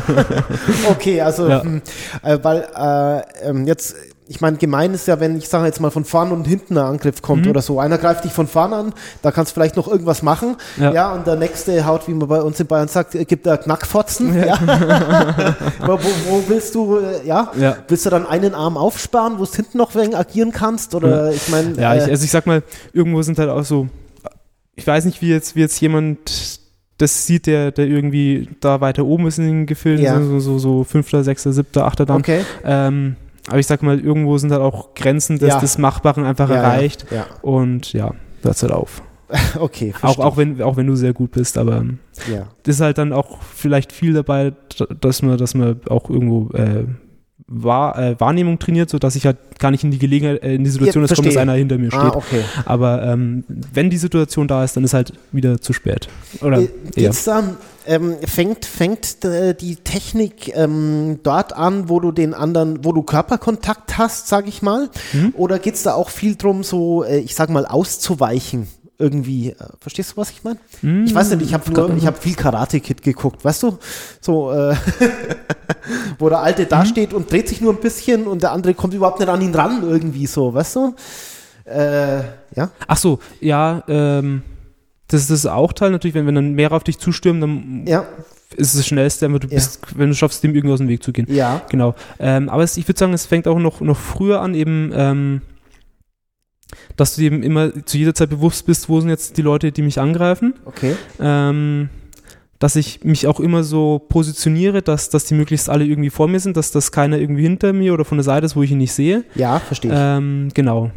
[0.90, 1.64] okay, also, ja.
[1.64, 1.82] Hm,
[2.22, 3.96] äh, weil äh, ähm, jetzt
[4.32, 6.86] ich meine, gemein ist ja, wenn ich sage jetzt mal von vorn und hinten ein
[6.86, 7.52] Angriff kommt mhm.
[7.52, 7.82] oder so.
[7.82, 10.56] Einer greift dich von vorn an, da kannst du vielleicht noch irgendwas machen.
[10.78, 10.94] Ja.
[10.94, 11.14] ja.
[11.14, 14.34] und der nächste haut, wie man bei uns in Bayern sagt, gibt da Knackfotzen.
[14.34, 14.46] Ja.
[14.46, 15.56] ja.
[15.86, 17.52] wo, wo, willst du, äh, ja?
[17.60, 17.76] ja?
[17.90, 20.96] Willst du dann einen Arm aufsparen, wo du hinten noch wegen agieren kannst?
[20.96, 21.74] Oder ich meine.
[21.76, 22.64] Ja, äh, ich, also ich sag mal,
[22.94, 23.90] irgendwo sind halt auch so,
[24.76, 26.62] ich weiß nicht, wie jetzt, wie jetzt jemand
[26.98, 30.22] das sieht, der, der irgendwie da weiter oben ist in den Gefilden, ja.
[30.22, 32.22] so, so, so fünfter, sechster, siebter, achter dann.
[32.22, 32.46] Okay.
[32.64, 33.18] Ähm,
[33.52, 35.60] aber ich sag mal, irgendwo sind halt auch Grenzen des, ja.
[35.60, 37.06] des Machbaren einfach ja, erreicht.
[37.12, 37.26] Ja.
[37.42, 39.02] Und ja, hört halt auf.
[39.60, 41.86] Okay, auch, auch, wenn, auch wenn du sehr gut bist, aber
[42.30, 42.48] ja.
[42.66, 44.52] ist halt dann auch vielleicht viel dabei,
[45.00, 46.86] dass man, dass man auch irgendwo äh,
[47.52, 50.70] Wahr, äh, Wahrnehmung trainiert, sodass ich halt gar nicht in die Gelegenheit, äh, in die
[50.70, 52.14] Situation ja, komme, dass einer hinter mir ah, steht.
[52.14, 52.44] Ah, okay.
[52.66, 56.08] Aber ähm, wenn die Situation da ist, dann ist halt wieder zu spät.
[56.42, 62.12] Oder äh, geht's dann, ähm, fängt, fängt äh, die Technik ähm, dort an, wo du
[62.12, 64.90] den anderen, wo du Körperkontakt hast, sag ich mal?
[65.14, 65.34] Mhm.
[65.36, 68.68] Oder geht es da auch viel drum, so, äh, ich sag mal, auszuweichen?
[69.02, 69.50] Irgendwie.
[69.50, 70.60] Äh, verstehst du, was ich meine?
[70.82, 73.78] Mm, ich weiß nicht, ich habe ich habe viel Karate Kid geguckt, weißt du?
[74.22, 74.76] So, äh,
[76.20, 76.86] wo der Alte da mhm.
[76.86, 79.54] steht und dreht sich nur ein bisschen und der andere kommt überhaupt nicht an ihn
[79.54, 80.96] ran, irgendwie so, weißt du?
[81.66, 82.20] Äh,
[82.56, 82.72] ja.
[82.88, 84.44] Ach so, ja, ähm,
[85.08, 88.06] das, das ist auch Teil natürlich, wenn, wenn dann mehr auf dich zustürmen, dann ja.
[88.56, 89.98] ist es das Schnellste, wenn du, bist, ja.
[89.98, 91.28] wenn du schaffst, dem irgendwie aus dem Weg zu gehen.
[91.30, 91.62] Ja.
[91.70, 91.96] Genau.
[92.20, 95.42] Ähm, aber es, ich würde sagen, es fängt auch noch, noch früher an, eben ähm,
[96.96, 99.82] dass du eben immer zu jeder Zeit bewusst bist, wo sind jetzt die Leute, die
[99.82, 100.54] mich angreifen.
[100.66, 100.96] Okay.
[101.20, 101.90] Ähm,
[102.60, 106.40] dass ich mich auch immer so positioniere, dass, dass die möglichst alle irgendwie vor mir
[106.40, 108.78] sind, dass das keiner irgendwie hinter mir oder von der Seite ist, wo ich ihn
[108.78, 109.24] nicht sehe.
[109.34, 109.98] Ja, verstehe ich.
[110.00, 110.92] Ähm, genau.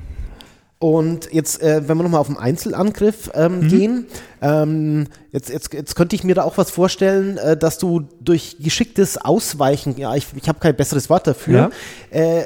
[0.78, 3.68] Und jetzt, äh, wenn wir nochmal auf den Einzelangriff ähm, mhm.
[3.68, 4.06] gehen,
[4.42, 8.58] ähm, jetzt, jetzt, jetzt könnte ich mir da auch was vorstellen, äh, dass du durch
[8.60, 11.70] geschicktes Ausweichen, ja, ich, ich habe kein besseres Wort dafür,
[12.12, 12.18] ja.
[12.18, 12.44] äh,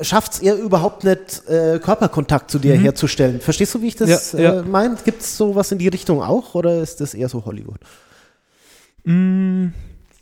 [0.00, 2.80] schafft es ihr überhaupt nicht, äh, Körperkontakt zu dir mhm.
[2.80, 3.40] herzustellen.
[3.40, 4.60] Verstehst du, wie ich das ja, ja.
[4.60, 4.96] äh, meine?
[5.04, 7.78] Gibt es sowas in die Richtung auch oder ist das eher so Hollywood?
[9.04, 9.68] Mm,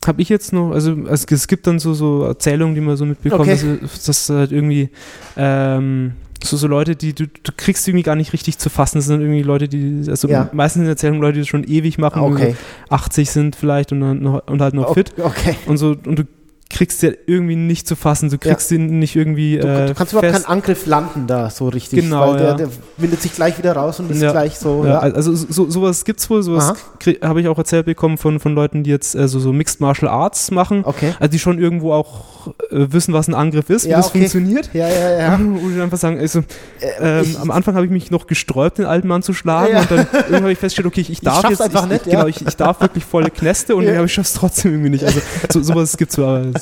[0.05, 3.07] habe ich jetzt noch, also, also, es gibt dann so, so Erzählungen, die man so
[3.07, 3.79] mitbekommt, okay.
[3.81, 4.91] dass, dass halt irgendwie
[5.37, 6.13] ähm,
[6.43, 8.99] so, so Leute, die du, du kriegst irgendwie gar nicht richtig zu fassen.
[8.99, 10.51] Das sind irgendwie Leute, die, also ja.
[10.53, 12.57] meistens in Erzählungen Leute, die schon ewig machen, okay.
[12.89, 15.15] so 80 sind vielleicht und, noch, und halt noch fit.
[15.19, 15.57] Okay.
[15.67, 16.25] Und so, und du
[16.73, 18.31] kriegst du irgendwie nicht zu fassen.
[18.31, 18.79] Du kriegst ja.
[18.79, 19.59] ihn nicht irgendwie.
[19.59, 22.01] Du, äh, du kannst überhaupt keinen Angriff landen da so richtig.
[22.01, 22.33] Genau.
[22.33, 24.33] Weil der, der windet sich gleich wieder raus und ist ja.
[24.33, 24.85] gleich so.
[24.85, 26.43] Ja, also so, sowas gibt es wohl.
[26.43, 26.75] Sowas
[27.23, 30.51] habe ich auch erzählt bekommen von, von Leuten, die jetzt also so Mixed Martial Arts
[30.51, 30.83] machen.
[30.85, 31.15] Okay.
[31.21, 34.21] Also die schon irgendwo auch äh, wissen, was ein Angriff ist, wie das okay.
[34.21, 34.71] funktioniert.
[34.73, 35.35] Ja, ja, ja.
[35.37, 36.41] Und einfach sagen, also,
[36.81, 39.77] äh, ähm, am Anfang habe ich mich noch gesträubt, den alten Mann zu schlagen.
[39.77, 41.63] Und dann irgendwann habe ich festgestellt, okay, ich, ich darf ich jetzt.
[41.63, 44.03] einfach ich, nicht, Genau, ich, ich darf wirklich volle Knäste und ja.
[44.03, 45.05] ich schaffe es trotzdem irgendwie nicht.
[45.05, 45.21] Also
[45.51, 46.41] so, sowas gibt es aber.
[46.41, 46.62] Das,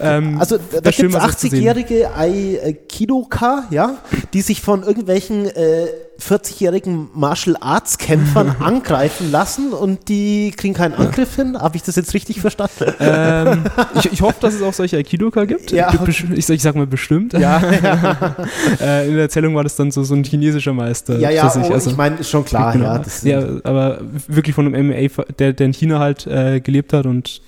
[0.00, 3.98] ähm, also da, da gibt es 80-jährige Aikidoka, ja,
[4.32, 5.86] die sich von irgendwelchen äh,
[6.20, 11.58] 40-jährigen Martial Arts Kämpfern angreifen lassen und die kriegen keinen Angriff hin.
[11.60, 12.94] Habe ich das jetzt richtig verstanden?
[13.00, 13.64] Ähm,
[13.94, 15.72] ich, ich, hoffe, dass es auch solche Aikidoka gibt.
[15.72, 15.92] Ja.
[16.06, 17.32] Ich, ich sag mal bestimmt.
[17.34, 17.58] Ja,
[18.80, 21.18] äh, in der Erzählung war das dann so, so ein chinesischer Meister.
[21.18, 22.72] Ja, ja, oh, also, ich meine, schon klar.
[22.72, 23.00] Genau.
[23.22, 27.06] Ja, ja, aber wirklich von einem MMA, der, der in China halt äh, gelebt hat
[27.06, 27.40] und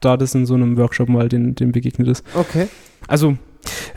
[0.00, 2.24] da das in so einem Workshop mal den, den begegnet ist.
[2.34, 2.68] Okay.
[3.06, 3.36] Also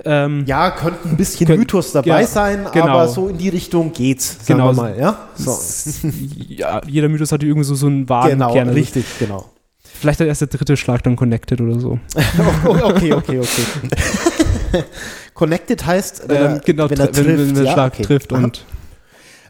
[0.04, 2.88] Ähm, ja, könnte ein bisschen könnt, Mythos dabei ja, sein, genau.
[2.88, 4.70] aber so in die Richtung geht's, sagen genau.
[4.70, 5.00] wir mal.
[5.00, 5.30] Ja?
[5.36, 5.58] So.
[6.48, 8.70] ja, jeder Mythos hat irgendwie so, so einen wahren Genau, Kern.
[8.70, 9.50] richtig, genau.
[9.84, 12.00] Vielleicht der erste dritte Schlag dann Connected oder so.
[12.66, 14.84] okay, okay, okay.
[15.36, 17.28] connected heißt, äh, genau, wenn er trifft.
[17.28, 18.04] Wenn, wenn der ja, Schlag okay.
[18.04, 18.66] trifft und.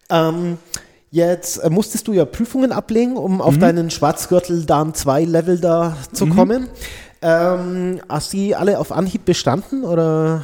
[0.09, 0.57] Ähm,
[1.11, 3.59] Jetzt äh, musstest du ja Prüfungen ablegen, um auf mhm.
[3.59, 6.35] deinen Schwarzgürtel Dan 2 Level da zu mhm.
[6.35, 6.67] kommen.
[7.21, 10.43] Ähm, hast du die alle auf Anhieb bestanden oder?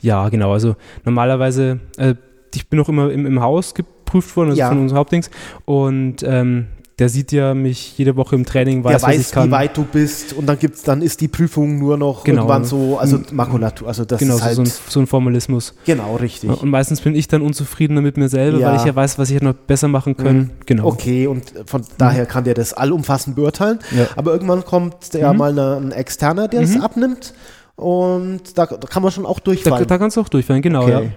[0.00, 0.52] Ja, genau.
[0.52, 2.14] Also normalerweise, äh,
[2.54, 4.68] ich bin auch immer im, im Haus geprüft worden, also ja.
[4.68, 5.28] von unserem Hauptdings.
[5.64, 9.76] Und ähm, der sieht ja mich jede Woche im Training, weiß, der weiß, wie weit
[9.76, 12.42] du bist und dann gibt's, dann ist die Prüfung nur noch genau.
[12.42, 15.74] irgendwann so, also Makulatur, also das genau, ist halt so, ein, so ein Formalismus.
[15.84, 16.48] Genau, richtig.
[16.48, 18.70] Und meistens bin ich dann unzufriedener mit mir selber, ja.
[18.70, 20.38] weil ich ja weiß, was ich noch besser machen können.
[20.38, 20.50] Mhm.
[20.64, 20.86] Genau.
[20.86, 21.86] Okay, und von mhm.
[21.98, 23.78] daher kann der das allumfassend beurteilen.
[23.94, 24.06] Ja.
[24.16, 25.38] Aber irgendwann kommt ja mhm.
[25.38, 26.80] mal ein Externer, der das mhm.
[26.80, 27.34] abnimmt.
[27.76, 29.80] Und da, da, kann man schon auch durchfallen.
[29.80, 30.84] Da, da kannst du auch durchfallen, genau.
[30.84, 31.10] Okay.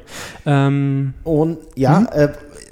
[0.45, 0.67] Ja.
[0.67, 2.07] Ähm, und ja, mhm.
[2.11, 2.27] äh,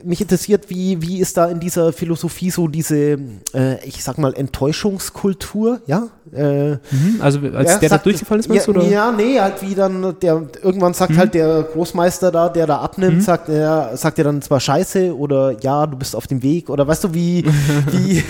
[0.08, 3.18] mich interessiert, wie, wie ist da in dieser Philosophie so diese,
[3.54, 6.08] äh, ich sag mal, Enttäuschungskultur, ja?
[6.34, 6.80] Äh, mhm,
[7.20, 8.80] also als der, der sagt, da durchgefallen ist, meinst ja, du?
[8.80, 8.90] Oder?
[8.90, 11.18] Ja, nee, halt wie dann, der, irgendwann sagt mhm.
[11.18, 13.22] halt der Großmeister da, der da abnimmt, mhm.
[13.22, 16.88] sagt er, sagt er dann zwar Scheiße oder ja, du bist auf dem Weg oder
[16.88, 17.46] weißt du, wie,
[17.92, 18.24] wie,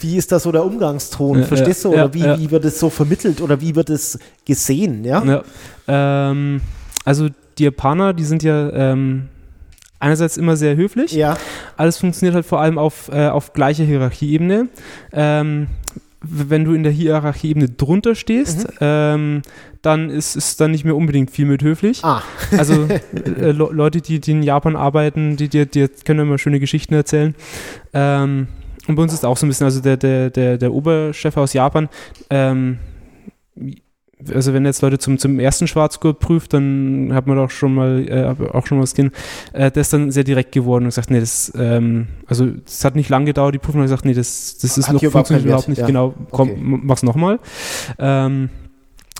[0.00, 1.96] wie ist da so der Umgangston, ja, verstehst ja, du?
[1.96, 5.22] Oder wie, wie wird es so vermittelt oder wie wird es gesehen, ja?
[5.24, 5.42] ja
[5.88, 6.60] ähm,
[7.04, 7.28] also
[7.58, 9.28] die Japaner, die sind ja ähm,
[10.02, 11.12] einerseits immer sehr höflich.
[11.12, 11.36] Ja.
[11.76, 14.68] Alles funktioniert halt vor allem auf, äh, auf gleicher Hierarchieebene.
[15.12, 15.68] Ähm,
[16.20, 18.76] wenn du in der Hierarchieebene drunter stehst, mhm.
[18.80, 19.42] ähm,
[19.80, 22.04] dann ist es dann nicht mehr unbedingt viel mit höflich.
[22.04, 22.22] Ah.
[22.56, 26.94] also äh, Leute, die, die, in Japan arbeiten, die, die, die können immer schöne Geschichten
[26.94, 27.34] erzählen.
[27.92, 28.48] Ähm,
[28.88, 31.52] und bei uns ist auch so ein bisschen, also der, der, der, der Oberchef aus
[31.52, 31.88] Japan,
[32.30, 32.78] ähm,
[34.34, 38.08] also wenn jetzt Leute zum, zum ersten Schwarzgurt prüft, dann hat man doch schon mal
[38.08, 39.12] äh, auch schon mal das Kind,
[39.52, 42.96] äh, der ist dann sehr direkt geworden und gesagt, nee, das, ähm, also es hat
[42.96, 45.68] nicht lange gedauert, die Prüfung hat gesagt, nee, das, das ist hat noch funktioniert überhaupt
[45.68, 45.86] nicht, ja.
[45.86, 46.60] genau, komm, okay.
[46.60, 47.38] mach's nochmal.
[47.98, 48.50] Ähm,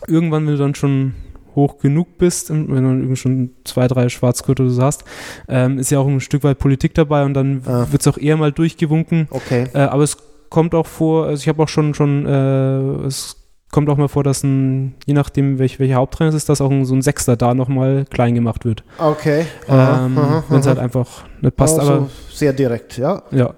[0.07, 1.15] irgendwann, wenn du dann schon
[1.55, 5.05] hoch genug bist, wenn du irgendwie schon zwei, drei Schwarzgurte oder so hast,
[5.49, 7.87] ähm, ist ja auch ein Stück weit Politik dabei und dann ah.
[7.91, 9.29] wird es auch eher mal durchgewunken.
[9.31, 9.67] Okay.
[9.75, 10.17] Äh, aber es
[10.49, 13.42] kommt auch vor, also ich habe auch schon schon äh, es
[13.73, 16.71] kommt auch mal vor, dass ein, je nachdem, welch, welcher Haupttrainer es ist, dass auch
[16.71, 18.85] ein, so ein Sechster da nochmal klein gemacht wird.
[18.99, 19.47] Okay.
[19.67, 20.17] Ähm,
[20.49, 21.81] Wenn es halt einfach nicht passt.
[21.81, 23.23] Also aber sehr direkt, ja.
[23.33, 23.55] Ja.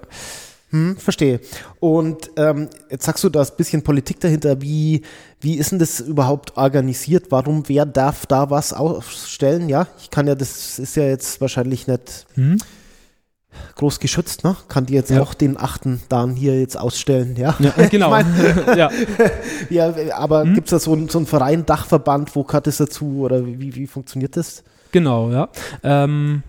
[0.71, 1.41] Hm, verstehe.
[1.81, 4.63] Und ähm, jetzt sagst du, da ist ein bisschen Politik dahinter.
[4.63, 5.03] Wie,
[5.41, 7.27] wie ist denn das überhaupt organisiert?
[7.31, 9.69] Warum, wer darf da was ausstellen?
[9.69, 12.27] Ja, ich kann ja, das ist ja jetzt wahrscheinlich nicht.
[12.35, 12.59] Hm
[13.77, 14.57] groß geschützt, ne?
[14.69, 15.21] Kann die jetzt ja.
[15.21, 17.55] auch den achten Dan hier jetzt ausstellen, ja?
[17.59, 18.11] ja genau.
[18.11, 18.27] mein,
[18.77, 18.91] ja.
[19.71, 20.55] ja, aber hm?
[20.55, 23.75] gibt es da so, ein, so einen Verein, Dachverband, wo gehört das dazu oder wie,
[23.75, 24.63] wie funktioniert das?
[24.93, 25.49] Genau, ja.
[25.83, 26.43] Ähm,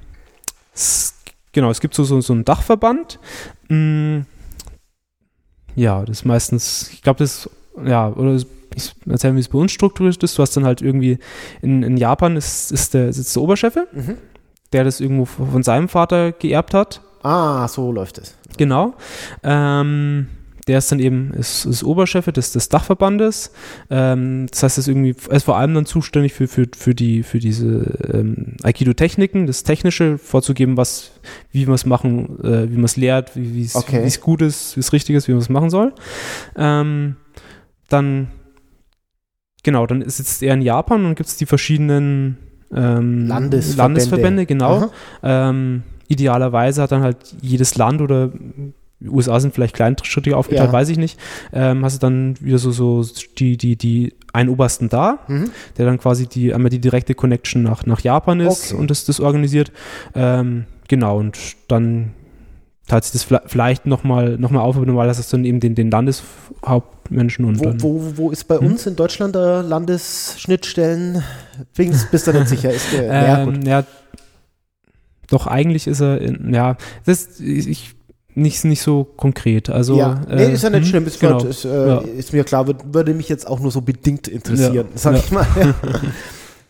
[0.73, 1.13] es,
[1.51, 3.19] genau, es gibt so, so, so einen Dachverband.
[3.69, 4.25] Hm,
[5.75, 7.49] ja, das ist meistens, ich glaube, das,
[7.83, 8.35] ja, oder
[8.75, 10.37] ich erzähle, wie es bei uns strukturiert ist.
[10.37, 11.17] Du hast dann halt irgendwie
[11.61, 13.75] in, in Japan ist, ist der, sitzt der Oberchef.
[13.93, 14.17] Mhm
[14.75, 16.99] der das irgendwo von seinem Vater geerbt hat.
[17.23, 18.35] Ah, so läuft es.
[18.57, 18.93] Genau.
[19.41, 20.27] Ähm,
[20.67, 23.53] der ist dann eben ist, ist Oberchef des, des Dachverbandes.
[23.89, 26.93] Ähm, das heißt, er ist irgendwie er ist vor allem dann zuständig für, für, für,
[26.93, 31.11] die, für diese ähm, Aikido-Techniken, das Technische vorzugeben, was,
[31.53, 34.05] wie man es machen, äh, wie man es lehrt, wie es okay.
[34.19, 35.93] gut ist, wie es richtig ist, wie man es machen soll.
[36.57, 37.15] Ähm,
[37.87, 38.27] dann
[39.63, 42.39] genau, dann sitzt er in Japan und gibt es die verschiedenen
[42.75, 43.77] ähm, Landesverbände.
[43.77, 44.91] Landesverbände, genau.
[45.23, 48.31] Ähm, idealerweise hat dann halt jedes Land oder
[48.99, 50.73] die USA sind vielleicht kleinschrittig aufgeteilt, ja.
[50.73, 51.19] weiß ich nicht.
[51.53, 53.05] Ähm, hast du dann wieder so, so
[53.37, 55.51] die, die, die einen Obersten da, mhm.
[55.77, 58.79] der dann quasi die, einmal die direkte Connection nach, nach Japan ist okay.
[58.79, 59.71] und das, das organisiert.
[60.13, 61.37] Ähm, genau, und
[61.67, 62.13] dann
[62.87, 65.89] teilt sich das vielleicht nochmal noch mal auf, normalerweise hast du dann eben den, den
[65.89, 68.67] Landeshauptmenschen und wo, wo, wo ist bei hm?
[68.67, 71.23] uns in Deutschland der Landesschnittstellen?
[71.75, 72.71] Bist, bist du nicht sicher?
[72.71, 73.83] Ist der, ähm, ja,
[75.29, 77.95] doch eigentlich ist er, in, ja, das, ich,
[78.35, 79.69] nicht, nicht so konkret.
[79.69, 81.07] Also, ja, nee, äh, ist ja nicht hm, schlimm.
[81.07, 81.43] Ist, genau.
[81.43, 81.97] ist, äh, ja.
[81.99, 84.97] ist, mir klar, würde mich jetzt auch nur so bedingt interessieren, ja.
[84.97, 85.19] sag ja.
[85.19, 85.47] ich mal.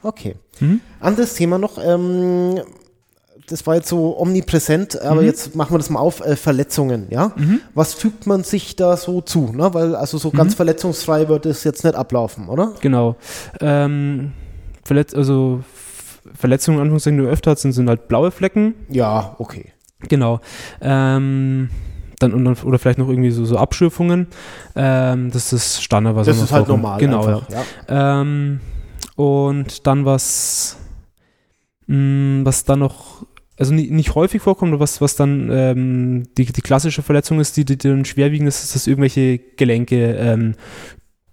[0.03, 0.35] okay.
[0.59, 0.79] Mhm.
[0.99, 1.77] Anderes Thema noch.
[1.83, 2.61] Ähm,
[3.47, 5.27] das war jetzt so omnipräsent, aber mhm.
[5.27, 7.31] jetzt machen wir das mal auf, äh, Verletzungen, ja?
[7.35, 7.61] Mhm.
[7.73, 9.73] Was fügt man sich da so zu, ne?
[9.73, 10.57] Weil also so ganz mhm.
[10.57, 12.73] verletzungsfrei wird es jetzt nicht ablaufen, oder?
[12.81, 13.15] Genau.
[13.61, 14.33] Ähm,
[14.83, 15.63] Verletz also
[16.33, 18.75] Verletzungen, Anführungszeichen, die du öfter hast, sind, sind halt blaue Flecken.
[18.89, 19.71] Ja, okay.
[20.07, 20.39] Genau.
[20.81, 21.69] Ähm,
[22.19, 24.27] dann, dann, oder vielleicht noch irgendwie so, so Abschürfungen.
[24.75, 26.99] Ähm, das ist Standard, was Das ist halt normal.
[26.99, 27.63] Genau, einfach, ja.
[27.87, 28.21] ja.
[28.21, 28.59] Ähm,
[29.15, 30.77] Und dann was,
[31.87, 31.95] mh,
[32.41, 33.25] mm, was dann noch,
[33.57, 37.65] also nie, nicht häufig vorkommt, was, was dann ähm, die, die klassische Verletzung ist, die,
[37.65, 40.55] die dann schwerwiegend ist, ist, dass irgendwelche Gelenke ähm,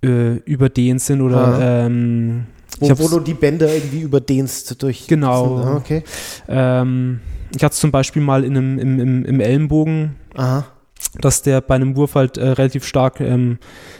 [0.04, 2.46] äh, überdehnt sind oder ähm,
[2.80, 5.06] wo, wo du die Bänder irgendwie überdehnst durch.
[5.06, 5.58] Genau.
[5.58, 6.02] Diesen, okay.
[6.48, 7.20] Ähm,
[7.54, 10.64] ich hatte es zum Beispiel mal in einem, im, im, im Ellenbogen, Aha.
[11.20, 13.58] dass der bei einem Wurf halt äh, relativ stark ähm,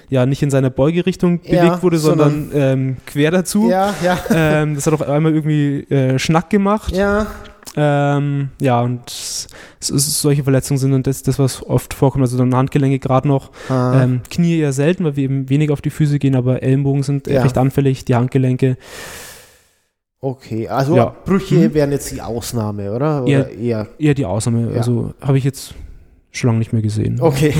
[0.08, 3.68] ja nicht in seiner Beugerichtung Ja, bewegt wurde, sondern, sondern- ähm, quer dazu.
[3.68, 4.18] Ja, ja.
[4.30, 6.96] Ähm, das hat auch einmal irgendwie äh, Schnack gemacht.
[6.96, 7.26] Ja.
[7.74, 9.46] Ähm, ja, und s-
[9.80, 12.22] s- solche Verletzungen sind dann das, das, was oft vorkommt.
[12.22, 13.50] Also dann Handgelenke gerade noch.
[13.70, 14.02] Ah.
[14.02, 17.26] Ähm, Knie eher selten, weil wir eben weniger auf die Füße gehen, aber Ellenbogen sind
[17.28, 17.42] Ja.
[17.42, 18.76] recht anfällig, die Handgelenke.
[20.20, 21.16] Okay, also Ja.
[21.24, 21.74] Brüche Mhm.
[21.74, 23.22] wären jetzt die Ausnahme, oder?
[23.24, 23.40] Oder Ja.
[23.44, 23.88] eher.
[23.98, 24.70] Eher die Ausnahme.
[24.70, 24.76] Ja.
[24.76, 25.74] Also habe ich jetzt
[26.30, 27.18] schon lange nicht mehr gesehen.
[27.20, 27.52] Okay.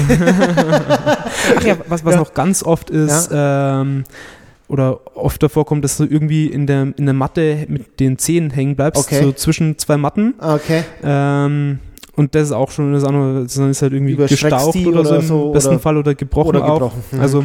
[1.57, 4.05] Ach ja, was, was noch ganz oft ist, ähm,
[4.73, 8.51] oder oft davor kommt, dass du irgendwie in der, in der Matte mit den Zehen
[8.51, 9.23] hängen bleibst, Okay.
[9.23, 10.35] so zwischen zwei Matten.
[10.41, 10.83] Okay.
[11.05, 11.79] Ähm,
[12.15, 15.11] und das ist auch schon das andere, das ist halt irgendwie gestaucht die oder so
[15.13, 16.75] oder im so, besten oder- Fall oder gebrochen Oder auch.
[16.79, 17.03] gebrochen.
[17.13, 17.21] Mhm.
[17.21, 17.45] Also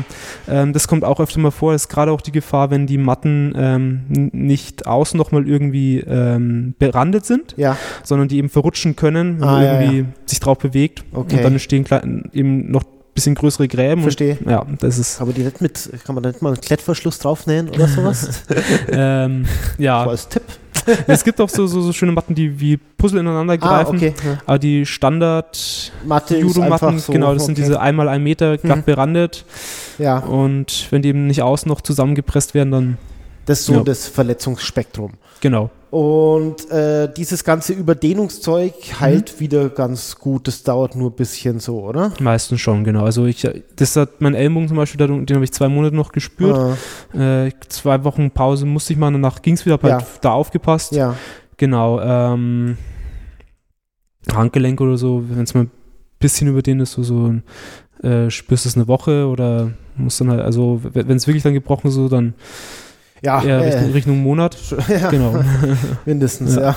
[0.49, 3.53] ähm, das kommt auch öfter mal vor, ist gerade auch die Gefahr, wenn die Matten
[3.55, 4.01] ähm,
[4.33, 9.51] nicht außen nochmal irgendwie ähm, berandet sind, Ja, sondern die eben verrutschen können, wenn Ah,
[9.53, 11.37] man ja, irgendwie sich drauf bewegt Okay.
[11.37, 11.85] und dann entstehen
[12.33, 12.83] eben noch
[13.17, 14.01] bisschen größere Gräben.
[14.03, 14.37] verstehe.
[14.43, 17.19] Und, ja, das ist Aber die nicht mit, kann man da nicht mal einen Klettverschluss
[17.19, 18.43] draufnähen oder sowas?
[18.91, 19.45] ähm,
[19.77, 20.05] So ja.
[20.05, 20.43] als Tipp.
[21.07, 23.97] Es gibt auch so, so, so schöne Matten, die wie Puzzle ineinander Ah, greifen.
[23.97, 24.13] okay.
[24.25, 24.37] Ja.
[24.45, 25.91] Aber die Standard
[26.29, 27.11] Judo-Matten, so.
[27.11, 27.63] genau, das sind okay.
[27.63, 28.83] diese einmal ein Meter glatt Mhm.
[28.83, 29.43] berandet.
[29.97, 32.97] Ja, Und wenn die eben nicht außen noch zusammengepresst werden, dann
[33.47, 33.79] das ist so Ja.
[33.83, 35.13] das Verletzungsspektrum.
[35.41, 35.69] genau.
[35.89, 38.99] Und äh, dieses ganze Überdehnungszeug Mhm.
[38.99, 40.47] heilt wieder ganz gut.
[40.47, 42.11] Das dauert nur ein bisschen so, oder?
[42.19, 43.03] Meistens schon, genau.
[43.05, 46.57] Also ich, das hat mein Ellenbogen zum Beispiel, den habe ich zwei Monate noch gespürt.
[46.57, 46.75] Ah,
[47.45, 49.95] Äh, zwei Wochen Pause musste ich machen, danach ging es wieder, habe Ja.
[49.99, 50.91] halt da aufgepasst.
[50.93, 51.15] ja,
[51.57, 51.99] Genau.
[52.01, 52.77] Ähm,
[54.33, 55.71] Handgelenk oder so, wenn es mal ein
[56.19, 57.33] bisschen überdehnt ist, so, so
[58.03, 61.53] äh, spürst du es eine Woche oder muss dann halt, also wenn es wirklich dann
[61.53, 62.33] gebrochen ist, so, dann
[63.21, 64.57] ja, eher Richtung, äh, Richtung Monat.
[64.89, 65.39] ja Genau.
[66.05, 66.75] mindestens, ja.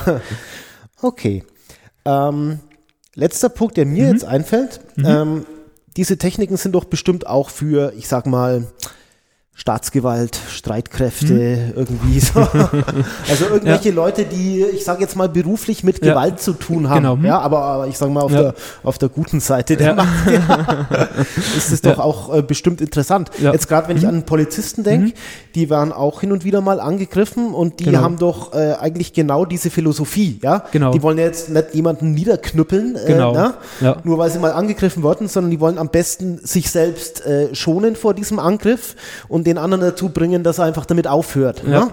[1.01, 1.43] Okay.
[2.05, 2.59] Ähm,
[3.15, 4.11] letzter Punkt, der mir Mhm.
[4.11, 4.79] jetzt einfällt.
[4.95, 5.05] Mhm.
[5.05, 5.45] Ähm,
[5.97, 8.65] diese Techniken sind doch bestimmt auch für, ich sag mal,
[9.65, 12.39] Staatsgewalt, Streitkräfte, irgendwie so.
[13.29, 16.13] also irgendwelche Leute, die, ich sage jetzt mal, beruflich mit Ja.
[16.13, 17.03] Gewalt zu tun haben.
[17.03, 17.13] Genau.
[17.15, 17.25] Hm.
[17.25, 18.41] Ja, aber, aber ich sage mal, auf, Ja.
[18.41, 19.93] der, auf der guten Seite der Ja.
[19.93, 20.79] Macht ja,
[21.57, 23.29] ist es doch auch äh, bestimmt interessant.
[23.39, 23.53] Ja.
[23.53, 24.09] Jetzt gerade, wenn ich Mhm.
[24.09, 25.13] an Polizisten denke, Mhm.
[25.53, 27.99] die waren auch hin und wieder mal angegriffen und die Genau.
[28.01, 30.65] haben doch äh, eigentlich genau diese Philosophie, ja?
[30.71, 30.91] Genau.
[30.91, 33.33] Die wollen ja jetzt nicht jemanden niederknüppeln, äh, Genau.
[33.33, 33.53] ne?
[33.79, 33.97] Ja.
[34.03, 37.95] nur weil sie mal angegriffen wurden, sondern die wollen am besten sich selbst äh, schonen
[37.95, 38.95] vor diesem Angriff
[39.27, 41.63] und den anderen dazu bringen, dass er einfach damit aufhört.
[41.63, 41.85] Ja.
[41.85, 41.87] Ne?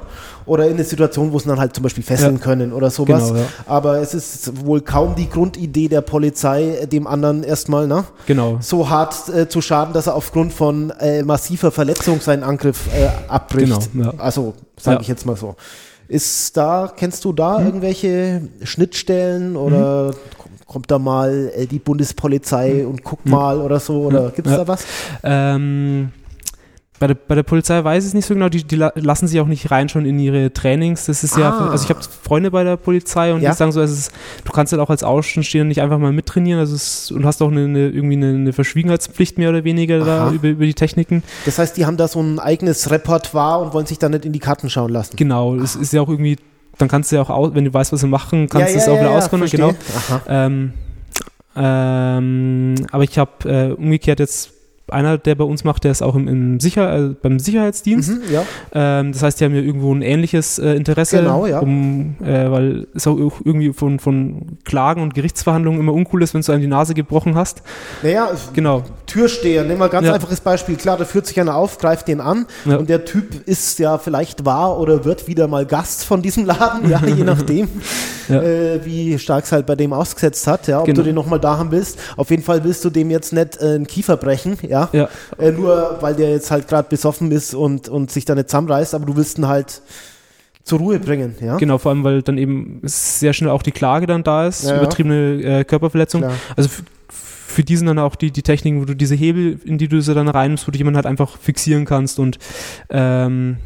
[0.46, 2.42] Oder in eine Situation, wo sie dann halt zum Beispiel fesseln Ja.
[2.42, 3.28] können oder sowas.
[3.28, 3.46] Genau, ja.
[3.66, 8.58] Aber es ist wohl kaum die Grundidee der Polizei, äh, dem anderen erstmal ne, Genau.
[8.60, 13.08] so hart äh, zu schaden, dass er aufgrund von äh, massiver Verletzung seinen Angriff äh,
[13.30, 13.90] abbricht.
[13.92, 14.12] Genau.
[14.18, 15.54] Also, sage ich jetzt mal so.
[16.10, 17.66] Ist da, kennst du da Hm.
[17.66, 24.04] irgendwelche Schnittstellen oder kommt- kommt da mal äh, die Bundespolizei und guckt mal oder so?
[24.04, 24.32] Oder Hm.
[24.34, 24.84] gibt es da was?
[25.22, 26.10] Ähm,
[27.00, 29.28] bei, der, bei der Polizei weiß ich es nicht so genau, die, die la- lassen
[29.28, 31.06] sich auch nicht rein schon in ihre Trainings.
[31.06, 31.68] Das ist ja, Ah.
[31.70, 33.50] also ich habe Freunde bei der Polizei und Ja.
[33.50, 34.12] die sagen so, es ist,
[34.44, 37.50] du kannst halt auch als Außenstehender nicht einfach mal mittrainieren also es, und hast auch
[37.50, 41.22] eine, eine, irgendwie eine, eine Verschwiegenheitspflicht mehr oder weniger da über, über die Techniken.
[41.44, 44.32] Das heißt, die haben da so ein eigenes Repertoire und wollen sich da nicht in
[44.32, 45.14] die Karten schauen lassen.
[45.16, 46.36] Genau, es ist ja auch irgendwie,
[46.78, 48.88] dann kannst du ja auch, au- wenn du weißt, was sie machen, kannst du es
[48.88, 49.48] auch wieder ausgründen.
[49.50, 49.72] Genau.
[50.28, 50.72] Ähm,
[51.56, 54.50] ähm, aber ich habe äh, umgekehrt jetzt
[54.90, 58.10] einer, der bei uns macht, der ist auch im, im Sicher äh, beim Sicherheitsdienst.
[58.10, 58.42] Mhm, ja.
[58.72, 61.58] Ähm, das heißt, die haben ja irgendwo ein ähnliches äh, Interesse, Genau, ja.
[61.60, 66.42] um, äh, weil es auch irgendwie von, von Klagen und Gerichtsverhandlungen immer uncool ist, wenn
[66.42, 67.62] du einem die Nase gebrochen hast.
[68.02, 68.82] Naja, Genau.
[69.06, 70.14] Türsteher, nehmen wir ein ganz Ja.
[70.14, 70.76] einfaches Beispiel.
[70.76, 74.44] Klar, da führt sich einer auf, greift den an und der Typ ist ja vielleicht
[74.44, 77.68] wahr oder wird wieder mal Gast von diesem Laden, ja, je nachdem,
[78.28, 80.98] äh, wie stark es halt bei dem ausgesetzt hat, ja, ob Genau.
[80.98, 81.98] du den nochmal da haben willst.
[82.16, 85.50] Auf jeden Fall willst du dem jetzt nicht äh, einen Kiefer brechen, ja, Ja, äh,
[85.52, 89.06] nur weil der jetzt halt gerade besoffen ist und, und sich da nicht zusammenreißt, aber
[89.06, 89.82] du willst ihn halt
[90.64, 91.56] zur Ruhe bringen, ja.
[91.56, 94.72] genau, vor allem, weil dann eben sehr schnell auch die Klage dann da ist, Ja,
[94.72, 94.76] ja.
[94.82, 96.20] übertriebene äh, Körperverletzung.
[96.20, 96.34] Klar.
[96.56, 96.68] Also
[97.10, 100.00] für die sind dann auch die, die Techniken, wo du diese Hebel, in die du
[100.02, 102.38] sie dann reinnimmst, wo du jemanden halt einfach fixieren kannst und
[102.90, 103.56] ähm,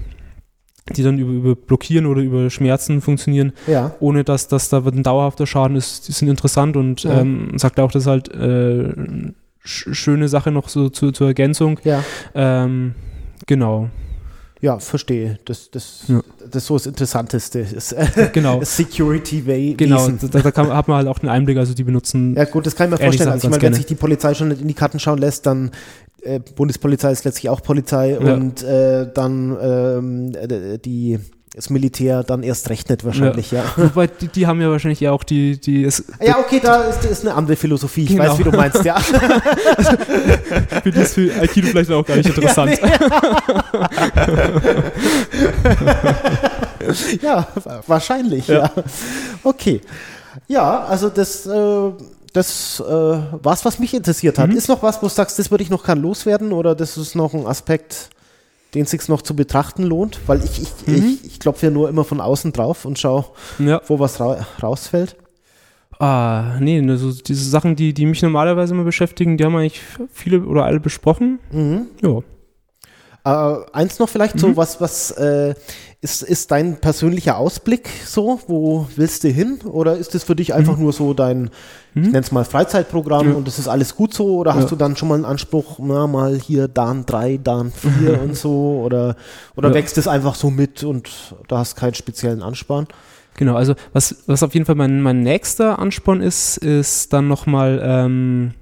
[0.96, 5.02] die dann über, über Blockieren oder über Schmerzen funktionieren, Ja, ohne dass, dass da ein
[5.02, 6.06] dauerhafter Schaden ist.
[6.08, 7.20] Die sind interessant und Ja.
[7.20, 8.92] ähm, sagt auch, das ist halt äh,
[9.64, 11.78] schöne Sache noch so zu, zur Ergänzung.
[11.84, 12.02] ja.
[12.34, 12.94] Ähm,
[13.46, 13.88] genau.
[14.60, 15.38] Ja, verstehe.
[15.44, 16.20] Das, das, Ja.
[16.38, 17.58] das ist so das Interessanteste.
[17.60, 17.96] Ist,
[18.32, 18.60] Genau.
[18.64, 19.74] Security Way.
[19.76, 22.36] Genau, da, da kann, hat man halt auch einen Einblick, also die benutzen.
[22.36, 23.30] Ja gut, das kann ich mir vorstellen.
[23.30, 25.72] Also ich meine, wenn sich die Polizei schon nicht in die Karten schauen lässt, dann
[26.22, 28.34] äh, Bundespolizei ist letztlich auch Polizei Ja.
[28.34, 31.18] und äh, dann ähm, äh, die
[31.54, 33.62] das Militär dann erst recht nicht wahrscheinlich, ja.
[33.76, 37.04] Wobei, die, die haben ja wahrscheinlich ja auch die, die es, Ja, okay, da ist,
[37.04, 38.04] ist eine andere Philosophie.
[38.04, 38.24] Ich Genau.
[38.30, 38.98] weiß, wie du meinst, ja.
[40.82, 42.78] für die ist für Aikido vielleicht auch gar nicht interessant.
[47.20, 47.46] ja,
[47.86, 48.62] wahrscheinlich, ja.
[48.62, 48.72] Ja.
[49.44, 49.80] Okay.
[50.48, 51.90] Ja, also das, äh,
[52.32, 54.48] das äh, war's, was mich interessiert hat.
[54.50, 54.56] Mhm.
[54.56, 57.14] Ist noch was, wo du sagst, das würde ich noch gern loswerden oder das ist
[57.14, 58.08] noch ein Aspekt,
[58.74, 60.20] den es sich noch zu betrachten lohnt?
[60.26, 61.18] Weil ich, ich, Mhm.
[61.22, 63.24] ich, ich klopfe ja nur immer von außen drauf und schaue,
[63.58, 63.80] ja.
[63.86, 65.16] wo was ra rausfällt.
[65.98, 69.80] Ah, nee, also diese Sachen, die, die mich normalerweise immer beschäftigen, die haben eigentlich
[70.12, 71.38] viele oder alle besprochen.
[71.52, 71.86] Mhm.
[72.02, 72.22] Ja.
[73.24, 74.40] Äh, eins noch vielleicht Mhm.
[74.40, 75.54] so, was, was äh,
[76.00, 78.40] ist, ist dein persönlicher Ausblick so?
[78.48, 79.60] Wo willst du hin?
[79.64, 81.50] Oder ist das für dich einfach nur so dein,
[81.94, 82.02] ich Mhm.
[82.06, 83.34] nenne es mal Freizeitprogramm Ja.
[83.34, 84.36] und das ist alles gut so?
[84.38, 84.68] Oder hast Ja.
[84.70, 88.80] du dann schon mal einen Anspruch, na mal hier Dan 3, Dan 4 und so?
[88.84, 89.16] Oder,
[89.56, 89.74] oder Ja.
[89.74, 91.08] wächst es einfach so mit und
[91.48, 92.86] da hast keinen speziellen Ansparen?
[93.36, 97.80] Genau, also was, was auf jeden Fall mein, mein nächster Ansporn ist, ist dann nochmal
[97.82, 98.52] ähm,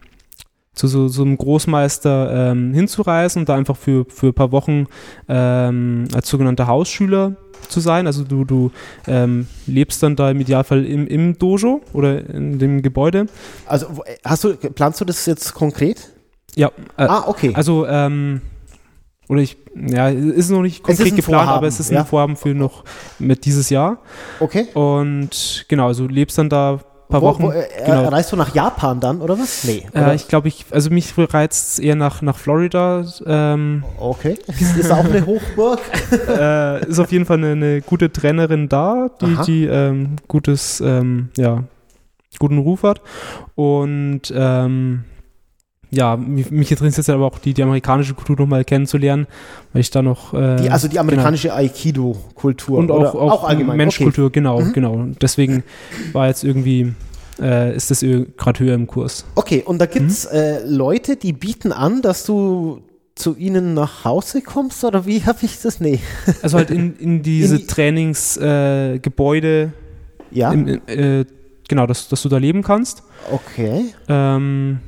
[0.80, 4.86] zu so, so einem Großmeister ähm, hinzureisen und da einfach für, für ein paar Wochen
[5.28, 7.36] ähm, als sogenannter Hausschüler
[7.68, 8.06] zu sein.
[8.06, 8.70] Also du, du
[9.06, 13.26] ähm, lebst dann da im Idealfall im, im Dojo oder in dem Gebäude.
[13.66, 16.08] Also wo- hast du, planst du das jetzt konkret?
[16.56, 17.52] Ja, äh, ah, okay.
[17.54, 18.40] also ähm,
[19.28, 22.00] oder ich, ja, ist noch nicht konkret geplant, Vorhaben, aber es ist ja.
[22.00, 22.84] ein Vorhaben für noch
[23.18, 23.98] mit dieses Jahr.
[24.40, 24.66] okay.
[24.72, 26.80] Und genau, also du lebst dann da
[27.10, 27.42] paar Wo, Wochen.
[27.42, 28.08] wo, äh, genau.
[28.08, 29.64] Reist du nach Japan dann, oder was?
[29.64, 29.86] Nee.
[29.92, 30.14] Äh, Oder?
[30.14, 33.04] ich glaube, ich, also mich reizt es eher nach, nach Florida.
[33.26, 34.38] Ähm, okay.
[34.46, 35.80] Ist, ist auch eine Hochburg?
[36.28, 39.44] äh, ist auf jeden Fall eine, eine gute Trainerin da, die, Aha.
[39.44, 41.64] die ähm, gutes, ähm, ja,
[42.38, 43.00] guten Ruf hat.
[43.54, 45.04] Und ähm,
[45.90, 49.26] ja, mich, mich interessiert jetzt aber auch die, die amerikanische Kultur nochmal kennenzulernen,
[49.72, 50.34] weil ich da noch.
[50.34, 52.78] Äh, Die, also die amerikanische Aikido-Kultur.
[52.78, 53.76] und auch, oder auch, allgemein.
[53.76, 54.72] Menschkultur, genau, Mhm.
[54.72, 55.06] genau.
[55.20, 55.64] Deswegen
[56.12, 56.92] war jetzt irgendwie,
[57.40, 59.24] äh, ist das gerade höher im Kurs.
[59.34, 59.62] Okay, okay.
[59.66, 60.36] und da gibt es Mhm.
[60.38, 62.82] äh, Leute, die bieten an, dass du
[63.16, 65.80] zu ihnen nach Hause kommst oder wie habe ich das?
[65.80, 65.98] Nee.
[66.42, 69.72] Also halt in, in diese die- Trainingsgebäude,
[70.32, 71.24] äh, Ja, im, äh,
[71.68, 73.02] genau, dass, dass du da leben kannst.
[73.32, 73.86] okay.
[74.08, 74.78] Ähm,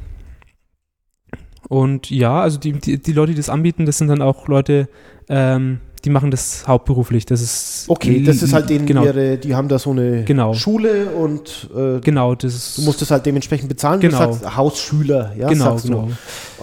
[1.72, 4.88] und ja, also die, die, die Leute, die das anbieten, das sind dann auch Leute,
[5.30, 7.24] ähm, die machen das hauptberuflich.
[7.24, 10.52] Das ist Okay, das ist halt denen genau, ihre, die haben da so eine Genau.
[10.52, 14.00] Schule und äh, genau, das ist du musst es halt dementsprechend bezahlen.
[14.00, 14.26] Genau.
[14.26, 16.12] Du sagst Hausschüler, ja, genau, genau, du.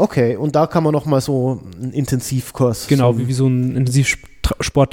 [0.03, 2.85] Okay, und da kann man noch mal so einen Intensivkurs.
[2.85, 3.75] genau, so, wie, wie so ein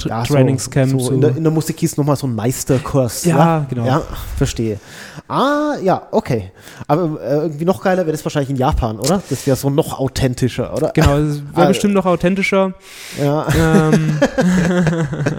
[0.05, 3.25] ja, so, so, in, der, in der Musik hieß noch mal so ein Meisterkurs.
[3.25, 3.85] Ja, genau.
[3.85, 4.01] Ja,
[4.37, 4.79] verstehe.
[5.27, 6.51] Ah, ja, okay.
[6.87, 9.21] Aber äh, irgendwie noch geiler wäre das wahrscheinlich in Japan, oder?
[9.29, 10.91] Das wäre so noch authentischer, oder?
[10.93, 12.73] Genau, das Ah, wäre bestimmt noch authentischer.
[13.21, 13.45] Ja.
[13.57, 14.17] ähm,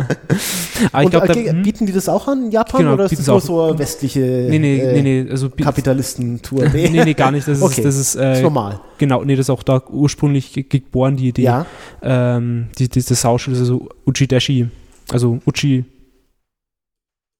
[0.93, 3.27] aber ich glaube, äh, bieten die das auch an in Japan Genau, oder ist das
[3.27, 6.69] nur so westliche nee, nee, äh, nee, nee, also Kapitalistentour?
[6.73, 7.47] nee, nee, gar nicht.
[7.49, 7.83] Das ist, Okay.
[7.83, 8.81] das ist, Ist äh, normal.
[8.99, 11.43] genau, nee, das ist auch da ursprünglich ge- geboren, die Idee.
[11.43, 11.67] Ja.
[12.03, 14.69] Ähm, die, die, das Hausschule ist also Uchi-Dashi,
[15.13, 15.85] also Uchi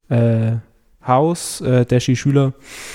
[0.09, 0.53] äh,
[1.07, 2.53] Haus, äh, Dashi Schüler,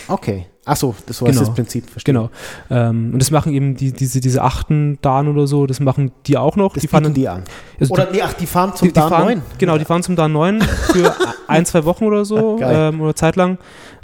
[0.07, 0.45] Okay.
[0.65, 1.41] Achso, das war Genau.
[1.41, 1.89] das Prinzip.
[1.89, 2.13] Verstehe.
[2.13, 2.29] genau.
[2.69, 6.37] Ähm, und das machen eben die, diese, diese achten Dan oder so, das machen die
[6.37, 6.73] auch noch.
[6.75, 7.43] Das die fahren, die an.
[7.81, 9.41] also Oder nee, ach, die fahren zum die, die Dan fahren, 9.
[9.57, 11.13] Genau, die fahren zum Dan 9 für
[11.49, 13.57] ein, zwei Wochen oder so ähm, oder zeitlang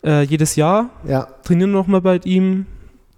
[0.04, 1.30] äh, jedes Jahr, Ja.
[1.46, 2.66] trainieren nochmal bei ihm,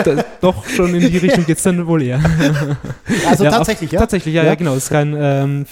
[0.03, 2.19] da, doch schon in die Richtung geht es dann wohl eher.
[3.27, 3.99] Also ja, tatsächlich, auf, ja?
[3.99, 4.49] Tatsächlich, ja, Ja?
[4.49, 4.71] ja, genau.
[4.71, 5.65] Es ist kein ähm,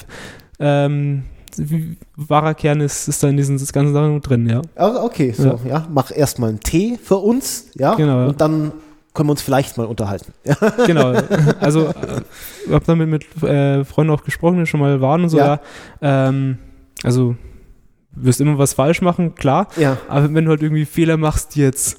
[0.59, 1.23] ähm,
[2.15, 4.61] wahrer Kern ist, ist da in diesen ganzen Sachen drin, ja.
[4.75, 5.69] Ah, Okay, so, ja.
[5.69, 5.87] Ja.
[5.91, 8.71] Mach erstmal einen Tee für uns, ja, Genau, und dann
[9.13, 10.33] können wir uns vielleicht mal unterhalten.
[10.85, 11.13] Genau.
[11.61, 11.93] Also, äh,
[12.67, 15.59] ich habe damit mit äh, Freunden auch gesprochen, die schon mal waren und so, Ja.
[16.01, 16.27] ja.
[16.27, 16.57] Ähm,
[17.03, 17.35] also,
[18.11, 19.67] wirst immer was falsch machen, klar.
[19.77, 19.97] ja.
[20.09, 21.97] Aber wenn du halt irgendwie Fehler machst, die jetzt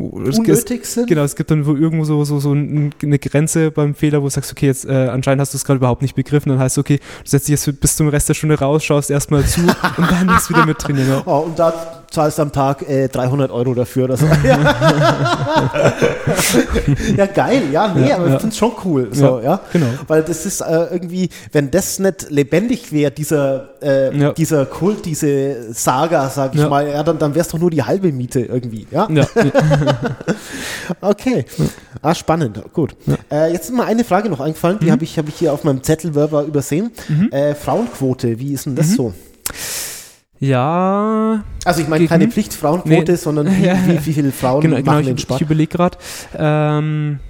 [0.00, 1.08] unnötig es, sind.
[1.08, 4.30] Genau, es gibt dann wo irgendwo so, so, so eine Grenze beim Fehler, wo du
[4.30, 6.50] sagst, okay, jetzt äh, anscheinend hast du es gerade überhaupt nicht begriffen.
[6.50, 9.10] Dann heißt es, okay, du setzt dich jetzt bis zum Rest der Stunde raus, schaust
[9.10, 9.60] erstmal zu
[9.96, 11.08] und dann bist du wieder mit trainieren.
[11.08, 11.22] Ja.
[11.26, 14.26] Oh, und da zahlst du am Tag äh, 300 Euro dafür oder so.
[17.16, 18.34] ja, geil, ja, nee, ja, aber ja.
[18.34, 19.08] ich finde es schon cool.
[19.12, 19.86] So, ja, ja, genau.
[20.06, 25.72] Weil das ist äh, irgendwie, wenn das nicht lebendig wäre, dieser, äh, dieser Kult, diese
[25.72, 28.86] Saga, sag ich mal, ja, dann, dann wäre es doch nur die halbe Miete irgendwie,
[28.90, 29.08] ja?
[31.00, 31.44] okay.
[32.00, 32.94] Ah, spannend, gut.
[33.30, 34.92] Äh, jetzt ist mir eine Frage noch eingefallen, die mhm.
[34.92, 36.92] habe ich, hab ich hier auf meinem Zettel übersehen.
[37.08, 37.30] Mhm.
[37.30, 38.94] Äh, Frauenquote, wie ist denn das mhm.
[38.94, 39.14] so?
[40.40, 41.44] Ja.
[41.64, 43.16] Also ich meine keine Pflichtfrauenquote, nee.
[43.16, 45.40] sondern wie, wie, wie, viele Frauen genau, genau machen genau, den Sport?
[45.40, 45.98] Ich, ich überlege gerade.
[46.36, 47.20] Ähm,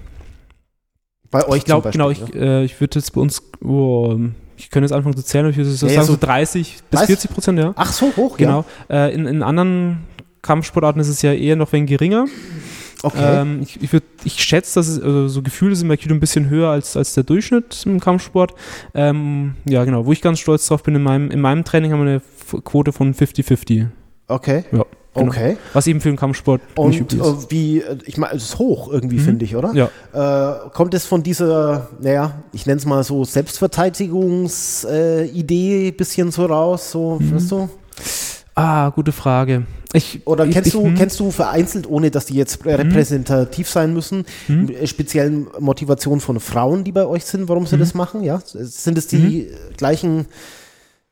[1.31, 4.17] bei euch ich glaube, genau, ich, äh, ich würde jetzt bei uns, oh,
[4.57, 6.19] ich könnte jetzt anfangen zu zählen, aber ich würde so ja, sagen, ja, so, so
[6.21, 7.73] 30 bis 40 Prozent, ja.
[7.77, 8.65] Ach so, hoch, genau.
[8.89, 9.07] ja.
[9.07, 10.07] Äh, in, in anderen
[10.43, 12.27] Kampfsportarten ist es ja eher noch ein geringer.
[13.03, 13.41] Okay.
[13.41, 16.21] Ähm, ich, ich, würd, ich schätze, dass es, also so Gefühle sind bei Kido ein
[16.21, 18.55] bisschen höher als, als der Durchschnitt im Kampfsport.
[18.95, 20.07] Ähm, ja, genau.
[20.07, 22.21] Wo ich ganz stolz drauf bin, in meinem, in meinem Training haben wir eine
[22.63, 23.87] Quote von 50-50.
[24.27, 24.65] Okay.
[24.73, 24.85] Ja.
[25.15, 25.31] Genau.
[25.31, 25.57] Okay.
[25.73, 27.47] Was eben für den Kampfsport und nicht üblich ist.
[27.47, 29.23] Äh, wie, äh, ich meine, es ist hoch irgendwie, mhm.
[29.23, 29.73] finde ich, oder?
[29.75, 29.91] Ja.
[30.13, 36.45] Äh, kommt es von dieser, naja, ich nenne es mal so Selbstverteidigungsidee äh, bisschen so
[36.47, 37.35] raus, so, mhm.
[37.35, 37.69] weißt du?
[38.59, 39.67] Ah, gute Frage.
[39.93, 40.97] Ich, Oder kennst, ich, du, hm.
[40.97, 42.73] kennst du vereinzelt, ohne dass die jetzt hm.
[42.73, 44.75] repräsentativ sein müssen, hm.
[44.85, 47.79] speziellen Motivationen von Frauen, die bei euch sind, warum sie hm.
[47.79, 48.25] das machen?
[48.25, 48.41] Ja?
[48.45, 49.77] Sind es die hm.
[49.77, 50.27] gleichen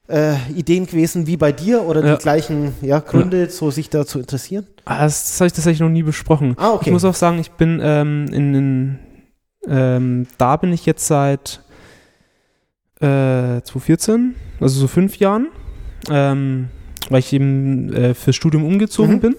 [0.08, 2.16] äh, Ideen gewesen wie bei dir oder ja.
[2.16, 3.48] die gleichen ja, Gründe, ja.
[3.48, 4.66] so sich da zu interessieren?
[4.84, 6.54] Ah, das, das habe ich tatsächlich noch nie besprochen.
[6.58, 6.86] Ah, okay.
[6.86, 8.98] Ich muss auch sagen, ich bin ähm, in, in
[9.68, 11.60] ähm, da bin ich jetzt seit
[12.96, 15.46] äh, 2014, also so fünf Jahren.
[16.10, 16.70] Ähm,
[17.10, 19.20] weil ich eben äh, fürs Studium umgezogen mhm.
[19.20, 19.36] bin.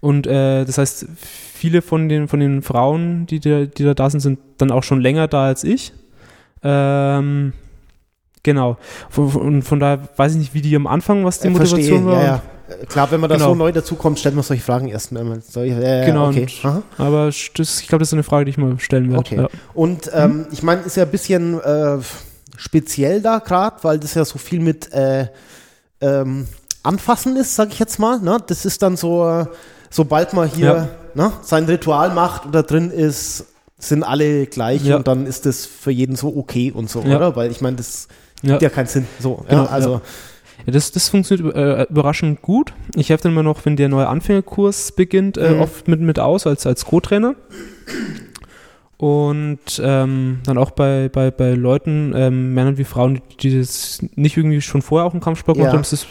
[0.00, 4.10] Und äh, das heißt, viele von den, von den Frauen, die da, die da, da
[4.10, 5.92] sind, sind dann auch schon länger da als ich.
[6.62, 7.52] Ähm,
[8.42, 8.78] genau.
[9.16, 12.06] Und von, von, daher weiß ich nicht, wie die am Anfang, was die äh, Motivation
[12.06, 12.22] war.
[12.22, 12.42] Ja, ja.
[12.86, 13.48] Klar, wenn man da genau.
[13.48, 15.40] so neu dazukommt, stellt man solche Fragen erst einmal.
[15.40, 16.46] So, ja, genau, okay.
[16.62, 19.20] Und, aber das, ich glaube, das ist eine Frage, die ich mal stellen werde.
[19.20, 19.36] Okay.
[19.36, 19.48] Ja.
[19.72, 20.46] Und ähm, mhm.
[20.52, 21.96] ich meine, ist ja ein bisschen äh,
[22.56, 25.28] speziell da gerade, weil das ja so viel mit äh,
[26.00, 26.46] ähm,
[26.82, 28.20] anfassen ist, sage ich jetzt mal.
[28.20, 28.38] Ne?
[28.46, 29.46] Das ist dann so,
[29.90, 30.88] sobald man hier ja.
[31.14, 33.46] ne, sein Ritual macht und da drin ist,
[33.78, 34.96] sind alle gleich ja.
[34.96, 37.16] und dann ist das für jeden so okay und so, ja.
[37.16, 37.36] oder?
[37.36, 38.08] Weil ich meine, das
[38.42, 39.06] gibt ja keinen Sinn.
[39.20, 40.00] So, genau, also.
[40.66, 42.74] Das, das funktioniert äh, überraschend gut.
[42.96, 45.60] Ich helfe dann immer noch, wenn der neue Anfängerkurs beginnt, äh, mhm.
[45.60, 47.36] oft mit, mit aus als, als Co-Trainer.
[48.98, 54.00] Und ähm, dann auch bei, bei, bei Leuten, ähm, Männern wie Frauen, die, die das
[54.16, 55.78] nicht irgendwie schon vorher auch im Kampfsport gemacht ja.
[55.78, 56.06] haben, ist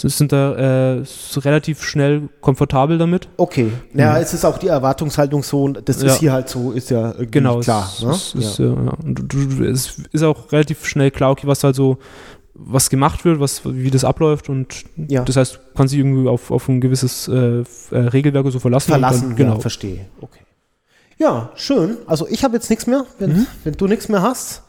[0.00, 1.04] sind da äh,
[1.36, 3.28] relativ schnell komfortabel damit.
[3.36, 3.72] Okay.
[3.94, 4.22] Ja, mhm.
[4.22, 6.08] es ist auch die Erwartungshaltung so, das ja.
[6.08, 7.90] ist hier halt so, ist ja genau, klar.
[7.92, 8.10] Es, ne?
[8.10, 8.66] es, ist, ja.
[8.66, 11.98] Ja, du, du, es ist auch relativ schnell klar, okay, was halt so
[12.54, 15.22] was gemacht wird, was, wie das abläuft und ja.
[15.22, 18.90] das heißt, kann sich irgendwie auf, auf ein gewisses äh, äh Regelwerk so verlassen.
[18.90, 19.60] Verlassen, dann, genau.
[19.60, 20.06] verstehe.
[20.20, 20.40] Okay.
[21.18, 21.98] Ja, schön.
[22.06, 23.04] Also ich habe jetzt nichts mehr.
[23.18, 23.46] Wenn, mhm.
[23.64, 24.62] wenn du nichts mehr hast,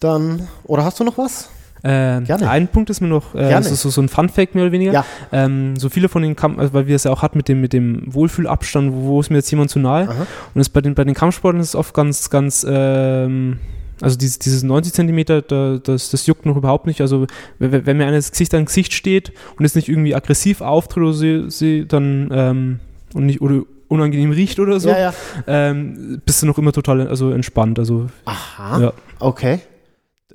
[0.00, 0.48] dann.
[0.64, 1.50] Oder hast du noch was?
[1.82, 2.50] Äh, Gerne.
[2.50, 4.92] Ein Punkt ist mir noch, äh, das ist so, so ein Fun-Fact mehr oder weniger.
[4.92, 5.04] Ja.
[5.30, 7.60] Ähm, so viele von den Kampf, also weil wir es ja auch hatten mit dem,
[7.60, 10.08] mit dem Wohlfühlabstand, wo, wo ist mir jetzt jemand zu nahe.
[10.08, 10.26] Aha.
[10.54, 13.60] Und das bei den, bei den Kampfsportlern ist es oft ganz, ganz, ähm,
[14.00, 17.00] also dieses, dieses 90 Zentimeter, da, das, das juckt noch überhaupt nicht.
[17.00, 17.26] Also
[17.60, 21.12] wenn, wenn mir eines Gesicht an Gesicht steht und es nicht irgendwie aggressiv auftritt oder
[21.12, 22.80] sie, sie dann ähm,
[23.14, 25.14] und nicht oder unangenehm riecht oder so, ja, ja.
[25.46, 27.78] Ähm, bist du noch immer total also entspannt.
[27.78, 28.92] Also, Aha, ja.
[29.18, 29.60] okay.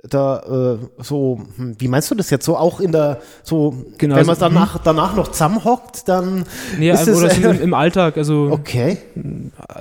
[0.09, 2.43] Da, äh, so, hm, wie meinst du das jetzt?
[2.45, 4.81] So auch in der, so, genau, wenn man also, danach, hm.
[4.83, 6.43] danach noch zusammenhockt, dann.
[6.77, 8.49] Nee, ist oder es, im, im, Alltag, also.
[8.51, 8.97] Okay.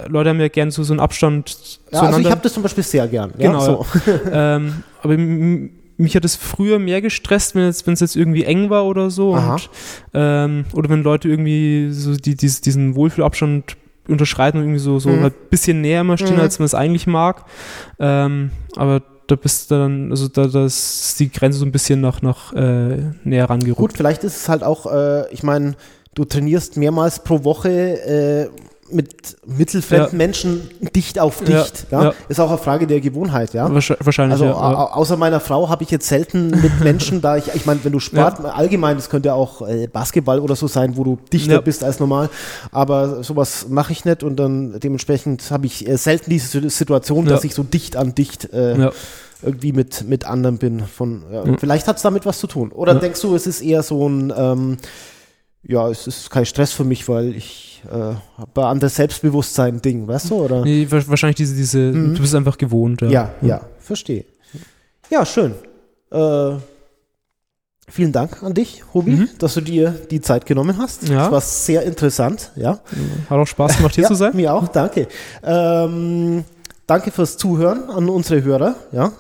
[0.07, 1.81] Leute haben ja gern so, so einen Abstand.
[1.91, 3.33] Ja, also ich habe das zum Beispiel sehr gern.
[3.37, 3.59] Genau.
[3.59, 3.87] Ja, so.
[4.33, 5.17] ähm, aber
[5.97, 9.35] mich hat es früher mehr gestresst, wenn es, jetzt irgendwie eng war oder so.
[9.35, 9.71] Und,
[10.15, 13.77] ähm, oder wenn Leute irgendwie so die, die, diesen Wohlfühlabstand
[14.09, 15.23] unterschreiten und irgendwie so, so mhm.
[15.23, 16.41] halt ein bisschen näher mal stehen, mhm.
[16.41, 17.45] als man es eigentlich mag.
[17.99, 22.01] Ähm, aber da bist du dann, also da, da ist die Grenze so ein bisschen
[22.01, 23.79] nach, nach äh, näher rangerückt.
[23.79, 25.75] Gut, vielleicht ist es halt auch, äh, ich meine,
[26.15, 28.49] du trainierst mehrmals pro Woche äh,
[28.93, 30.17] mit mittelfremden ja.
[30.17, 31.87] Menschen dicht auf dicht.
[31.91, 32.15] Ja, ja.
[32.29, 33.73] Ist auch eine Frage der Gewohnheit, ja.
[33.73, 34.33] Wahrscheinlich.
[34.33, 37.93] Also außer meiner Frau habe ich jetzt selten mit Menschen, da ich, ich meine, wenn
[37.93, 41.61] du Sport allgemein, das könnte ja auch äh, Basketball oder so sein, wo du dichter
[41.63, 42.31] bist als normal,
[42.71, 47.45] aber sowas mache ich nicht und dann dementsprechend habe ich äh, selten diese Situation, dass
[47.45, 48.91] ich so dicht an dicht äh,
[49.43, 50.81] irgendwie mit, mit anderen bin.
[50.87, 51.25] Von,
[51.59, 52.71] Vielleicht hat es damit was zu tun.
[52.71, 54.77] Oder denkst du, es ist eher so ein ähm,
[55.65, 58.21] ja, es ist kein Stress für mich, weil ich äh, habe
[58.57, 60.45] ein anderes Selbstbewusstsein-Ding, weißt du?
[60.45, 60.63] Oder?
[60.63, 62.15] Nee, wahrscheinlich diese, diese mhm.
[62.15, 63.01] du bist einfach gewohnt.
[63.03, 64.25] Ja, ja, ja verstehe.
[65.11, 65.55] Ja, schön.
[66.11, 66.57] Äh,
[67.89, 69.29] vielen Dank an dich, Hobi, mhm.
[69.39, 71.09] dass du dir die Zeit genommen hast.
[71.09, 71.25] Ja.
[71.25, 72.81] Das war sehr interessant, ja.
[73.29, 74.35] Hat auch Spaß gemacht, hier ja, zu sein.
[74.35, 75.07] Mir auch, danke.
[75.45, 76.45] Ähm,
[76.87, 79.13] danke fürs Zuhören an unsere Hörer, ja.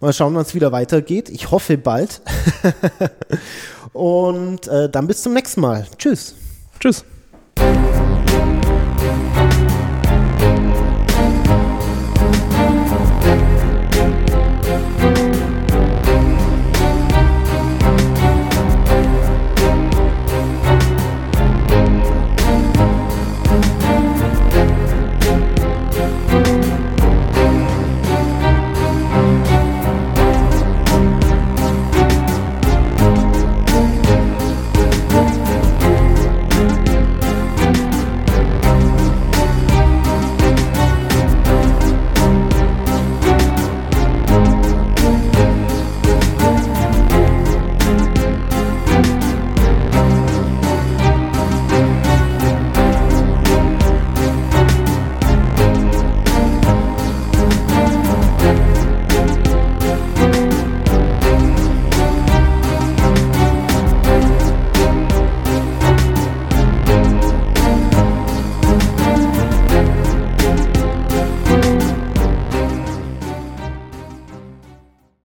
[0.00, 1.28] Mal schauen, wann es wieder weitergeht.
[1.28, 2.22] Ich hoffe bald.
[3.92, 5.86] Und äh, dann bis zum nächsten Mal.
[5.98, 6.34] Tschüss.
[6.78, 7.04] Tschüss.